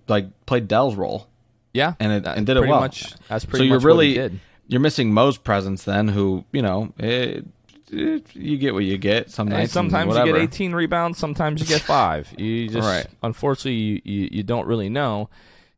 like 0.08 0.46
played 0.46 0.70
Dell's 0.70 0.96
role. 0.96 1.28
Yeah, 1.74 1.96
and 2.00 2.12
it, 2.12 2.26
and 2.26 2.46
did 2.46 2.56
it 2.56 2.68
well. 2.68 2.80
Much, 2.80 3.14
that's 3.28 3.44
pretty. 3.44 3.66
So 3.66 3.70
you're 3.70 3.80
really 3.80 4.32
you're 4.72 4.80
missing 4.80 5.14
Mo's 5.14 5.38
presence 5.38 5.84
then, 5.84 6.08
who 6.08 6.46
you 6.54 6.62
know 6.62 6.94
it, 6.98 7.46
you 7.90 8.58
get 8.58 8.74
what 8.74 8.86
you 8.86 8.98
get. 8.98 9.30
Some 9.30 9.50
nights 9.50 9.74
sometimes 9.74 10.16
you 10.16 10.24
get 10.24 10.36
18 10.36 10.72
rebounds, 10.72 11.20
sometimes 11.20 11.60
you 11.60 11.68
get 11.68 11.82
five. 11.82 12.34
You 12.38 12.70
just 12.70 12.88
right. 12.88 13.06
unfortunately 13.22 13.74
you, 13.74 14.02
you, 14.06 14.30
you 14.32 14.44
don't 14.44 14.66
really 14.66 14.88
know. 14.88 15.30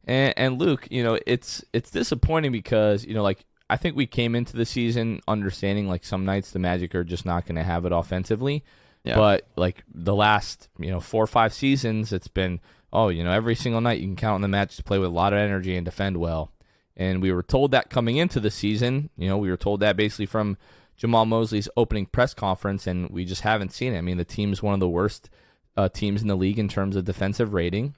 And, 0.05 0.33
and 0.37 0.59
Luke, 0.59 0.87
you 0.91 1.03
know 1.03 1.17
it's 1.25 1.65
it's 1.73 1.89
disappointing 1.89 2.51
because 2.51 3.03
you 3.03 3.15
know 3.15 3.23
like 3.23 3.43
I 3.67 3.77
think 3.77 3.95
we 3.95 4.05
came 4.05 4.35
into 4.35 4.55
the 4.55 4.65
season 4.65 5.21
understanding 5.27 5.87
like 5.87 6.05
some 6.05 6.23
nights 6.23 6.51
the 6.51 6.59
Magic 6.59 6.93
are 6.93 7.03
just 7.03 7.25
not 7.25 7.47
going 7.47 7.55
to 7.55 7.63
have 7.63 7.85
it 7.85 7.91
offensively. 7.91 8.63
Yeah. 9.03 9.15
But 9.15 9.47
like 9.55 9.83
the 9.91 10.13
last 10.13 10.69
you 10.77 10.91
know 10.91 10.99
four 10.99 11.23
or 11.23 11.27
five 11.27 11.51
seasons, 11.51 12.13
it's 12.13 12.27
been 12.27 12.59
oh 12.91 13.09
you 13.09 13.23
know 13.23 13.31
every 13.31 13.55
single 13.55 13.81
night 13.81 13.99
you 14.01 14.05
can 14.05 14.15
count 14.15 14.35
on 14.35 14.41
the 14.41 14.47
match 14.47 14.75
to 14.75 14.83
play 14.83 14.99
with 14.99 15.09
a 15.09 15.13
lot 15.13 15.33
of 15.33 15.39
energy 15.39 15.75
and 15.75 15.83
defend 15.83 16.17
well. 16.17 16.51
And 16.95 17.21
we 17.21 17.31
were 17.31 17.43
told 17.43 17.71
that 17.71 17.89
coming 17.89 18.17
into 18.17 18.39
the 18.39 18.51
season. 18.51 19.09
You 19.17 19.29
know 19.29 19.37
we 19.37 19.49
were 19.49 19.57
told 19.57 19.79
that 19.79 19.97
basically 19.97 20.27
from 20.27 20.57
Jamahl 20.99 21.27
Mosley's 21.27 21.69
opening 21.75 22.05
press 22.05 22.33
conference, 22.33 22.87
and 22.87 23.09
we 23.09 23.25
just 23.25 23.41
haven't 23.41 23.73
seen 23.73 23.93
it. 23.93 23.97
I 23.97 24.01
mean, 24.01 24.17
the 24.17 24.25
team's 24.25 24.61
one 24.61 24.73
of 24.73 24.79
the 24.79 24.89
worst 24.89 25.29
uh, 25.75 25.89
teams 25.89 26.21
in 26.21 26.27
the 26.27 26.35
league 26.35 26.59
in 26.59 26.67
terms 26.67 26.95
of 26.95 27.05
defensive 27.05 27.53
rating. 27.53 27.95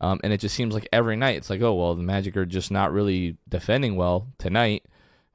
Um, 0.00 0.20
and 0.22 0.32
it 0.32 0.38
just 0.38 0.54
seems 0.54 0.74
like 0.74 0.88
every 0.92 1.16
night 1.16 1.36
it's 1.36 1.50
like, 1.50 1.60
oh 1.60 1.74
well, 1.74 1.94
the 1.94 2.02
Magic 2.02 2.36
are 2.36 2.46
just 2.46 2.70
not 2.70 2.92
really 2.92 3.36
defending 3.48 3.96
well 3.96 4.28
tonight. 4.38 4.84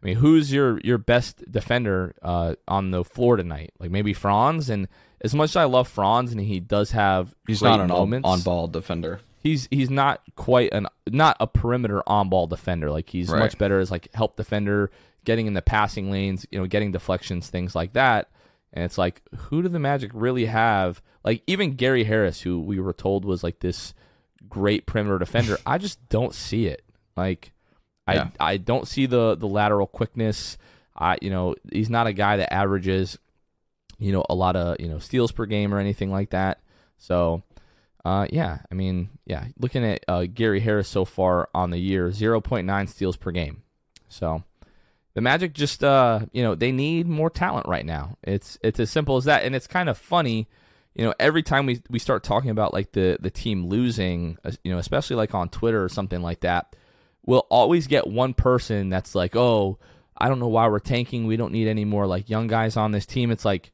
I 0.01 0.05
mean, 0.05 0.15
who's 0.17 0.51
your 0.51 0.79
your 0.81 0.97
best 0.97 1.49
defender 1.49 2.15
uh, 2.21 2.55
on 2.67 2.91
the 2.91 3.03
floor 3.03 3.37
tonight? 3.37 3.71
Like 3.79 3.91
maybe 3.91 4.13
Franz. 4.13 4.69
And 4.69 4.87
as 5.21 5.33
much 5.33 5.51
as 5.51 5.55
I 5.55 5.65
love 5.65 5.87
Franz, 5.87 6.31
and 6.31 6.41
he 6.41 6.59
does 6.59 6.91
have 6.91 7.33
he's 7.47 7.61
not 7.61 7.79
an 7.79 7.87
moments, 7.87 8.27
on 8.27 8.41
ball 8.41 8.67
defender. 8.67 9.19
He's 9.43 9.67
he's 9.69 9.89
not 9.89 10.21
quite 10.35 10.73
an 10.73 10.87
not 11.07 11.35
a 11.39 11.47
perimeter 11.47 12.01
on 12.07 12.29
ball 12.29 12.47
defender. 12.47 12.89
Like 12.89 13.09
he's 13.09 13.29
right. 13.29 13.39
much 13.39 13.57
better 13.57 13.79
as 13.79 13.91
like 13.91 14.07
help 14.13 14.37
defender 14.37 14.89
getting 15.25 15.47
in 15.47 15.53
the 15.53 15.61
passing 15.61 16.11
lanes, 16.11 16.45
you 16.51 16.59
know, 16.59 16.65
getting 16.65 16.91
deflections, 16.91 17.49
things 17.49 17.75
like 17.75 17.93
that. 17.93 18.29
And 18.73 18.83
it's 18.83 18.97
like, 18.97 19.21
who 19.35 19.61
do 19.61 19.69
the 19.69 19.79
Magic 19.79 20.11
really 20.13 20.45
have? 20.45 21.01
Like 21.23 21.43
even 21.47 21.75
Gary 21.75 22.03
Harris, 22.03 22.41
who 22.41 22.59
we 22.59 22.79
were 22.79 22.93
told 22.93 23.25
was 23.25 23.43
like 23.43 23.59
this 23.59 23.93
great 24.49 24.85
perimeter 24.85 25.19
defender, 25.19 25.57
I 25.65 25.77
just 25.77 26.07
don't 26.09 26.33
see 26.33 26.67
it. 26.67 26.83
Like, 27.15 27.51
yeah. 28.07 28.29
I 28.39 28.53
I 28.53 28.57
don't 28.57 28.87
see 28.87 29.05
the 29.05 29.35
the 29.35 29.47
lateral 29.47 29.87
quickness. 29.87 30.57
I 30.95 31.17
you 31.21 31.29
know 31.29 31.55
he's 31.71 31.89
not 31.89 32.07
a 32.07 32.13
guy 32.13 32.37
that 32.37 32.53
averages, 32.53 33.17
you 33.99 34.11
know, 34.11 34.25
a 34.29 34.35
lot 34.35 34.55
of 34.55 34.77
you 34.79 34.87
know 34.87 34.99
steals 34.99 35.31
per 35.31 35.45
game 35.45 35.73
or 35.73 35.79
anything 35.79 36.11
like 36.11 36.31
that. 36.31 36.59
So, 36.97 37.43
uh, 38.05 38.27
yeah, 38.29 38.59
I 38.69 38.75
mean, 38.75 39.09
yeah, 39.25 39.45
looking 39.57 39.85
at 39.85 40.03
uh, 40.07 40.25
Gary 40.25 40.59
Harris 40.59 40.89
so 40.89 41.05
far 41.05 41.49
on 41.55 41.69
the 41.69 41.77
year, 41.77 42.11
zero 42.11 42.41
point 42.41 42.67
nine 42.67 42.87
steals 42.87 43.15
per 43.15 43.31
game. 43.31 43.63
So, 44.09 44.43
the 45.13 45.21
Magic 45.21 45.53
just 45.53 45.83
uh, 45.83 46.21
you 46.33 46.43
know, 46.43 46.55
they 46.55 46.71
need 46.71 47.07
more 47.07 47.29
talent 47.29 47.67
right 47.67 47.85
now. 47.85 48.17
It's 48.21 48.57
it's 48.61 48.79
as 48.79 48.89
simple 48.89 49.15
as 49.15 49.25
that 49.25 49.43
and 49.43 49.55
it's 49.55 49.67
kind 49.67 49.87
of 49.87 49.97
funny, 49.97 50.49
you 50.95 51.05
know, 51.05 51.13
every 51.17 51.43
time 51.43 51.65
we 51.65 51.81
we 51.89 51.97
start 51.97 52.23
talking 52.23 52.49
about 52.49 52.73
like 52.73 52.91
the 52.91 53.17
the 53.21 53.31
team 53.31 53.67
losing, 53.67 54.37
you 54.63 54.71
know, 54.71 54.79
especially 54.79 55.15
like 55.15 55.33
on 55.33 55.47
Twitter 55.47 55.83
or 55.83 55.89
something 55.89 56.21
like 56.21 56.41
that, 56.41 56.75
we'll 57.25 57.47
always 57.49 57.87
get 57.87 58.05
one 58.05 58.33
person 58.33 58.89
that's 58.89 59.15
like, 59.15 59.35
"Oh, 59.35 59.79
I 60.17 60.27
don't 60.27 60.39
know 60.39 60.49
why 60.49 60.67
we're 60.67 60.79
tanking. 60.79 61.25
We 61.25 61.37
don't 61.37 61.53
need 61.53 61.69
any 61.69 61.85
more 61.85 62.05
like 62.05 62.29
young 62.29 62.47
guys 62.47 62.75
on 62.75 62.91
this 62.91 63.05
team." 63.05 63.31
It's 63.31 63.45
like, 63.45 63.71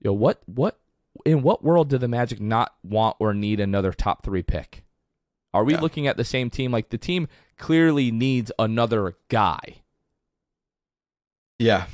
you 0.00 0.08
know, 0.08 0.14
what 0.14 0.40
what 0.46 0.78
in 1.24 1.42
what 1.42 1.64
world 1.64 1.88
do 1.88 1.98
the 1.98 2.08
Magic 2.08 2.40
not 2.40 2.74
want 2.82 3.16
or 3.18 3.34
need 3.34 3.60
another 3.60 3.92
top 3.92 4.24
3 4.24 4.42
pick? 4.42 4.84
Are 5.54 5.64
we 5.64 5.74
yeah. 5.74 5.80
looking 5.80 6.06
at 6.06 6.16
the 6.16 6.24
same 6.24 6.50
team 6.50 6.72
like 6.72 6.88
the 6.88 6.98
team 6.98 7.28
clearly 7.58 8.10
needs 8.10 8.50
another 8.58 9.14
guy? 9.28 9.82
Yeah. 11.58 11.86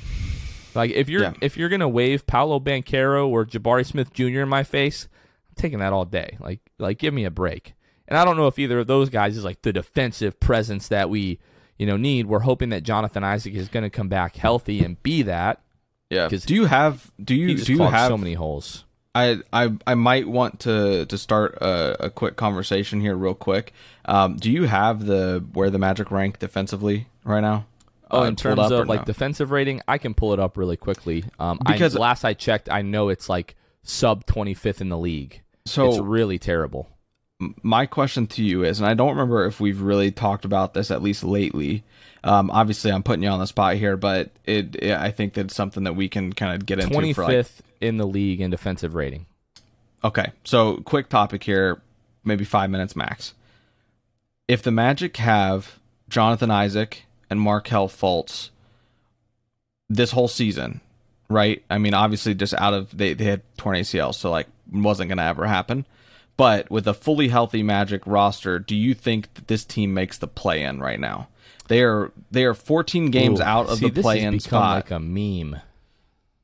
Like 0.73 0.91
if 0.91 1.09
you're 1.09 1.23
yeah. 1.23 1.33
if 1.41 1.57
you're 1.57 1.69
gonna 1.69 1.89
wave 1.89 2.25
Paolo 2.25 2.59
Banchero 2.59 3.27
or 3.27 3.45
Jabari 3.45 3.85
Smith 3.85 4.13
Jr. 4.13 4.41
in 4.41 4.49
my 4.49 4.63
face, 4.63 5.07
I'm 5.49 5.55
taking 5.55 5.79
that 5.79 5.93
all 5.93 6.05
day. 6.05 6.37
Like 6.39 6.59
like 6.77 6.99
give 6.99 7.13
me 7.13 7.25
a 7.25 7.31
break. 7.31 7.73
And 8.07 8.17
I 8.17 8.25
don't 8.25 8.37
know 8.37 8.47
if 8.47 8.57
either 8.57 8.79
of 8.79 8.87
those 8.87 9.09
guys 9.09 9.37
is 9.37 9.43
like 9.43 9.61
the 9.61 9.73
defensive 9.73 10.39
presence 10.39 10.87
that 10.87 11.09
we 11.09 11.39
you 11.77 11.85
know 11.85 11.97
need. 11.97 12.27
We're 12.27 12.39
hoping 12.39 12.69
that 12.69 12.83
Jonathan 12.83 13.23
Isaac 13.23 13.53
is 13.53 13.67
going 13.67 13.83
to 13.83 13.89
come 13.89 14.09
back 14.09 14.35
healthy 14.35 14.83
and 14.83 15.01
be 15.03 15.23
that. 15.23 15.61
Yeah. 16.09 16.25
Because 16.25 16.43
do 16.43 16.55
you 16.55 16.65
have 16.65 17.11
do 17.23 17.35
you 17.35 17.55
do 17.55 17.73
you 17.73 17.83
have 17.83 18.07
so 18.07 18.17
many 18.17 18.33
holes? 18.33 18.85
I, 19.19 19.65
I 19.65 19.71
I 19.85 19.95
might 19.95 20.27
want 20.27 20.61
to 20.61 21.05
to 21.05 21.17
start 21.17 21.55
a, 21.55 22.05
a 22.05 22.09
quick 22.09 22.35
conversation 22.35 23.01
here 23.01 23.15
real 23.15 23.33
quick. 23.33 23.73
Um, 24.05 24.37
do 24.37 24.51
you 24.51 24.65
have 24.65 25.05
the 25.05 25.43
where 25.53 25.69
the 25.69 25.79
Magic 25.79 26.11
rank 26.11 26.39
defensively 26.39 27.07
right 27.23 27.41
now? 27.41 27.65
Oh, 28.11 28.21
uh, 28.21 28.25
in 28.25 28.35
terms 28.35 28.71
of 28.71 28.87
like 28.87 29.01
no? 29.01 29.05
defensive 29.05 29.51
rating, 29.51 29.81
I 29.87 29.97
can 29.97 30.13
pull 30.13 30.33
it 30.33 30.39
up 30.39 30.57
really 30.57 30.77
quickly. 30.77 31.25
Um, 31.39 31.59
because 31.65 31.95
I, 31.95 31.99
last 31.99 32.25
I 32.25 32.33
checked, 32.33 32.69
I 32.69 32.81
know 32.81 33.09
it's 33.09 33.29
like 33.29 33.55
sub 33.83 34.25
twenty 34.25 34.53
fifth 34.53 34.81
in 34.81 34.89
the 34.89 34.97
league. 34.97 35.41
So 35.65 35.89
it's 35.89 35.99
really 35.99 36.39
terrible. 36.39 36.89
My 37.39 37.85
question 37.85 38.27
to 38.27 38.43
you 38.43 38.63
is, 38.63 38.79
and 38.79 38.89
I 38.89 38.93
don't 38.93 39.11
remember 39.11 39.45
if 39.45 39.59
we've 39.59 39.81
really 39.81 40.11
talked 40.11 40.43
about 40.43 40.73
this 40.73 40.91
at 40.91 41.01
least 41.01 41.23
lately. 41.23 41.83
Um, 42.23 42.51
obviously, 42.51 42.91
I'm 42.91 43.03
putting 43.03 43.23
you 43.23 43.29
on 43.29 43.39
the 43.39 43.47
spot 43.47 43.75
here, 43.75 43.95
but 43.95 44.31
it, 44.45 44.75
it 44.75 44.91
I 44.91 45.11
think 45.11 45.33
that's 45.33 45.55
something 45.55 45.85
that 45.85 45.95
we 45.95 46.09
can 46.09 46.33
kind 46.33 46.53
of 46.53 46.65
get 46.65 46.79
into. 46.79 46.93
Twenty 46.93 47.13
fifth 47.13 47.61
like, 47.63 47.87
in 47.87 47.97
the 47.97 48.05
league 48.05 48.41
in 48.41 48.51
defensive 48.51 48.93
rating. 48.93 49.25
Okay, 50.03 50.31
so 50.43 50.77
quick 50.77 51.07
topic 51.07 51.43
here. 51.43 51.81
maybe 52.25 52.43
five 52.43 52.69
minutes 52.69 52.95
max. 52.95 53.33
If 54.49 54.61
the 54.61 54.71
Magic 54.71 55.15
have 55.17 55.79
Jonathan 56.09 56.51
Isaac 56.51 57.05
and 57.29 57.39
Markelle 57.39 57.87
Fultz 57.87 58.49
this 59.89 60.11
whole 60.11 60.27
season, 60.27 60.81
right? 61.29 61.63
I 61.69 61.77
mean, 61.77 61.93
obviously, 61.93 62.33
just 62.33 62.53
out 62.55 62.73
of 62.73 62.97
they 62.97 63.13
they 63.13 63.25
had 63.25 63.41
torn 63.57 63.77
ACLs, 63.77 64.15
so 64.15 64.29
like 64.29 64.47
wasn't 64.69 65.07
gonna 65.07 65.23
ever 65.23 65.45
happen. 65.45 65.85
But 66.39 66.71
with 66.71 66.87
a 66.87 66.93
fully 66.93 67.27
healthy 67.27 67.63
Magic 67.63 68.01
roster, 68.05 68.59
do 68.59 68.73
you 68.73 68.93
think 68.93 69.33
that 69.33 69.49
this 69.49 69.65
team 69.65 69.93
makes 69.93 70.17
the 70.17 70.27
play 70.27 70.63
in 70.63 70.79
right 70.79 70.97
now? 70.97 71.27
They 71.67 71.83
are 71.83 72.13
they 72.31 72.45
are 72.45 72.53
14 72.53 73.11
games 73.11 73.41
Ooh, 73.41 73.43
out 73.43 73.67
of 73.67 73.79
see, 73.79 73.89
the 73.89 74.01
play 74.01 74.21
in 74.21 74.35
this 74.35 74.45
has 74.45 74.47
become 74.47 74.61
spot. 74.61 74.75
like 74.75 74.91
a 74.91 74.99
meme. 75.01 75.59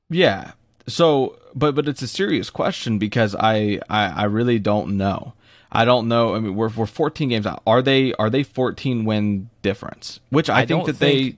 Yeah. 0.09 0.51
So, 0.85 1.39
but 1.55 1.75
but 1.75 1.87
it's 1.87 2.01
a 2.01 2.09
serious 2.09 2.49
question 2.49 2.99
because 2.99 3.35
I 3.39 3.79
I, 3.89 4.07
I 4.07 4.23
really 4.25 4.59
don't 4.59 4.97
know. 4.97 5.33
I 5.71 5.85
don't 5.85 6.09
know. 6.09 6.35
I 6.35 6.39
mean, 6.39 6.55
we're 6.55 6.67
we're 6.67 6.87
14 6.87 7.29
games 7.29 7.45
out. 7.45 7.63
Are 7.65 7.81
they 7.81 8.13
are 8.15 8.29
they 8.29 8.43
14 8.43 9.05
win 9.05 9.49
difference? 9.61 10.19
Which 10.29 10.49
I, 10.49 10.63
I 10.63 10.65
think 10.65 10.87
that 10.87 10.97
think- 10.97 11.37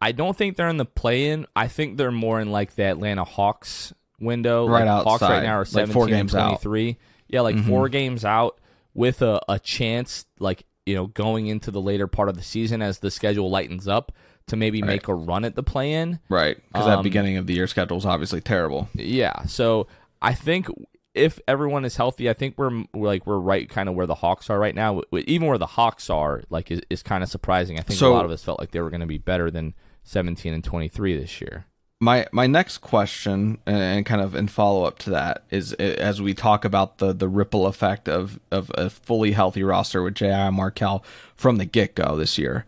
I 0.00 0.10
don't 0.10 0.36
think 0.36 0.56
they're 0.56 0.68
in 0.68 0.78
the 0.78 0.84
play-in. 0.84 1.46
I 1.54 1.68
think 1.68 1.96
they're 1.96 2.10
more 2.10 2.40
in 2.40 2.50
like 2.50 2.74
the 2.74 2.82
Atlanta 2.82 3.22
Hawks 3.22 3.92
window. 4.20 4.68
Right 4.68 4.84
like, 4.86 5.04
Hawks 5.04 5.22
outside, 5.22 5.34
right 5.38 5.42
now 5.44 5.54
are 5.56 5.58
like 5.60 5.66
17 5.68 5.92
four 5.94 6.02
and 6.04 6.10
games 6.12 6.34
out. 6.34 6.40
Mm-hmm. 6.60 6.68
23. 6.68 6.98
Yeah, 7.28 7.40
like 7.42 7.58
four 7.64 7.88
games 7.88 8.24
out 8.24 8.58
with 8.94 9.20
a, 9.22 9.40
a 9.48 9.58
chance, 9.58 10.24
like 10.38 10.64
you 10.86 10.94
know, 10.94 11.06
going 11.08 11.46
into 11.48 11.70
the 11.70 11.80
later 11.80 12.06
part 12.06 12.28
of 12.30 12.36
the 12.36 12.42
season 12.42 12.80
as 12.80 13.00
the 13.00 13.10
schedule 13.10 13.50
lightens 13.50 13.86
up 13.86 14.12
to 14.46 14.56
maybe 14.56 14.80
Right. 14.80 14.88
make 14.88 15.08
a 15.08 15.14
run 15.14 15.44
at 15.44 15.54
the 15.54 15.62
play-in. 15.62 16.18
right 16.30 16.56
because 16.72 16.86
that 16.86 16.98
Um, 16.98 17.02
beginning 17.02 17.36
of 17.36 17.46
the 17.46 17.52
year 17.52 17.66
schedule 17.66 17.98
is 17.98 18.06
obviously 18.06 18.40
terrible. 18.40 18.88
Yeah. 18.94 19.42
So 19.44 19.86
I 20.22 20.32
think 20.32 20.68
if 21.14 21.38
everyone 21.46 21.84
is 21.84 21.96
healthy, 21.96 22.30
I 22.30 22.32
think 22.32 22.54
we're, 22.56 22.84
we're 22.94 23.06
like 23.08 23.26
we're 23.26 23.38
right 23.38 23.68
kind 23.68 23.90
of 23.90 23.94
where 23.94 24.06
the 24.06 24.14
Hawks 24.14 24.48
are 24.48 24.58
right 24.58 24.74
now. 24.74 25.02
Even 25.12 25.48
where 25.48 25.58
the 25.58 25.66
Hawks 25.66 26.08
are, 26.08 26.42
like 26.48 26.70
is, 26.70 26.80
is 26.88 27.02
kind 27.02 27.22
of 27.22 27.28
surprising. 27.28 27.78
I 27.78 27.82
think 27.82 27.98
So- 27.98 28.10
a 28.10 28.14
lot 28.14 28.24
of 28.24 28.30
us 28.30 28.42
felt 28.42 28.58
like 28.58 28.70
they 28.70 28.80
were 28.80 28.88
going 28.90 29.02
to 29.02 29.06
be 29.06 29.18
better 29.18 29.50
than 29.50 29.74
17 30.04 30.54
and 30.54 30.64
23 30.64 31.18
this 31.18 31.42
year. 31.42 31.66
My 32.00 32.26
my 32.30 32.46
next 32.46 32.78
question 32.78 33.58
uh, 33.66 33.70
and 33.70 34.06
kind 34.06 34.20
of 34.20 34.36
in 34.36 34.46
follow 34.46 34.84
up 34.84 34.98
to 35.00 35.10
that 35.10 35.42
is 35.50 35.72
uh, 35.74 35.82
as 35.82 36.22
we 36.22 36.32
talk 36.32 36.64
about 36.64 36.98
the 36.98 37.12
the 37.12 37.28
ripple 37.28 37.66
effect 37.66 38.08
of 38.08 38.38
of 38.52 38.70
a 38.74 38.88
fully 38.88 39.32
healthy 39.32 39.64
roster 39.64 40.02
with 40.02 40.14
J.I. 40.14 40.50
Markelle 40.50 41.02
from 41.34 41.56
the 41.56 41.64
get 41.64 41.96
go 41.96 42.16
this 42.16 42.38
year. 42.38 42.66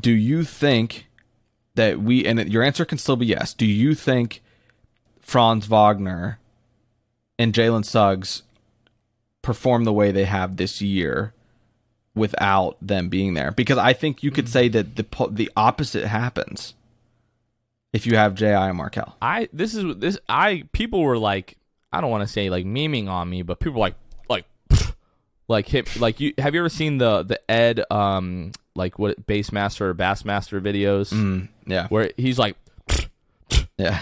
Do 0.00 0.10
you 0.10 0.42
think 0.42 1.06
that 1.74 2.00
we 2.00 2.26
and 2.26 2.52
your 2.52 2.62
answer 2.62 2.84
can 2.84 2.98
still 2.98 3.16
be 3.16 3.26
yes. 3.26 3.54
Do 3.54 3.66
you 3.66 3.94
think 3.94 4.42
Franz 5.20 5.66
Wagner 5.66 6.38
and 7.38 7.52
Jalen 7.52 7.84
Suggs 7.84 8.42
perform 9.42 9.84
the 9.84 9.92
way 9.92 10.10
they 10.10 10.24
have 10.24 10.56
this 10.56 10.82
year 10.82 11.32
without 12.14 12.76
them 12.82 13.08
being 13.08 13.34
there? 13.34 13.52
Because 13.52 13.78
I 13.78 13.92
think 13.92 14.22
you 14.22 14.30
could 14.30 14.48
say 14.48 14.68
that 14.68 14.96
the 14.96 15.28
the 15.30 15.50
opposite 15.56 16.06
happens 16.06 16.74
if 17.92 18.06
you 18.06 18.16
have 18.16 18.34
J.I. 18.34 18.68
and 18.68 18.76
Markelle. 18.76 19.16
I 19.20 19.48
this 19.52 19.74
is 19.74 19.96
this 19.96 20.18
I 20.28 20.64
people 20.72 21.00
were 21.02 21.18
like 21.18 21.56
I 21.92 22.00
don't 22.00 22.10
want 22.10 22.22
to 22.26 22.32
say 22.32 22.50
like 22.50 22.64
memeing 22.64 23.08
on 23.08 23.28
me, 23.28 23.42
but 23.42 23.58
people 23.60 23.74
were 23.80 23.86
like 23.88 23.94
like 24.28 24.44
like 25.48 25.66
hit 25.68 25.98
like 26.00 26.20
you 26.20 26.32
have 26.38 26.54
you 26.54 26.60
ever 26.60 26.68
seen 26.68 26.98
the 26.98 27.22
the 27.24 27.40
Ed 27.50 27.82
um 27.90 28.52
like 28.76 28.98
what 28.98 29.26
Bassmaster 29.26 29.80
or 29.82 29.94
Bassmaster 29.94 30.60
videos 30.60 31.12
Mm, 31.12 31.48
yeah, 31.66 31.88
where 31.88 32.10
he's 32.16 32.38
like 32.38 32.56
yeah, 33.76 34.00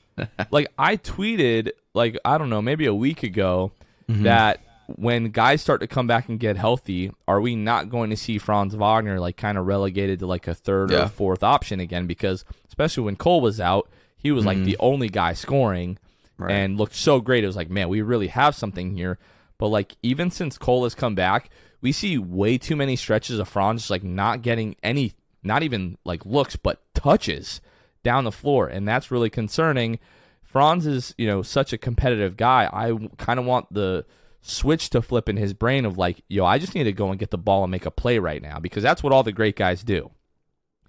like 0.50 0.68
I 0.78 0.96
tweeted 0.96 1.70
like 1.94 2.16
I 2.24 2.38
don't 2.38 2.50
know 2.50 2.62
maybe 2.62 2.86
a 2.86 2.94
week 2.94 3.22
ago 3.22 3.72
Mm-hmm. 4.08 4.24
that 4.24 4.58
when 4.96 5.26
guys 5.30 5.62
start 5.62 5.80
to 5.82 5.86
come 5.86 6.08
back 6.08 6.28
and 6.28 6.40
get 6.40 6.56
healthy, 6.56 7.12
are 7.28 7.40
we 7.40 7.54
not 7.54 7.90
going 7.90 8.10
to 8.10 8.16
see 8.16 8.38
Franz 8.38 8.74
Wagner 8.74 9.20
like 9.20 9.36
kind 9.36 9.56
of 9.56 9.64
relegated 9.68 10.18
to 10.18 10.26
like 10.26 10.48
a 10.48 10.54
third 10.54 10.90
Yeah. 10.90 11.04
or 11.04 11.08
fourth 11.08 11.44
option 11.44 11.78
again? 11.78 12.08
Because 12.08 12.44
especially 12.80 13.04
when 13.04 13.16
Cole 13.16 13.40
was 13.40 13.60
out, 13.60 13.88
he 14.16 14.32
was 14.32 14.44
like 14.46 14.64
the 14.64 14.76
only 14.80 15.08
guy 15.08 15.32
scoring 15.34 15.94
Mm-hmm. 15.94 16.42
Right. 16.44 16.52
and 16.54 16.78
looked 16.78 16.94
so 16.94 17.20
great. 17.20 17.44
It 17.44 17.48
was 17.48 17.56
like, 17.56 17.68
man, 17.68 17.90
we 17.90 18.00
really 18.00 18.28
have 18.28 18.54
something 18.54 18.96
here. 18.96 19.18
But 19.58 19.66
like 19.68 19.96
even 20.02 20.30
since 20.30 20.56
Cole 20.56 20.84
has 20.84 20.94
come 20.94 21.14
back, 21.14 21.50
we 21.82 21.92
see 21.92 22.16
way 22.16 22.56
too 22.56 22.76
many 22.76 22.96
stretches 22.96 23.38
of 23.38 23.46
Franz 23.46 23.82
just 23.82 23.90
like 23.90 24.02
not 24.02 24.40
getting 24.40 24.74
any, 24.82 25.12
not 25.42 25.62
even 25.62 25.98
like 26.02 26.24
looks, 26.24 26.56
but 26.56 26.80
touches 26.94 27.60
down 28.02 28.24
the 28.24 28.32
floor, 28.32 28.66
and 28.68 28.88
that's 28.88 29.10
really 29.10 29.28
concerning. 29.28 29.98
Franz 30.42 30.86
is, 30.86 31.14
you 31.18 31.26
know, 31.26 31.42
such 31.42 31.74
a 31.74 31.78
competitive 31.78 32.38
guy. 32.38 32.70
I 32.72 32.96
kind 33.18 33.38
of 33.38 33.44
want 33.44 33.70
the 33.70 34.06
switch 34.40 34.88
to 34.90 35.02
flip 35.02 35.28
in 35.28 35.36
his 35.36 35.52
brain 35.52 35.84
of 35.84 35.98
like, 35.98 36.22
yo, 36.26 36.46
I 36.46 36.58
just 36.58 36.74
need 36.74 36.84
to 36.84 36.92
go 36.92 37.10
and 37.10 37.18
get 37.18 37.30
the 37.30 37.36
ball 37.36 37.64
and 37.64 37.70
make 37.70 37.84
a 37.84 37.90
play 37.90 38.18
right 38.18 38.40
now 38.40 38.58
because 38.58 38.82
that's 38.82 39.02
what 39.02 39.12
all 39.12 39.22
the 39.24 39.30
great 39.32 39.56
guys 39.56 39.84
do. 39.84 40.10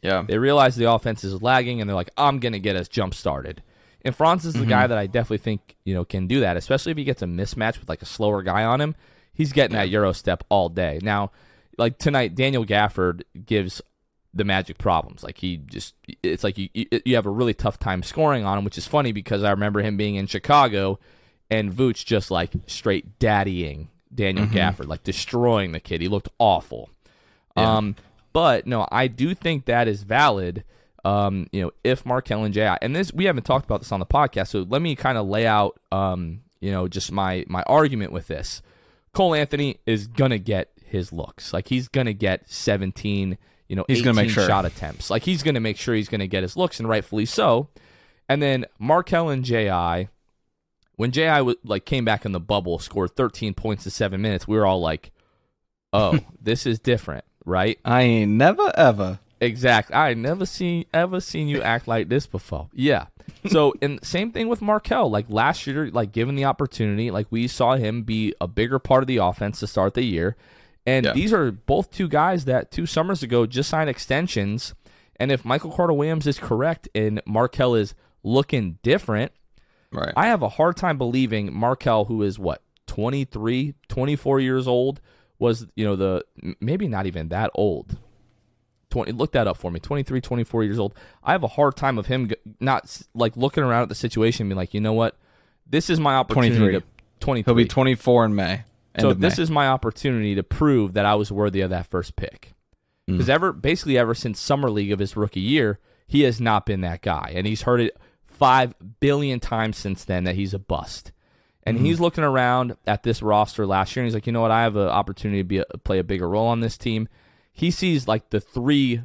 Yeah, 0.02 0.24
They 0.28 0.38
realize 0.38 0.76
the 0.76 0.92
offense 0.92 1.24
is 1.24 1.42
lagging 1.42 1.80
and 1.80 1.90
they're 1.90 1.96
like, 1.96 2.12
I'm 2.18 2.40
going 2.40 2.54
to 2.54 2.60
get 2.60 2.76
us 2.76 2.88
jump 2.88 3.14
started. 3.14 3.62
And 4.04 4.16
Franz 4.16 4.46
is 4.46 4.56
the 4.56 4.66
guy 4.66 4.88
that 4.88 4.98
I 4.98 5.06
definitely 5.06 5.38
think, 5.38 5.76
you 5.84 5.94
know, 5.94 6.04
can 6.04 6.26
do 6.26 6.40
that, 6.40 6.58
especially 6.58 6.92
if 6.92 6.98
he 6.98 7.04
gets 7.04 7.22
a 7.22 7.26
mismatch 7.26 7.80
with 7.80 7.88
like 7.88 8.02
a 8.02 8.06
slower 8.08 8.42
guy 8.42 8.64
on 8.64 8.82
him. 8.82 8.96
He's 9.34 9.54
getting 9.54 9.76
that 9.76 9.90
Euro 9.90 10.12
step 10.12 10.44
all 10.50 10.70
day. 10.70 11.00
Now, 11.04 11.32
like 11.78 12.00
tonight, 12.00 12.34
Daniel 12.34 12.66
Gafford 12.66 13.22
gives 13.46 13.80
the 14.34 14.44
Magic 14.44 14.80
problems. 14.80 15.24
Like 15.24 15.38
he 15.38 15.58
just, 15.58 15.94
it's 16.24 16.44
like 16.44 16.58
you 16.58 16.70
you 16.74 17.16
have 17.16 17.28
a 17.28 17.30
really 17.32 17.54
tough 17.54 17.78
time 17.78 18.02
scoring 18.02 18.44
on 18.44 18.58
him, 18.58 18.66
which 18.66 18.78
is 18.78 18.88
funny 18.88 19.12
because 19.12 19.44
I 19.44 19.52
remember 19.52 19.82
him 19.82 19.98
being 19.98 20.16
in 20.16 20.26
Chicago 20.26 21.00
and 21.52 21.72
Vooch 21.72 22.06
just 22.06 22.32
like 22.32 22.52
straight 22.66 23.20
daddying 23.20 23.90
Daniel 24.14 24.48
Gafford, 24.48 24.88
like 24.88 25.04
destroying 25.04 25.74
the 25.74 25.80
kid. 25.80 26.02
He 26.02 26.08
looked 26.08 26.30
awful. 26.40 26.90
Um, 27.56 27.96
but 28.34 28.66
no, 28.68 28.88
I 28.92 29.08
do 29.08 29.34
think 29.34 29.66
that 29.66 29.88
is 29.88 30.04
valid. 30.04 30.64
Um, 31.04 31.48
you 31.52 31.62
know, 31.62 31.72
if 31.84 32.06
Markelle 32.06 32.44
and 32.44 32.54
J.I. 32.54 32.78
and 32.82 32.96
this 32.96 33.12
we 33.12 33.26
haven't 33.26 33.44
talked 33.44 33.66
about 33.66 33.80
this 33.82 33.92
on 33.92 34.00
the 34.00 34.06
podcast, 34.06 34.48
so 34.50 34.66
let 34.70 34.82
me 34.82 34.96
kind 34.96 35.18
of 35.18 35.28
lay 35.28 35.48
out 35.48 35.80
um, 35.92 36.42
you 36.60 36.72
know, 36.72 36.88
just 36.88 37.12
my 37.12 37.44
my 37.48 37.64
argument 37.64 38.12
with 38.12 38.28
this. 38.28 38.62
Cole 39.14 39.34
Anthony 39.36 39.80
is 39.86 40.08
gonna 40.08 40.38
get 40.38 40.70
his 40.86 41.12
looks. 41.12 41.54
Like 41.54 41.68
he's 41.68 41.88
gonna 41.88 42.14
get 42.14 42.50
17, 42.50 43.38
you 43.68 43.76
know, 43.76 43.84
He's 43.88 44.02
gonna 44.02 44.14
make 44.14 44.30
sure. 44.30 44.46
shot 44.46 44.66
attempts. 44.66 45.10
Like 45.10 45.24
he's 45.24 45.42
gonna 45.44 45.60
make 45.60 45.78
sure 45.78 45.96
he's 45.96 46.08
gonna 46.10 46.28
get 46.28 46.44
his 46.44 46.56
looks, 46.56 46.80
and 46.80 46.88
rightfully 46.88 47.26
so. 47.26 47.70
And 48.30 48.42
then 48.42 48.66
Markelle 48.80 49.30
and 49.30 49.44
J.I. 49.44 50.08
When 50.98 51.12
J.I. 51.12 51.40
w- 51.40 51.58
like 51.64 51.86
came 51.86 52.06
back 52.06 52.26
in 52.26 52.32
the 52.32 52.40
bubble, 52.40 52.78
scored 52.78 53.16
13 53.16 53.56
points 53.56 53.86
in 53.86 53.92
seven 53.92 54.22
minutes, 54.22 54.48
we 54.48 54.56
were 54.56 54.66
all 54.68 54.80
like, 54.82 55.12
"Oh, 55.92 56.20
this 56.42 56.66
is 56.68 56.80
different, 56.80 57.26
right?" 57.46 57.80
I 57.86 58.02
ain't 58.04 58.32
never 58.32 58.72
ever. 58.76 59.20
Exactly. 59.40 59.96
I 59.96 60.14
never 60.14 60.46
seen 60.46 60.86
ever 60.94 61.20
seen 61.20 61.48
you 61.48 61.62
act 61.62 61.88
like 61.88 62.10
this 62.10 62.28
before. 62.28 62.70
Yeah. 62.74 63.08
So 63.48 63.74
and 63.82 64.04
same 64.06 64.32
thing 64.32 64.48
with 64.50 64.62
Markelle. 64.62 65.10
Like 65.10 65.26
last 65.30 65.66
year, 65.66 65.90
like 65.90 66.12
given 66.12 66.36
the 66.36 66.46
opportunity, 66.46 67.10
like 67.10 67.28
we 67.32 67.48
saw 67.48 67.76
him 67.76 68.04
be 68.04 68.34
a 68.40 68.48
bigger 68.48 68.78
part 68.80 69.02
of 69.04 69.08
the 69.08 69.18
offense 69.18 69.60
to 69.62 69.68
start 69.68 69.96
the 69.96 70.04
year. 70.04 70.36
And 70.86 71.06
Yeah. 71.06 71.14
these 71.14 71.34
are 71.34 71.52
both 71.52 71.92
two 71.92 72.08
guys 72.08 72.46
that 72.46 72.72
two 72.72 72.86
summers 72.86 73.24
ago 73.24 73.46
just 73.48 73.70
signed 73.70 73.90
extensions. 73.90 74.74
And 75.16 75.32
if 75.32 75.44
Michael 75.46 75.72
Carter 75.72 75.94
Williams 75.94 76.26
is 76.28 76.40
correct 76.40 76.88
and 76.96 77.22
Markelle 77.26 77.76
is 77.76 77.94
looking 78.24 78.78
different, 78.84 79.32
Right. 79.92 80.14
I 80.16 80.28
have 80.28 80.42
a 80.42 80.50
hard 80.50 80.78
time 80.78 80.98
believing 80.98 81.54
Markelle, 81.54 82.06
who 82.06 82.22
is 82.24 82.40
what, 82.40 82.62
23, 82.88 83.74
24 83.90 84.40
years 84.40 84.68
old, 84.68 85.02
was, 85.42 85.66
you 85.76 85.84
know, 85.84 85.96
the 85.96 86.24
maybe 86.62 86.88
not 86.88 87.08
even 87.08 87.30
that 87.30 87.50
old. 87.56 87.98
20, 88.92 89.14
look 89.14 89.32
that 89.32 89.48
up 89.48 89.58
for 89.58 89.72
me. 89.72 89.80
23, 89.80 90.22
24 90.22 90.64
years 90.64 90.78
old. 90.78 90.94
I 91.24 91.32
have 91.32 91.44
a 91.44 91.48
hard 91.48 91.76
time 91.76 91.98
of 91.98 92.06
him 92.06 92.30
not 92.60 93.02
like 93.16 93.36
looking 93.36 93.64
around 93.64 93.84
at 93.84 93.90
the 93.90 93.96
situation 93.96 94.44
and 94.44 94.50
being 94.50 94.58
like, 94.58 94.74
you 94.74 94.82
know 94.82 94.94
what? 94.94 95.18
This 95.66 95.90
is 95.90 96.00
my 96.00 96.16
opportunity 96.16 96.58
23. 96.58 96.80
to 96.80 96.86
23. 97.22 97.52
He'll 97.52 97.58
be 97.58 97.68
24 97.68 98.26
in 98.26 98.36
May. 98.36 98.52
End 98.52 98.66
so 99.00 99.14
this 99.14 99.38
May. 99.38 99.44
is 99.44 99.50
my 99.50 99.68
opportunity 99.68 100.36
to 100.36 100.44
prove 100.44 100.94
that 100.94 101.06
I 101.06 101.16
was 101.16 101.32
worthy 101.32 101.62
of 101.62 101.72
that 101.72 101.88
first 101.88 102.16
pick. 102.16 102.54
Mm. 103.10 103.14
Because 103.14 103.30
ever 103.30 103.52
basically 103.52 103.98
ever 103.98 104.14
since 104.14 104.40
summer 104.40 104.70
league 104.70 104.92
of 104.92 105.00
his 105.00 105.18
rookie 105.18 105.40
year, 105.40 105.80
he 106.06 106.22
has 106.22 106.40
not 106.40 106.68
been 106.68 106.82
that 106.82 107.02
guy, 107.02 107.32
and 107.34 107.48
he's 107.48 107.64
heard 107.64 107.80
it 107.80 107.98
five 108.28 108.76
billion 109.00 109.40
times 109.40 109.78
since 109.78 110.04
then 110.04 110.26
that 110.26 110.36
he's 110.36 110.54
a 110.54 110.60
bust. 110.60 111.12
And 111.64 111.78
Mm-hmm. 111.78 111.86
he's 111.86 112.00
looking 112.00 112.24
around 112.24 112.76
at 112.88 113.04
this 113.04 113.22
roster 113.22 113.68
last 113.68 113.96
year, 113.96 114.02
and 114.04 114.08
he's 114.08 114.16
like, 114.16 114.26
you 114.26 114.34
know 114.34 114.42
what? 114.42 114.52
I 114.52 114.64
have 114.64 114.76
an 114.76 114.88
opportunity 114.88 115.42
to 115.42 115.44
be 115.48 115.58
a, 115.60 115.66
play 115.84 116.00
a 116.00 116.04
bigger 116.04 116.28
role 116.28 116.48
on 116.48 116.60
this 116.60 116.78
team. 116.78 117.08
He 117.54 117.70
sees 117.70 118.08
like 118.08 118.30
the 118.32 118.40
three 118.40 119.02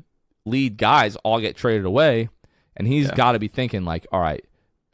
lead 0.46 0.76
guys 0.78 1.16
all 1.16 1.40
get 1.40 1.57
traded 1.57 1.84
away, 1.84 2.28
and 2.76 2.86
he's 2.88 3.09
Yeah. 3.09 3.14
got 3.14 3.32
to 3.32 3.38
be 3.38 3.48
thinking 3.48 3.84
like, 3.84 4.07
all 4.11 4.20
right, 4.20 4.42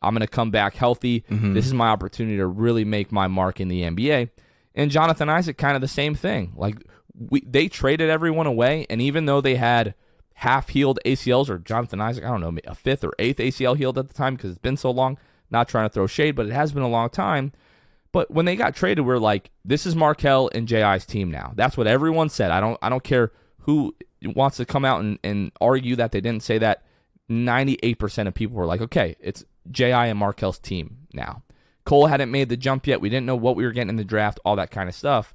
I'm 0.00 0.12
going 0.14 0.22
to 0.22 0.26
come 0.26 0.50
back 0.50 0.74
healthy. 0.74 1.20
Mm-hmm. 1.30 1.54
This 1.54 1.66
is 1.66 1.74
my 1.74 1.88
opportunity 1.88 2.36
to 2.38 2.46
really 2.46 2.84
make 2.84 3.12
my 3.12 3.28
mark 3.28 3.60
in 3.60 3.68
the 3.68 3.82
NBA. 3.82 4.30
And 4.74 4.90
Jonathan 4.90 5.28
Isaac, 5.28 5.56
kind 5.58 5.76
of 5.76 5.80
the 5.82 5.88
same 5.88 6.14
thing. 6.16 6.54
Like 6.56 6.76
we, 7.14 7.42
they 7.46 7.68
traded 7.68 8.10
everyone 8.10 8.46
away, 8.48 8.86
and 8.90 9.00
even 9.00 9.26
though 9.26 9.40
they 9.40 9.54
had 9.56 9.94
half 10.34 10.70
healed 10.70 10.98
ACLs 11.06 11.48
or 11.48 11.58
Jonathan 11.58 12.00
Isaac, 12.00 12.24
I 12.24 12.28
don't 12.36 12.40
know, 12.40 12.58
a 12.66 12.74
fifth 12.74 13.04
or 13.04 13.12
eighth 13.20 13.36
ACL 13.38 13.76
healed 13.76 13.98
at 13.98 14.08
the 14.08 14.14
time 14.14 14.34
because 14.34 14.50
it's 14.50 14.58
been 14.58 14.76
so 14.78 14.90
long. 14.90 15.18
Not 15.52 15.68
trying 15.68 15.88
to 15.88 15.92
throw 15.92 16.06
shade, 16.06 16.34
but 16.34 16.46
it 16.46 16.52
has 16.52 16.72
been 16.72 16.82
a 16.82 16.88
long 16.88 17.10
time. 17.10 17.52
But 18.10 18.30
when 18.30 18.44
they 18.46 18.56
got 18.56 18.74
traded, 18.74 19.06
we're 19.06 19.18
like, 19.18 19.50
this 19.64 19.86
is 19.86 19.94
Markelle 19.94 20.50
and 20.54 20.66
JI's 20.66 21.06
team 21.06 21.30
now. 21.30 21.52
That's 21.54 21.76
what 21.76 21.86
everyone 21.86 22.30
said. 22.30 22.50
I 22.50 22.60
don't 22.60 22.78
I 22.82 22.88
don't 22.88 23.04
care 23.04 23.32
who 23.60 23.94
wants 24.22 24.56
to 24.56 24.64
come 24.64 24.84
out 24.84 25.00
and, 25.00 25.18
and 25.22 25.52
argue 25.60 25.96
that 25.96 26.12
they 26.12 26.20
didn't 26.20 26.42
say 26.42 26.58
that. 26.58 26.82
98% 27.30 28.26
of 28.26 28.34
people 28.34 28.56
were 28.56 28.66
like, 28.66 28.82
okay, 28.82 29.16
it's 29.20 29.44
JI 29.70 29.92
and 29.92 30.18
Markelle's 30.18 30.58
team 30.58 31.06
now. 31.14 31.42
Cole 31.84 32.06
hadn't 32.06 32.30
made 32.30 32.48
the 32.48 32.56
jump 32.56 32.86
yet. 32.86 33.00
We 33.00 33.08
didn't 33.08 33.26
know 33.26 33.36
what 33.36 33.56
we 33.56 33.64
were 33.64 33.72
getting 33.72 33.88
in 33.88 33.96
the 33.96 34.04
draft, 34.04 34.40
all 34.44 34.56
that 34.56 34.70
kind 34.70 34.88
of 34.88 34.94
stuff. 34.94 35.34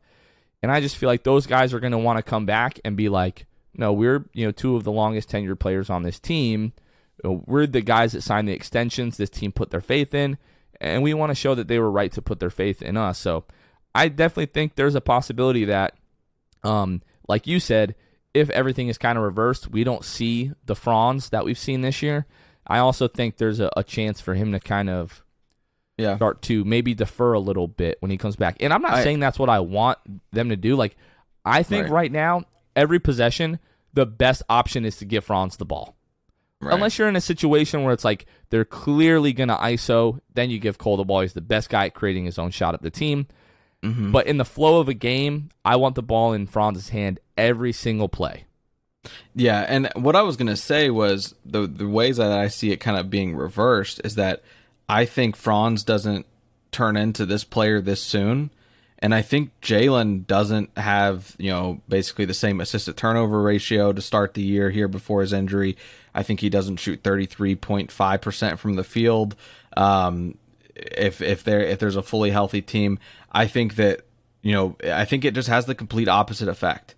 And 0.62 0.72
I 0.72 0.80
just 0.82 0.98
feel 0.98 1.08
like 1.08 1.24
those 1.24 1.48
guys 1.48 1.74
are 1.74 1.80
going 1.80 1.92
to 1.92 1.98
want 1.98 2.18
to 2.18 2.24
come 2.24 2.46
back 2.46 2.80
and 2.86 2.96
be 2.96 3.10
like, 3.10 3.46
no, 3.74 3.94
we're 3.94 4.26
you 4.34 4.46
know 4.46 4.52
two 4.52 4.76
of 4.76 4.84
the 4.84 4.92
longest 4.92 5.30
tenured 5.30 5.60
players 5.60 5.90
on 5.90 6.04
this 6.04 6.20
team. 6.20 6.74
We're 7.24 7.68
the 7.68 7.82
guys 7.82 8.12
that 8.14 8.22
signed 8.22 8.48
the 8.48 8.54
extensions. 8.54 9.18
This 9.18 9.30
team 9.30 9.52
put 9.52 9.72
their 9.72 9.82
faith 9.82 10.14
in, 10.14 10.38
and 10.80 11.02
we 11.04 11.14
want 11.14 11.32
to 11.32 11.36
show 11.36 11.56
that 11.56 11.68
they 11.68 11.80
were 11.80 11.92
right 11.92 12.12
to 12.12 12.22
put 12.22 12.40
their 12.40 12.50
faith 12.50 12.82
in 12.82 12.96
us. 12.98 13.18
So 13.18 13.46
I 13.96 14.08
definitely 14.10 14.48
think 14.48 14.76
there's 14.76 14.96
a 14.96 15.02
possibility 15.02 15.66
that, 15.66 15.96
um, 16.64 17.02
like 17.28 17.48
you 17.48 17.60
said, 17.60 17.96
if 18.34 18.50
everything 18.52 18.88
is 18.88 19.00
kind 19.00 19.18
of 19.18 19.24
reversed, 19.24 19.72
we 19.72 19.84
don't 19.84 20.06
see 20.06 20.52
the 20.66 20.76
Franz 20.76 21.30
that 21.30 21.44
we've 21.44 21.58
seen 21.58 21.82
this 21.82 22.04
year. 22.04 22.28
I 22.68 22.78
also 22.80 23.08
think 23.08 23.38
there's 23.38 23.60
a, 23.60 23.72
a 23.76 23.84
chance 23.84 24.22
for 24.22 24.36
him 24.36 24.52
to 24.52 24.60
kind 24.60 24.90
of 24.90 25.24
yeah. 25.98 26.18
start 26.18 26.44
to 26.44 26.64
maybe 26.64 26.94
defer 26.94 27.34
a 27.34 27.40
little 27.40 27.68
bit 27.68 27.98
when 28.02 28.12
he 28.12 28.18
comes 28.18 28.36
back. 28.36 28.58
And 28.60 28.72
I'm 28.72 28.84
not 28.84 28.94
I, 28.94 29.04
saying 29.04 29.20
that's 29.20 29.40
what 29.40 29.50
I 29.50 29.62
want 29.62 29.98
them 30.32 30.50
to 30.50 30.56
do. 30.56 30.76
Like, 30.76 30.96
I 31.44 31.64
think 31.64 31.86
right, 31.86 31.94
right 31.94 32.12
now, 32.12 32.44
every 32.76 33.00
possession, 33.00 33.58
the 33.94 34.06
best 34.06 34.44
option 34.50 34.86
is 34.86 34.98
to 34.98 35.06
give 35.06 35.26
Franz 35.26 35.58
the 35.58 35.66
ball. 35.66 35.97
Right. 36.60 36.74
Unless 36.74 36.98
you're 36.98 37.08
in 37.08 37.16
a 37.16 37.22
situation 37.22 37.84
where 37.84 37.94
it's 37.94 38.06
like 38.06 38.26
they're 38.50 38.66
clearly 38.66 39.32
going 39.32 39.50
to 39.50 39.56
ISO, 39.56 40.20
then 40.34 40.50
you 40.50 40.58
give 40.58 40.78
Cole 40.78 40.98
the 40.98 41.04
ball. 41.04 41.22
He's 41.22 41.34
the 41.34 41.42
best 41.42 41.70
guy 41.70 41.86
at 41.86 41.94
creating 41.94 42.26
his 42.26 42.40
own 42.40 42.50
shot 42.50 42.74
at 42.74 42.82
the 42.82 42.90
team. 42.90 43.28
Mm-hmm. 43.84 44.12
But 44.12 44.26
in 44.26 44.38
the 44.38 44.46
flow 44.46 44.80
of 44.80 44.90
a 44.90 44.94
game, 44.96 45.50
I 45.64 45.76
want 45.76 45.96
the 45.96 46.02
ball 46.02 46.34
in 46.34 46.48
Franz's 46.48 46.90
hand 46.90 47.20
every 47.38 47.72
single 47.72 48.10
play. 48.10 48.46
Yeah, 49.36 49.66
and 49.68 49.90
what 49.96 50.16
I 50.16 50.24
was 50.24 50.36
going 50.36 50.48
to 50.48 50.58
say 50.58 50.90
was 50.90 51.36
the 51.46 51.68
the 51.68 51.88
ways 51.88 52.18
that 52.18 52.32
I 52.32 52.48
see 52.48 52.72
it 52.72 52.78
kind 52.78 52.98
of 52.98 53.10
being 53.10 53.36
reversed 53.36 54.02
is 54.04 54.16
that 54.16 54.44
I 54.90 55.06
think 55.06 55.36
Franz 55.36 55.84
doesn't 55.84 56.26
turn 56.72 56.98
into 56.98 57.26
this 57.26 57.44
player 57.44 57.80
this 57.80 58.02
soon. 58.02 58.50
And 59.00 59.14
I 59.14 59.22
think 59.22 59.52
Jalen 59.62 60.26
doesn't 60.26 60.76
have, 60.78 61.36
you 61.38 61.52
know, 61.52 61.82
basically 61.88 62.26
the 62.26 62.34
same 62.34 62.60
assist 62.60 62.96
turnover 62.98 63.42
ratio 63.42 63.94
to 63.94 64.02
start 64.02 64.34
the 64.34 64.42
year 64.42 64.72
here 64.72 64.88
before 64.88 65.22
his 65.22 65.34
injury. 65.34 65.78
I 66.16 66.24
think 66.24 66.40
he 66.40 66.50
doesn't 66.50 66.78
shoot 66.78 67.04
33.5% 67.04 68.58
from 68.58 68.74
the 68.74 68.84
field. 68.84 69.36
Um, 69.76 70.38
if 70.76 71.22
if 71.22 71.44
there 71.44 71.62
if 71.62 71.80
there's 71.80 71.96
a 71.96 72.04
fully 72.04 72.32
healthy 72.32 72.62
team, 72.62 73.00
I 73.32 73.48
think 73.48 73.76
that 73.76 74.02
you 74.42 74.54
know 74.54 74.76
I 74.84 75.06
think 75.06 75.26
it 75.26 75.34
just 75.34 75.50
has 75.50 75.66
the 75.66 75.76
complete 75.76 76.08
opposite 76.08 76.48
effect, 76.48 76.96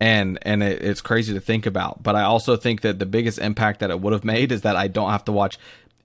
and 0.00 0.38
and 0.42 0.62
it, 0.62 0.82
it's 0.82 1.00
crazy 1.00 1.34
to 1.34 1.40
think 1.40 1.66
about. 1.66 2.02
But 2.02 2.14
I 2.14 2.22
also 2.22 2.56
think 2.56 2.82
that 2.82 2.98
the 2.98 3.06
biggest 3.06 3.38
impact 3.38 3.80
that 3.80 3.90
it 3.90 4.00
would 4.00 4.12
have 4.12 4.24
made 4.24 4.52
is 4.52 4.62
that 4.62 4.76
I 4.76 4.88
don't 4.88 5.10
have 5.10 5.24
to 5.26 5.32
watch 5.32 5.58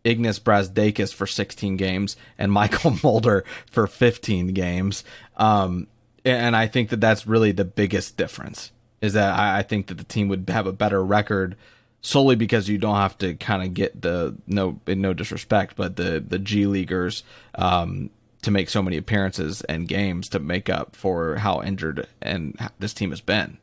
Ignas 0.03 0.39
Brazdeikis 0.39 1.13
for 1.13 1.27
16 1.27 1.77
games 1.77 2.15
and 2.37 2.51
Mychal 2.51 3.03
Mulder 3.03 3.43
for 3.69 3.87
15 3.87 4.47
games. 4.47 5.03
Um, 5.37 5.87
and 6.25 6.55
I 6.55 6.67
think 6.67 6.89
that 6.89 7.01
that's 7.01 7.25
really 7.25 7.51
the 7.51 7.65
biggest 7.65 8.17
difference 8.17 8.71
is 9.01 9.13
that 9.13 9.37
I, 9.37 9.59
I 9.59 9.63
think 9.63 9.87
that 9.87 9.97
the 9.97 10.03
team 10.03 10.27
would 10.29 10.49
have 10.49 10.67
a 10.67 10.73
better 10.73 11.03
record 11.03 11.55
solely 12.01 12.35
because 12.35 12.69
you 12.69 12.77
don't 12.77 12.95
have 12.95 13.17
to 13.19 13.35
kind 13.35 13.63
of 13.63 13.73
get 13.73 14.01
the 14.01 14.35
no 14.47 14.79
no 14.87 15.13
disrespect, 15.13 15.75
but 15.75 15.95
the 15.95 16.23
the 16.25 16.39
G 16.39 16.65
leaguers 16.65 17.23
um, 17.55 18.09
to 18.43 18.51
make 18.51 18.69
so 18.69 18.81
many 18.81 18.97
appearances 18.97 19.61
and 19.61 19.87
games 19.87 20.29
to 20.29 20.39
make 20.39 20.69
up 20.69 20.95
for 20.95 21.37
how 21.37 21.61
injured 21.61 22.07
and 22.21 22.57
this 22.79 22.93
team 22.93 23.09
has 23.09 23.21
been. 23.21 23.57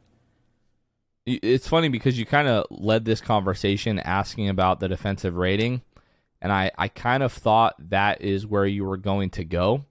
It's 1.26 1.68
funny 1.68 1.89
because 1.89 2.18
you 2.18 2.24
kind 2.24 2.49
of 2.49 2.64
led 2.70 3.05
this 3.05 3.20
conversation 3.20 3.99
asking 3.99 4.49
about 4.49 4.80
the 4.80 4.89
defensive 4.89 5.36
rating, 5.36 5.82
and 6.41 6.53
I 6.53 6.70
I 6.76 6.89
kind 6.89 7.22
of 7.22 7.32
thought 7.32 7.74
that 7.91 8.22
is 8.22 8.47
where 8.47 8.66
you 8.66 8.84
were 8.84 8.97
going 8.97 9.30
to 9.30 9.45
go. 9.45 9.84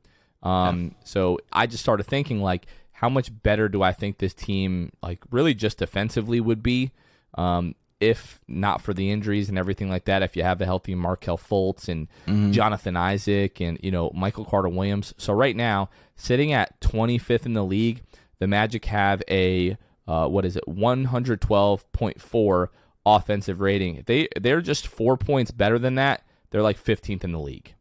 Um, 0.44 0.84
yeah. 0.84 0.90
so 1.04 1.40
I 1.52 1.68
just 1.68 1.84
started 1.84 2.06
thinking 2.06 2.42
like, 2.42 2.68
how 2.92 3.10
much 3.10 3.32
better 3.44 3.70
do 3.70 3.82
I 3.82 3.92
think 3.92 4.18
this 4.18 4.34
team 4.34 4.92
like 5.02 5.24
really 5.32 5.54
just 5.54 5.80
defensively 5.80 6.40
would 6.40 6.64
be? 6.64 6.92
Um, 7.36 7.76
if 8.00 8.40
not 8.48 8.82
for 8.82 8.94
the 8.94 9.10
injuries 9.10 9.50
and 9.50 9.58
everything 9.58 9.90
like 9.90 10.06
that, 10.06 10.22
if 10.22 10.38
you 10.38 10.44
have 10.44 10.62
a 10.62 10.66
healthy 10.66 10.94
Markelle 10.94 11.38
Fultz 11.38 11.90
and 11.90 12.08
mm-hmm. 12.28 12.52
Jonathan 12.52 12.96
Isaac 12.96 13.60
and 13.60 13.80
you 13.82 13.92
know 13.92 14.12
Michael 14.14 14.46
Carter 14.46 14.70
Williams. 14.70 15.14
So 15.18 15.34
right 15.34 15.56
now, 15.56 15.90
sitting 16.16 16.54
at 16.54 16.80
25th 16.82 17.48
in 17.48 17.54
the 17.54 17.66
league, 17.66 18.04
the 18.40 18.48
Magic 18.48 18.86
have 18.86 19.22
a 19.30 19.78
uh, 20.08 20.28
what 20.28 20.46
is 20.46 20.56
it 20.56 20.64
112.4 20.68 22.68
offensive 23.06 23.62
rating. 23.62 24.04
They 24.06 24.28
they're 24.40 24.62
just 24.62 24.88
four 24.88 25.18
points 25.18 25.52
better 25.52 25.80
than 25.80 25.96
that. 25.96 26.24
They're 26.50 26.62
like 26.62 26.84
15th 26.84 27.24
in 27.24 27.32
the 27.32 27.40
league. 27.40 27.74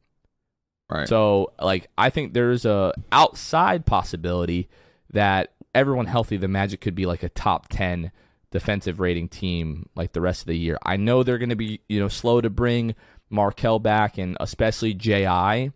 Right. 0.90 1.08
So 1.08 1.52
like 1.60 1.88
I 1.98 2.10
think 2.10 2.32
there's 2.32 2.64
a 2.64 2.92
outside 3.10 3.86
possibility 3.86 4.68
that 5.12 5.52
everyone 5.74 6.06
healthy, 6.06 6.36
the 6.36 6.48
Magic 6.48 6.80
could 6.80 6.94
be 6.94 7.06
like 7.06 7.22
a 7.22 7.28
top 7.28 7.68
10 7.68 8.12
defensive 8.50 9.00
rating 9.00 9.28
team 9.28 9.88
like 9.94 10.12
the 10.12 10.20
rest 10.20 10.42
of 10.42 10.46
the 10.46 10.56
year. 10.56 10.78
I 10.82 10.96
know 10.96 11.22
they're 11.22 11.38
going 11.38 11.50
to 11.50 11.56
be, 11.56 11.80
you 11.88 12.00
know, 12.00 12.08
slow 12.08 12.40
to 12.40 12.50
bring 12.50 12.94
Markelle 13.28 13.78
back 13.78 14.18
and 14.18 14.36
especially 14.40 14.94
JI, 14.94 15.72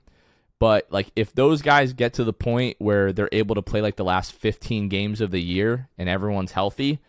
but 0.59 0.87
like 0.91 1.11
if 1.17 1.35
those 1.35 1.63
guys 1.63 1.93
get 1.93 2.13
to 2.15 2.25
the 2.25 2.33
point 2.33 2.77
where 2.79 3.13
they're 3.13 3.29
able 3.33 3.55
to 3.57 3.63
play 3.63 3.81
like 3.81 3.97
the 3.97 4.05
last 4.05 4.33
15 4.33 4.89
games 4.89 5.21
of 5.21 5.31
the 5.31 5.43
year 5.43 5.89
and 5.99 6.09
everyone's 6.09 6.53
healthy, 6.53 7.01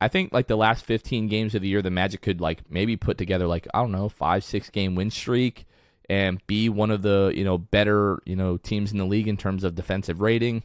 I 0.00 0.08
think 0.08 0.32
like 0.32 0.46
the 0.46 0.56
last 0.56 0.84
15 0.84 1.28
games 1.28 1.54
of 1.54 1.62
the 1.62 1.68
year 1.68 1.82
the 1.82 1.90
Magic 1.90 2.22
could 2.22 2.40
like 2.40 2.70
maybe 2.70 2.96
put 2.96 3.18
together 3.18 3.46
like 3.46 3.66
I 3.74 3.80
don't 3.80 3.92
know, 3.92 4.08
5 4.08 4.42
6 4.44 4.70
game 4.70 4.94
win 4.94 5.10
streak 5.10 5.66
and 6.08 6.44
be 6.46 6.68
one 6.68 6.90
of 6.90 7.02
the, 7.02 7.32
you 7.34 7.44
know, 7.44 7.58
better, 7.58 8.20
you 8.24 8.34
know, 8.34 8.56
teams 8.56 8.90
in 8.90 8.98
the 8.98 9.04
league 9.04 9.28
in 9.28 9.36
terms 9.36 9.62
of 9.62 9.74
defensive 9.74 10.20
rating. 10.20 10.64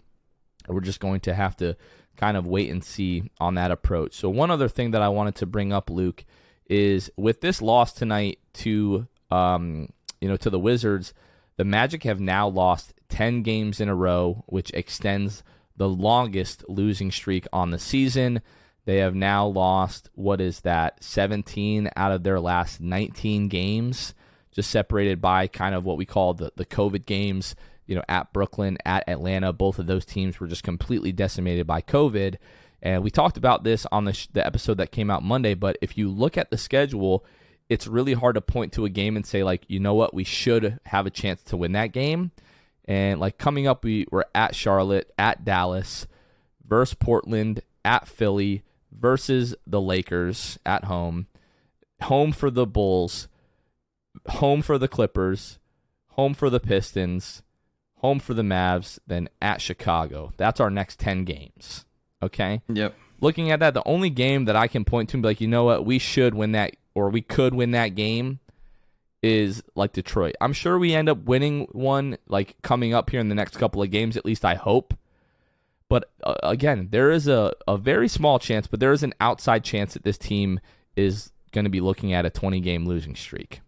We're 0.68 0.82
just 0.82 1.00
going 1.00 1.20
to 1.22 1.36
have 1.36 1.56
to 1.58 1.78
kind 2.16 2.38
of 2.38 2.48
wait 2.48 2.72
and 2.72 2.84
see 2.84 3.30
on 3.40 3.56
that 3.56 3.72
approach. 3.72 4.14
So 4.14 4.30
one 4.30 4.50
other 4.50 4.68
thing 4.68 4.92
that 4.92 5.02
I 5.02 5.10
wanted 5.10 5.36
to 5.36 5.46
bring 5.46 5.72
up, 5.72 5.90
Luke, 5.90 6.26
is 6.68 7.12
with 7.16 7.42
this 7.42 7.62
loss 7.62 7.94
tonight 7.94 8.40
to 8.54 9.08
um, 9.30 9.90
you 10.22 10.28
know 10.28 10.38
to 10.38 10.50
the 10.50 10.60
Wizards, 10.60 11.14
the 11.58 11.66
Magic 11.66 12.04
have 12.04 12.20
now 12.20 12.48
lost 12.48 12.94
ten 13.10 13.44
games 13.44 13.80
in 13.80 13.90
a 13.90 13.96
row, 13.96 14.44
which 14.48 14.72
extends 14.72 15.44
the 15.78 15.90
longest 15.90 16.64
losing 16.68 17.12
streak 17.12 17.46
on 17.54 17.72
the 17.72 17.80
season. 17.80 18.42
They 18.86 18.98
have 18.98 19.16
now 19.16 19.48
lost 19.48 20.10
what 20.14 20.40
is 20.40 20.62
that 20.62 21.04
17 21.04 21.90
out 21.96 22.12
of 22.12 22.24
their 22.24 22.40
last 22.40 22.80
19 22.80 23.48
games, 23.48 24.14
just 24.52 24.70
separated 24.70 25.20
by 25.20 25.48
kind 25.48 25.76
of 25.76 25.84
what 25.84 25.98
we 25.98 26.06
call 26.06 26.34
the 26.34 26.52
the 26.56 26.66
COVID 26.66 27.06
games 27.06 27.56
you 27.88 27.96
know, 27.96 28.04
at 28.10 28.34
Brooklyn, 28.34 28.78
at 28.86 29.08
Atlanta. 29.08 29.54
Both 29.54 29.80
of 29.80 29.88
those 29.88 30.06
teams 30.06 30.40
were 30.40 30.48
just 30.48 30.64
completely 30.64 31.12
decimated 31.12 31.68
by 31.68 31.82
COVID. 31.82 32.36
And 32.82 33.04
we 33.04 33.10
talked 33.10 33.38
about 33.38 33.64
this 33.64 33.86
on 33.92 34.06
the, 34.06 34.14
sh- 34.14 34.28
the 34.34 34.46
episode 34.46 34.78
that 34.78 34.92
came 34.92 35.10
out 35.10 35.24
Monday. 35.24 35.54
But 35.54 35.78
if 35.82 35.98
you 35.98 36.10
look 36.10 36.38
at 36.38 36.50
the 36.50 36.58
schedule, 36.58 37.26
it's 37.70 37.88
really 37.88 38.14
hard 38.14 38.36
to 38.36 38.42
point 38.42 38.74
to 38.74 38.86
a 38.86 38.90
game 38.90 39.16
and 39.16 39.26
say, 39.26 39.44
like, 39.44 39.64
you 39.68 39.80
know 39.80 39.94
what, 39.94 40.14
we 40.14 40.24
should 40.24 40.80
have 40.86 41.06
a 41.06 41.12
chance 41.12 41.42
to 41.44 41.58
win 41.58 41.72
that 41.74 41.92
game. 41.92 42.32
And 42.86 43.20
like 43.20 43.38
coming 43.38 43.66
up, 43.66 43.84
we 43.84 44.06
were 44.12 44.28
at 44.36 44.56
Charlotte, 44.56 45.12
at 45.18 45.44
Dallas, 45.44 46.06
versus 46.68 46.94
Portland, 46.94 47.62
at 47.84 48.08
Philly, 48.08 48.64
versus 49.00 49.56
the 49.66 49.82
Lakers 49.82 50.58
at 50.66 50.86
home, 50.86 51.28
home 52.02 52.32
for 52.32 52.50
the 52.50 52.66
Bulls, 52.66 53.28
home 54.28 54.62
for 54.62 54.78
the 54.78 54.88
Clippers, 54.88 55.60
home 56.10 56.34
for 56.34 56.50
the 56.50 56.60
Pistons, 56.60 57.44
home 57.98 58.20
for 58.20 58.34
the 58.34 58.42
Mavs, 58.42 59.00
then 59.08 59.30
at 59.42 59.62
Chicago. 59.62 60.34
That's 60.38 60.60
our 60.60 60.70
next 60.70 61.00
10 61.00 61.26
games. 61.26 61.86
Okay? 62.22 62.62
Yep. 62.68 62.96
Looking 63.22 63.52
at 63.52 63.60
that, 63.60 63.74
the 63.74 63.88
only 63.88 64.10
game 64.10 64.46
that 64.46 64.56
I 64.56 64.68
can 64.68 64.86
point 64.86 65.10
to 65.10 65.18
and 65.18 65.24
be 65.24 65.30
like, 65.30 65.42
you 65.42 65.48
know 65.48 65.64
what, 65.64 65.86
we 65.86 66.00
should 66.00 66.36
win 66.36 66.52
that, 66.52 66.76
or 66.94 67.10
we 67.10 67.22
could 67.22 67.54
win 67.54 67.72
that 67.72 67.96
game 67.96 68.40
is 69.24 69.64
like 69.74 69.94
Detroit. 69.94 70.36
I'm 70.40 70.54
sure 70.54 70.78
we 70.78 70.94
end 70.94 71.10
up 71.10 71.24
winning 71.24 71.68
one, 71.72 72.18
like 72.28 72.62
coming 72.62 72.94
up 72.94 73.10
here 73.10 73.20
in 73.20 73.30
the 73.30 73.36
next 73.36 73.58
couple 73.58 73.82
of 73.82 73.90
games, 73.90 74.18
at 74.18 74.26
least 74.26 74.46
I 74.46 74.56
hope. 74.56 74.94
But 75.90 76.10
uh, 76.24 76.36
again, 76.44 76.90
there 76.92 77.12
is 77.12 77.28
a, 77.28 77.54
a 77.68 77.78
very 77.78 78.08
small 78.08 78.40
chance, 78.40 78.68
but 78.68 78.80
there 78.80 78.92
is 78.92 79.04
an 79.04 79.14
outside 79.20 79.64
chance 79.64 79.94
that 79.94 80.04
this 80.04 80.18
team 80.18 80.60
is 80.96 81.32
going 81.52 81.66
to 81.66 81.70
be 81.70 81.82
looking 81.82 82.14
at 82.14 82.26
a 82.26 82.30
20 82.30 82.60
game 82.60 82.86
losing 82.86 83.16
streak. 83.16 83.62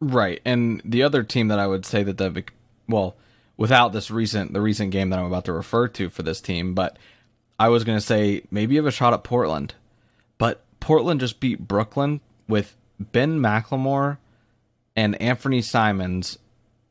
Right. 0.00 0.40
And 0.44 0.80
the 0.84 1.02
other 1.02 1.22
team 1.22 1.48
that 1.48 1.58
I 1.58 1.66
would 1.66 1.84
say 1.84 2.02
that 2.02 2.18
the 2.18 2.44
well, 2.88 3.16
without 3.56 3.92
this 3.92 4.10
recent 4.10 4.52
the 4.52 4.60
recent 4.60 4.90
game 4.90 5.10
that 5.10 5.18
I'm 5.18 5.26
about 5.26 5.44
to 5.46 5.52
refer 5.52 5.88
to 5.88 6.08
for 6.08 6.22
this 6.22 6.40
team, 6.40 6.74
but 6.74 6.98
I 7.58 7.68
was 7.68 7.84
going 7.84 7.98
to 7.98 8.04
say 8.04 8.42
maybe 8.50 8.74
you 8.74 8.80
have 8.80 8.86
a 8.86 8.92
shot 8.92 9.12
at 9.12 9.24
Portland, 9.24 9.74
but 10.36 10.62
Portland 10.78 11.20
just 11.20 11.40
beat 11.40 11.66
Brooklyn 11.66 12.20
with 12.46 12.76
Ben 13.00 13.40
McLemore 13.40 14.18
and 14.94 15.18
Anfernee 15.18 15.64
Simons 15.64 16.38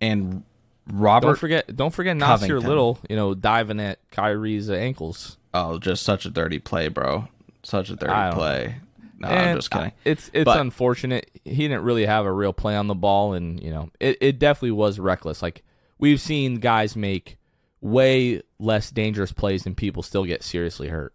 and 0.02 0.44
Robert. 0.92 1.28
Don't 1.28 1.38
forget, 1.40 1.76
don't 1.76 1.94
forget 1.94 2.16
Nassir. 2.18 2.62
Little. 2.62 3.00
You 3.10 3.16
know, 3.16 3.34
diving 3.34 3.80
at 3.80 4.00
Kyrie's 4.12 4.70
ankles. 4.70 5.38
Oh, 5.54 5.78
just 5.80 6.04
such 6.04 6.26
a 6.26 6.30
dirty 6.30 6.60
play, 6.60 6.88
bro. 6.88 7.28
Such 7.64 7.90
a 7.90 7.96
dirty 7.96 8.36
play. 8.36 8.76
No, 9.20 9.28
And, 9.28 9.50
I'm 9.50 9.56
just 9.58 9.72
kidding. 9.72 9.92
It's 10.06 10.30
it's 10.34 10.46
But- 10.46 10.60
unfortunate. 10.60 11.32
He 11.44 11.68
didn't 11.68 11.84
really 11.84 12.06
have 12.06 12.26
a 12.26 12.32
real 12.32 12.54
play 12.54 12.76
on 12.76 12.88
the 12.88 12.94
ball, 12.96 13.34
and 13.34 13.62
you 13.62 13.72
know, 13.72 13.90
it, 14.00 14.18
it 14.22 14.40
definitely 14.40 14.72
was 14.72 15.00
reckless. 15.00 15.42
Like 15.42 15.64
we've 15.98 16.22
seen 16.22 16.56
guys 16.56 16.96
make 16.96 17.38
way 17.82 18.42
less 18.60 18.92
dangerous 18.92 19.32
plays, 19.32 19.66
and 19.66 19.76
people 19.76 20.04
still 20.04 20.24
get 20.26 20.44
seriously 20.44 20.90
hurt. 20.90 21.14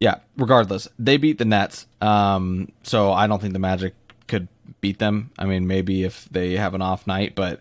Yeah, 0.00 0.16
regardless, 0.36 0.88
they 0.98 1.16
beat 1.16 1.38
the 1.38 1.44
Nets. 1.44 1.86
Um, 2.00 2.70
so 2.82 3.12
I 3.12 3.26
don't 3.26 3.40
think 3.40 3.52
the 3.52 3.58
Magic 3.58 3.94
could 4.26 4.48
beat 4.80 4.98
them. 4.98 5.30
I 5.38 5.44
mean, 5.44 5.66
maybe 5.66 6.04
if 6.04 6.28
they 6.30 6.56
have 6.56 6.74
an 6.74 6.82
off 6.82 7.06
night, 7.06 7.34
but 7.34 7.60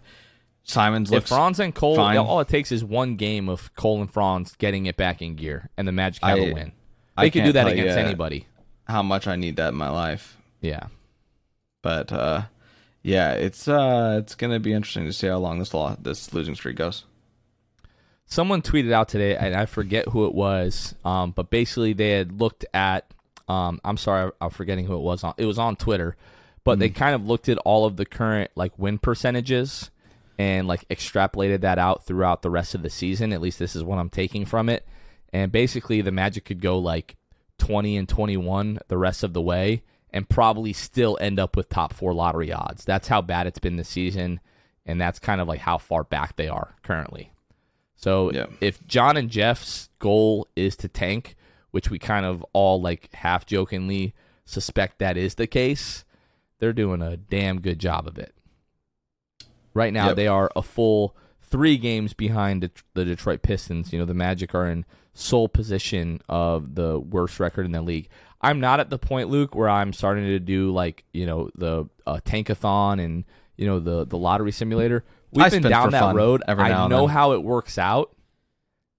Simons 0.68 1.12
If. 1.12 1.28
Franz 1.28 1.60
and 1.60 1.74
Cole, 1.74 1.96
fine. 1.96 2.18
all 2.18 2.40
it 2.42 2.48
takes 2.50 2.72
is 2.72 2.84
one 2.84 3.16
game 3.16 3.48
of 3.50 3.74
Cole 3.76 4.02
and 4.02 4.12
Franz 4.12 4.54
getting 4.58 4.86
it 4.86 4.98
back 4.98 5.22
in 5.22 5.36
gear, 5.36 5.70
and 5.78 5.88
the 5.88 5.92
Magic 5.92 6.24
have 6.24 6.38
I- 6.38 6.42
a 6.42 6.54
win. 6.54 6.72
I 7.16 7.24
They 7.26 7.32
could 7.32 7.46
do 7.46 7.52
that 7.54 7.68
against 7.68 7.98
anybody. 7.98 8.46
how 8.86 9.02
much 9.02 9.28
I 9.28 9.36
need 9.38 9.56
that 9.56 9.70
in 9.70 9.76
my 9.76 9.90
life. 9.90 10.38
Yeah. 10.62 10.88
But 11.82 12.12
uh, 12.12 12.44
yeah, 13.02 13.32
it's 13.34 13.68
uh, 13.68 14.18
it's 14.22 14.36
gonna 14.36 14.60
be 14.60 14.74
interesting 14.74 15.06
to 15.06 15.14
see 15.14 15.28
how 15.28 15.38
long 15.38 15.58
this 15.60 15.74
law 15.74 15.96
this 16.00 16.34
losing 16.34 16.54
streak 16.56 16.76
goes. 16.76 17.06
someone 18.26 18.62
tweeted 18.62 18.92
out 18.92 19.08
today, 19.08 19.36
and 19.38 19.56
I 19.56 19.66
forget 19.66 20.10
who 20.10 20.26
it 20.26 20.34
was, 20.36 20.96
um, 21.06 21.32
but 21.32 21.50
basically 21.50 21.94
they 21.94 22.12
had 22.12 22.40
looked 22.40 22.66
at. 22.74 23.12
Um, 23.48 23.80
I'm 23.86 23.96
sorry, 23.98 24.32
I'm 24.42 24.50
forgetting 24.50 24.86
who 24.86 24.96
it 24.96 25.02
was. 25.02 25.24
On 25.24 25.34
it 25.38 25.46
was 25.46 25.58
on 25.58 25.76
Twitter, 25.78 26.18
but 26.66 26.78
they 26.80 26.90
kind 26.90 27.16
of 27.16 27.26
looked 27.26 27.48
at 27.48 27.58
all 27.60 27.86
of 27.86 27.96
the 27.96 28.06
current 28.06 28.52
like 28.56 28.78
win 28.78 28.98
percentages 28.98 29.90
and 30.38 30.68
like 30.68 30.88
extrapolated 30.90 31.62
that 31.62 31.80
out 31.80 32.06
throughout 32.06 32.42
the 32.42 32.50
rest 32.50 32.76
of 32.76 32.82
the 32.84 32.90
season. 32.90 33.34
At 33.34 33.42
least 33.42 33.60
this 33.60 33.76
is 33.76 33.84
what 33.84 33.98
I'm 33.98 34.10
taking 34.10 34.46
from 34.46 34.70
it. 34.70 34.86
And 35.34 35.52
basically, 35.52 36.02
the 36.02 36.12
Magic 36.12 36.46
could 36.46 36.62
go 36.62 36.78
like 36.80 37.16
20 37.58 37.98
and 37.98 38.08
21 38.08 38.80
the 38.88 38.98
rest 38.98 39.24
of 39.24 39.34
the 39.34 39.42
way, 39.42 39.84
and 40.12 40.30
probably 40.30 40.74
still 40.74 41.18
end 41.20 41.40
up 41.40 41.56
with 41.58 41.70
top 41.70 41.94
four 41.94 42.14
lottery 42.14 42.52
odds. 42.52 42.86
That's 42.86 43.08
how 43.08 43.22
bad 43.22 43.48
it's 43.48 43.60
been 43.60 43.76
this 43.76 43.90
season, 43.90 44.40
and 44.86 45.02
that's 45.02 45.20
kind 45.20 45.42
of 45.42 45.48
like 45.48 45.60
how 45.62 45.78
far 45.78 46.04
back 46.04 46.36
they 46.36 46.48
are 46.48 46.76
currently. 46.84 47.32
So 47.96 48.32
Yeah. 48.32 48.46
if 48.62 48.86
John 48.88 49.18
and 49.18 49.30
Jeff's 49.30 49.90
goal 50.00 50.48
is 50.56 50.76
to 50.78 50.88
tank, 50.88 51.36
which 51.72 51.90
we 51.90 52.00
kind 52.00 52.26
of 52.26 52.46
all 52.54 52.80
like 52.82 53.14
half 53.14 53.46
jokingly 53.46 54.14
suspect 54.46 55.00
that 55.00 55.18
is 55.18 55.36
the 55.36 55.48
case, 55.48 56.06
they're 56.60 56.74
doing 56.74 57.02
a 57.02 57.18
damn 57.18 57.60
good 57.60 57.80
job 57.80 58.08
of 58.08 58.18
it. 58.18 58.34
Right 59.78 59.94
now, 59.94 60.08
Yep. 60.08 60.16
they 60.16 60.28
are 60.28 60.52
a 60.56 60.64
full 60.64 61.16
three 61.40 61.78
games 61.78 62.14
behind 62.14 62.64
the, 62.64 62.72
the 62.96 63.06
Detroit 63.06 63.44
Pistons. 63.44 63.94
You 63.94 64.00
know, 64.00 64.06
the 64.06 64.16
Magic 64.16 64.56
are 64.56 64.68
in 64.68 64.86
sole 65.14 65.48
position 65.48 66.20
of 66.28 66.74
the 66.74 67.00
worst 67.00 67.40
record 67.40 67.66
in 67.68 67.74
the 67.74 67.82
league. 67.84 68.10
I'm 68.42 68.60
not 68.60 68.80
at 68.80 68.90
the 68.90 68.98
point, 68.98 69.30
Luke, 69.30 69.54
where 69.54 69.70
I'm 69.70 69.94
starting 69.94 70.24
to 70.26 70.40
do 70.40 70.72
like 70.72 71.04
you 71.14 71.28
know 71.28 71.50
the 71.56 71.86
uh, 72.08 72.20
tankathon 72.26 73.04
and 73.04 73.24
you 73.56 73.68
know 73.68 73.80
the 73.80 74.06
the 74.06 74.18
lottery 74.18 74.52
simulator. 74.52 75.04
We've 75.32 75.46
I 75.46 75.50
been 75.50 75.62
down 75.62 75.92
that 75.92 76.16
road. 76.16 76.42
every 76.48 76.64
I 76.66 76.88
know 76.88 77.06
how 77.06 77.34
it 77.34 77.44
works 77.44 77.78
out, 77.78 78.16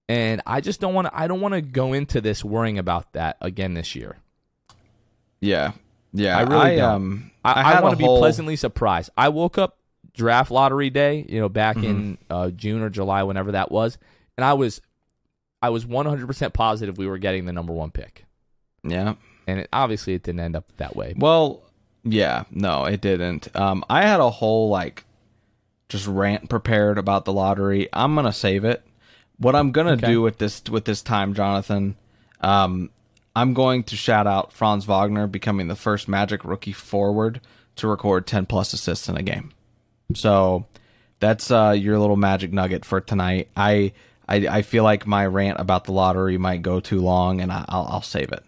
and 0.09 0.41
I 0.47 0.61
just 0.61 0.81
don't 0.81 0.95
want 0.95 1.09
to. 1.09 1.19
I 1.19 1.27
don't 1.27 1.41
want 1.41 1.55
to 1.55 1.61
go 1.61 1.93
into 1.93 2.21
this 2.21 2.45
worrying 2.45 2.79
about 2.79 3.13
that 3.15 3.37
again 3.41 3.75
this 3.75 3.97
year. 3.97 4.19
Yeah, 5.41 5.73
yeah. 6.13 6.39
I 6.39 6.43
really 6.43 6.77
don't. 6.77 6.95
um, 6.95 7.31
I, 7.45 7.75
I 7.75 7.79
a 7.79 7.83
want 7.83 7.95
to 7.95 7.99
be 7.99 8.05
pleasantly 8.05 8.57
surprised. 8.57 9.11
I 9.17 9.29
woke 9.29 9.59
up 9.59 9.78
draft 10.19 10.51
lottery 10.51 10.91
day, 10.91 11.25
you 11.29 11.41
know, 11.41 11.49
back 11.49 11.77
in 11.77 12.19
Mm-hmm. 12.19 12.33
uh, 12.33 12.51
June 12.51 12.83
or 12.83 12.91
July, 12.91 13.23
whenever 13.23 13.53
that 13.53 13.71
was, 13.73 13.97
and 14.37 14.45
I 14.45 14.53
was, 14.53 14.83
I 15.63 15.71
was 15.71 15.87
100% 15.87 16.53
positive 16.53 16.99
we 16.99 17.07
were 17.07 17.17
getting 17.19 17.47
the 17.47 17.53
number 17.53 17.73
one 17.73 17.91
pick, 17.91 18.27
Yeah. 18.83 19.15
and 19.47 19.61
it, 19.61 19.69
obviously 19.73 20.13
it 20.15 20.23
didn't 20.25 20.41
end 20.41 20.57
up 20.57 20.71
that 20.77 20.95
way. 20.95 21.15
Well, 21.17 21.63
yeah, 22.05 22.45
no, 22.51 22.85
it 22.85 23.01
didn't. 23.01 23.49
Um, 23.57 23.83
I 23.89 24.03
had 24.03 24.21
a 24.21 24.29
whole 24.31 24.69
like 24.69 25.05
just 25.89 26.07
rant 26.07 26.49
prepared 26.51 26.99
about 26.99 27.25
the 27.25 27.33
lottery. 27.33 27.89
I'm 27.93 28.15
gonna 28.15 28.33
save 28.33 28.65
it. 28.65 28.85
What 29.39 29.55
I'm 29.57 29.73
gonna 29.73 29.93
Okay. 29.93 30.07
do 30.07 30.21
with 30.23 30.39
this 30.39 30.63
with 30.69 30.85
this 30.85 31.01
time, 31.03 31.33
Jonathan, 31.35 31.97
um, 32.41 32.91
I'm 33.35 33.55
going 33.55 33.85
to 33.85 33.97
shout 33.97 34.27
out 34.27 34.53
Franz 34.53 34.85
Wagner 34.85 35.27
becoming 35.27 35.69
the 35.69 35.77
first 35.77 36.09
Magic 36.09 36.45
rookie 36.45 36.73
forward 36.73 37.41
to 37.77 37.87
record 37.89 38.27
10 38.27 38.47
plus 38.47 38.73
assists 38.73 39.09
in 39.09 39.17
a 39.17 39.23
game. 39.23 39.51
So 40.15 40.67
that's 41.21 41.51
uh, 41.51 41.75
your 41.77 41.99
little 41.99 42.17
magic 42.17 42.53
nugget 42.53 42.85
for 42.85 43.01
tonight. 43.01 43.49
I, 43.57 43.93
I 44.29 44.37
I 44.49 44.63
feel 44.63 44.85
like 44.85 45.07
my 45.07 45.27
rant 45.27 45.61
about 45.61 45.85
the 45.85 45.93
lottery 45.93 46.39
might 46.39 46.63
go 46.63 46.81
too 46.81 47.01
long, 47.01 47.41
and 47.41 47.53
I, 47.53 47.65
I'll 47.69 47.87
I'll 47.91 48.03
save 48.03 48.33
it. 48.33 48.45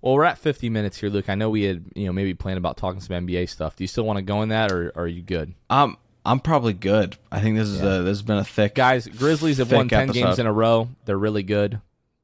Well, 0.00 0.14
we're 0.14 0.24
at 0.24 0.38
50 0.38 0.70
minutes 0.70 0.98
here, 0.98 1.10
Luke. 1.10 1.28
I 1.28 1.34
know 1.34 1.50
we 1.50 1.64
had, 1.64 1.84
you 1.96 2.06
know, 2.06 2.12
maybe 2.12 2.32
planned 2.32 2.58
about 2.58 2.76
talking 2.76 3.00
some 3.00 3.26
NBA 3.26 3.48
stuff. 3.48 3.74
Do 3.74 3.82
you 3.82 3.88
still 3.88 4.04
want 4.04 4.18
to 4.18 4.22
go 4.22 4.42
in 4.42 4.50
that, 4.50 4.70
or, 4.70 4.90
or 4.94 5.02
are 5.02 5.08
you 5.08 5.22
good? 5.22 5.54
Um, 5.68 5.96
I'm 6.24 6.38
probably 6.38 6.72
good. 6.72 7.16
I 7.32 7.40
think 7.40 7.56
this 7.56 7.68
is 7.68 7.80
a 7.80 8.02
this 8.02 8.18
has 8.18 8.22
been 8.22 8.38
a 8.38 8.44
thick 8.44 8.74
Guys, 8.74 9.06
Grizzlies 9.08 9.58
have 9.58 9.72
won 9.72 9.88
Thick 9.88 10.06
10 10.06 10.08
games 10.10 10.38
in 10.38 10.46
a 10.46 10.52
row. 10.52 10.88
They're 11.04 11.18
really 11.18 11.42
good, 11.42 11.80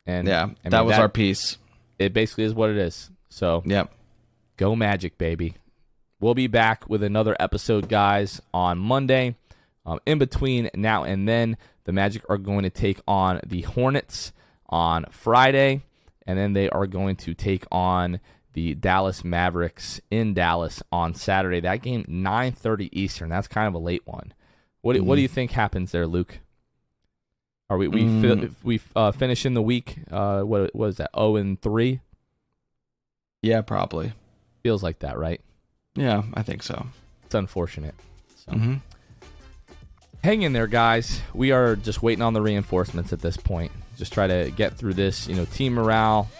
and 0.06 0.28
Yeah, 0.28 0.42
I 0.42 0.46
mean, 0.46 0.56
that 0.64 0.84
was 0.84 0.98
our 0.98 1.08
piece. 1.08 1.58
It 1.98 2.12
basically 2.12 2.44
is 2.44 2.54
what 2.54 2.70
it 2.70 2.76
is. 2.76 3.10
So 3.28 3.62
Yep. 3.66 3.92
Go 4.56 4.76
Magic, 4.76 5.18
baby. 5.18 5.56
We'll 6.24 6.32
be 6.32 6.46
back 6.46 6.88
with 6.88 7.02
another 7.02 7.36
episode, 7.38 7.86
guys, 7.86 8.40
on 8.54 8.78
Monday. 8.78 9.36
Um, 9.84 10.00
in 10.06 10.16
between 10.18 10.70
now 10.74 11.04
and 11.04 11.28
then, 11.28 11.58
the 11.84 11.92
Magic 11.92 12.22
are 12.30 12.38
going 12.38 12.62
to 12.62 12.70
take 12.70 12.98
on 13.06 13.42
the 13.44 13.60
Hornets 13.60 14.32
on 14.70 15.04
Friday, 15.10 15.82
and 16.26 16.38
then 16.38 16.54
they 16.54 16.70
are 16.70 16.86
going 16.86 17.16
to 17.16 17.34
take 17.34 17.66
on 17.70 18.20
the 18.54 18.74
Dallas 18.74 19.22
Mavericks 19.22 20.00
in 20.10 20.32
Dallas 20.32 20.82
on 20.90 21.14
Saturday. 21.14 21.60
That 21.60 21.82
game 21.82 22.04
9:30 22.08 22.88
Eastern. 22.92 23.28
That's 23.28 23.46
kind 23.46 23.68
of 23.68 23.74
a 23.74 23.78
late 23.84 24.06
one. 24.06 24.32
What 24.80 24.94
do, 24.94 25.04
what 25.04 25.16
do 25.16 25.20
you 25.20 25.28
think 25.28 25.50
happens 25.50 25.92
there, 25.92 26.06
Luke? 26.06 26.38
Are 27.68 27.76
we 27.76 27.86
we 27.86 28.00
fi- 28.00 28.28
Mm. 28.28 28.54
we 28.62 28.80
uh, 28.96 29.12
finish 29.12 29.44
in 29.44 29.52
the 29.52 29.60
week? 29.60 29.98
Uh, 30.10 30.40
what 30.40 30.74
what 30.74 30.86
is 30.86 30.96
that? 30.96 31.10
0 31.14 31.36
and 31.36 31.60
three. 31.60 32.00
Yeah, 33.42 33.60
probably. 33.60 34.14
Feels 34.62 34.82
like 34.82 35.00
that, 35.00 35.18
right? 35.18 35.42
Yeah, 35.94 36.22
I 36.34 36.42
think 36.42 36.62
so. 36.62 36.86
It's 37.24 37.34
unfortunate. 37.34 37.94
So. 38.36 38.52
hmm 38.52 38.74
hang 40.24 40.40
in 40.40 40.54
there, 40.54 40.66
guys. 40.66 41.20
We 41.34 41.52
are 41.52 41.76
just 41.76 42.02
waiting 42.02 42.22
on 42.22 42.32
the 42.32 42.40
reinforcements 42.40 43.12
at 43.12 43.20
this 43.20 43.36
point. 43.36 43.70
Just 43.98 44.12
try 44.14 44.26
to 44.26 44.50
get 44.56 44.76
through 44.76 44.94
this. 44.94 45.28
You 45.28 45.36
know, 45.36 45.44
team 45.44 45.74
morale, 45.74 46.30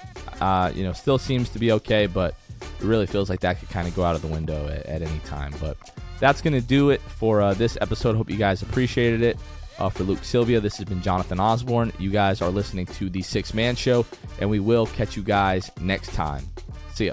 uh, 0.41 0.73
you 0.75 0.83
know, 0.83 0.95
still 0.95 1.19
seems 1.19 1.51
to 1.51 1.59
be 1.59 1.71
okay, 1.73 2.07
but 2.07 2.35
it 2.63 2.85
really 2.85 3.07
feels 3.07 3.29
like 3.29 3.41
that 3.41 3.61
could 3.61 3.69
kind 3.69 3.87
of 3.87 3.95
go 3.95 4.03
out 4.03 4.17
of 4.17 4.23
the 4.23 4.29
window 4.29 4.67
at, 4.69 4.87
at 4.87 5.03
any 5.03 5.19
time. 5.21 5.53
But 5.61 5.77
that's 6.19 6.41
going 6.41 6.55
to 6.55 6.63
do 6.63 6.91
it 6.91 7.03
for 7.03 7.43
uh, 7.43 7.53
this 7.55 7.77
episode. 7.81 8.17
Hope 8.17 8.31
you 8.31 8.39
guys 8.39 8.63
appreciated 8.63 9.23
it. 9.23 9.39
Uh, 9.79 9.91
for 9.91 10.05
Luke 10.05 10.25
Sylvia, 10.25 10.61
this 10.61 10.77
has 10.79 10.87
been 10.87 11.03
Jonathan 11.03 11.39
Osborne. 11.39 11.93
You 11.99 12.11
guys 12.11 12.41
are 12.41 12.49
listening 12.51 12.87
to 12.87 13.11
the 13.11 13.21
Sixth 13.23 13.55
Man 13.55 13.77
Show, 13.77 14.07
and 14.41 14.49
we 14.49 14.61
will 14.61 14.87
catch 14.87 15.15
you 15.17 15.23
guys 15.23 15.71
next 15.81 16.15
time. 16.15 16.49
See 16.95 17.07
ya. 17.07 17.13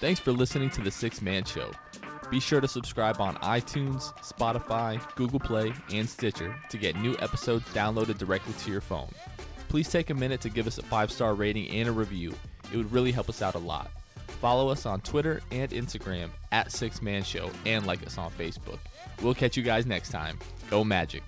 Thanks 0.00 0.20
for 0.20 0.30
listening 0.30 0.70
to 0.70 0.80
the 0.80 0.92
Sixth 0.92 1.22
Man 1.22 1.44
Show. 1.44 1.72
Be 2.30 2.38
sure 2.38 2.60
to 2.60 2.68
subscribe 2.68 3.20
on 3.20 3.34
iTunes, 3.36 4.12
Spotify, 4.18 5.00
Google 5.16 5.40
Play, 5.40 5.72
and 5.92 6.08
Stitcher 6.08 6.54
to 6.70 6.78
get 6.78 6.94
new 7.00 7.16
episodes 7.18 7.64
downloaded 7.70 8.16
directly 8.16 8.52
to 8.52 8.70
your 8.70 8.80
phone. 8.80 9.08
Please 9.68 9.88
take 9.88 10.10
a 10.10 10.14
minute 10.14 10.40
to 10.42 10.50
give 10.50 10.68
us 10.68 10.78
a 10.78 10.82
five 10.82 11.10
star 11.10 11.34
rating 11.34 11.68
and 11.70 11.88
a 11.88 11.92
review. 11.92 12.32
It 12.72 12.76
would 12.76 12.92
really 12.92 13.10
help 13.10 13.28
us 13.28 13.42
out 13.42 13.56
a 13.56 13.58
lot. 13.58 13.90
Follow 14.40 14.68
us 14.68 14.86
on 14.86 15.00
Twitter 15.00 15.40
and 15.50 15.72
Instagram 15.72 16.30
at 16.52 16.70
Sixth 16.70 17.02
Man 17.02 17.24
Show 17.24 17.50
and 17.66 17.84
like 17.84 18.06
us 18.06 18.18
on 18.18 18.30
Facebook. 18.30 18.78
We'll 19.20 19.34
catch 19.34 19.56
you 19.56 19.64
guys 19.64 19.84
next 19.84 20.10
time. 20.10 20.38
Go 20.70 20.84
Magic. 20.84 21.24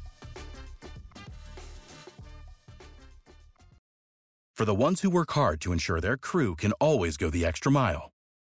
For 4.54 4.64
the 4.64 4.74
ones 4.74 5.00
who 5.00 5.10
work 5.10 5.32
hard 5.32 5.60
to 5.62 5.72
ensure 5.72 6.00
their 6.00 6.18
crew 6.18 6.54
can 6.54 6.72
always 6.72 7.16
go 7.16 7.30
the 7.30 7.46
extra 7.46 7.72
mile, 7.72 8.12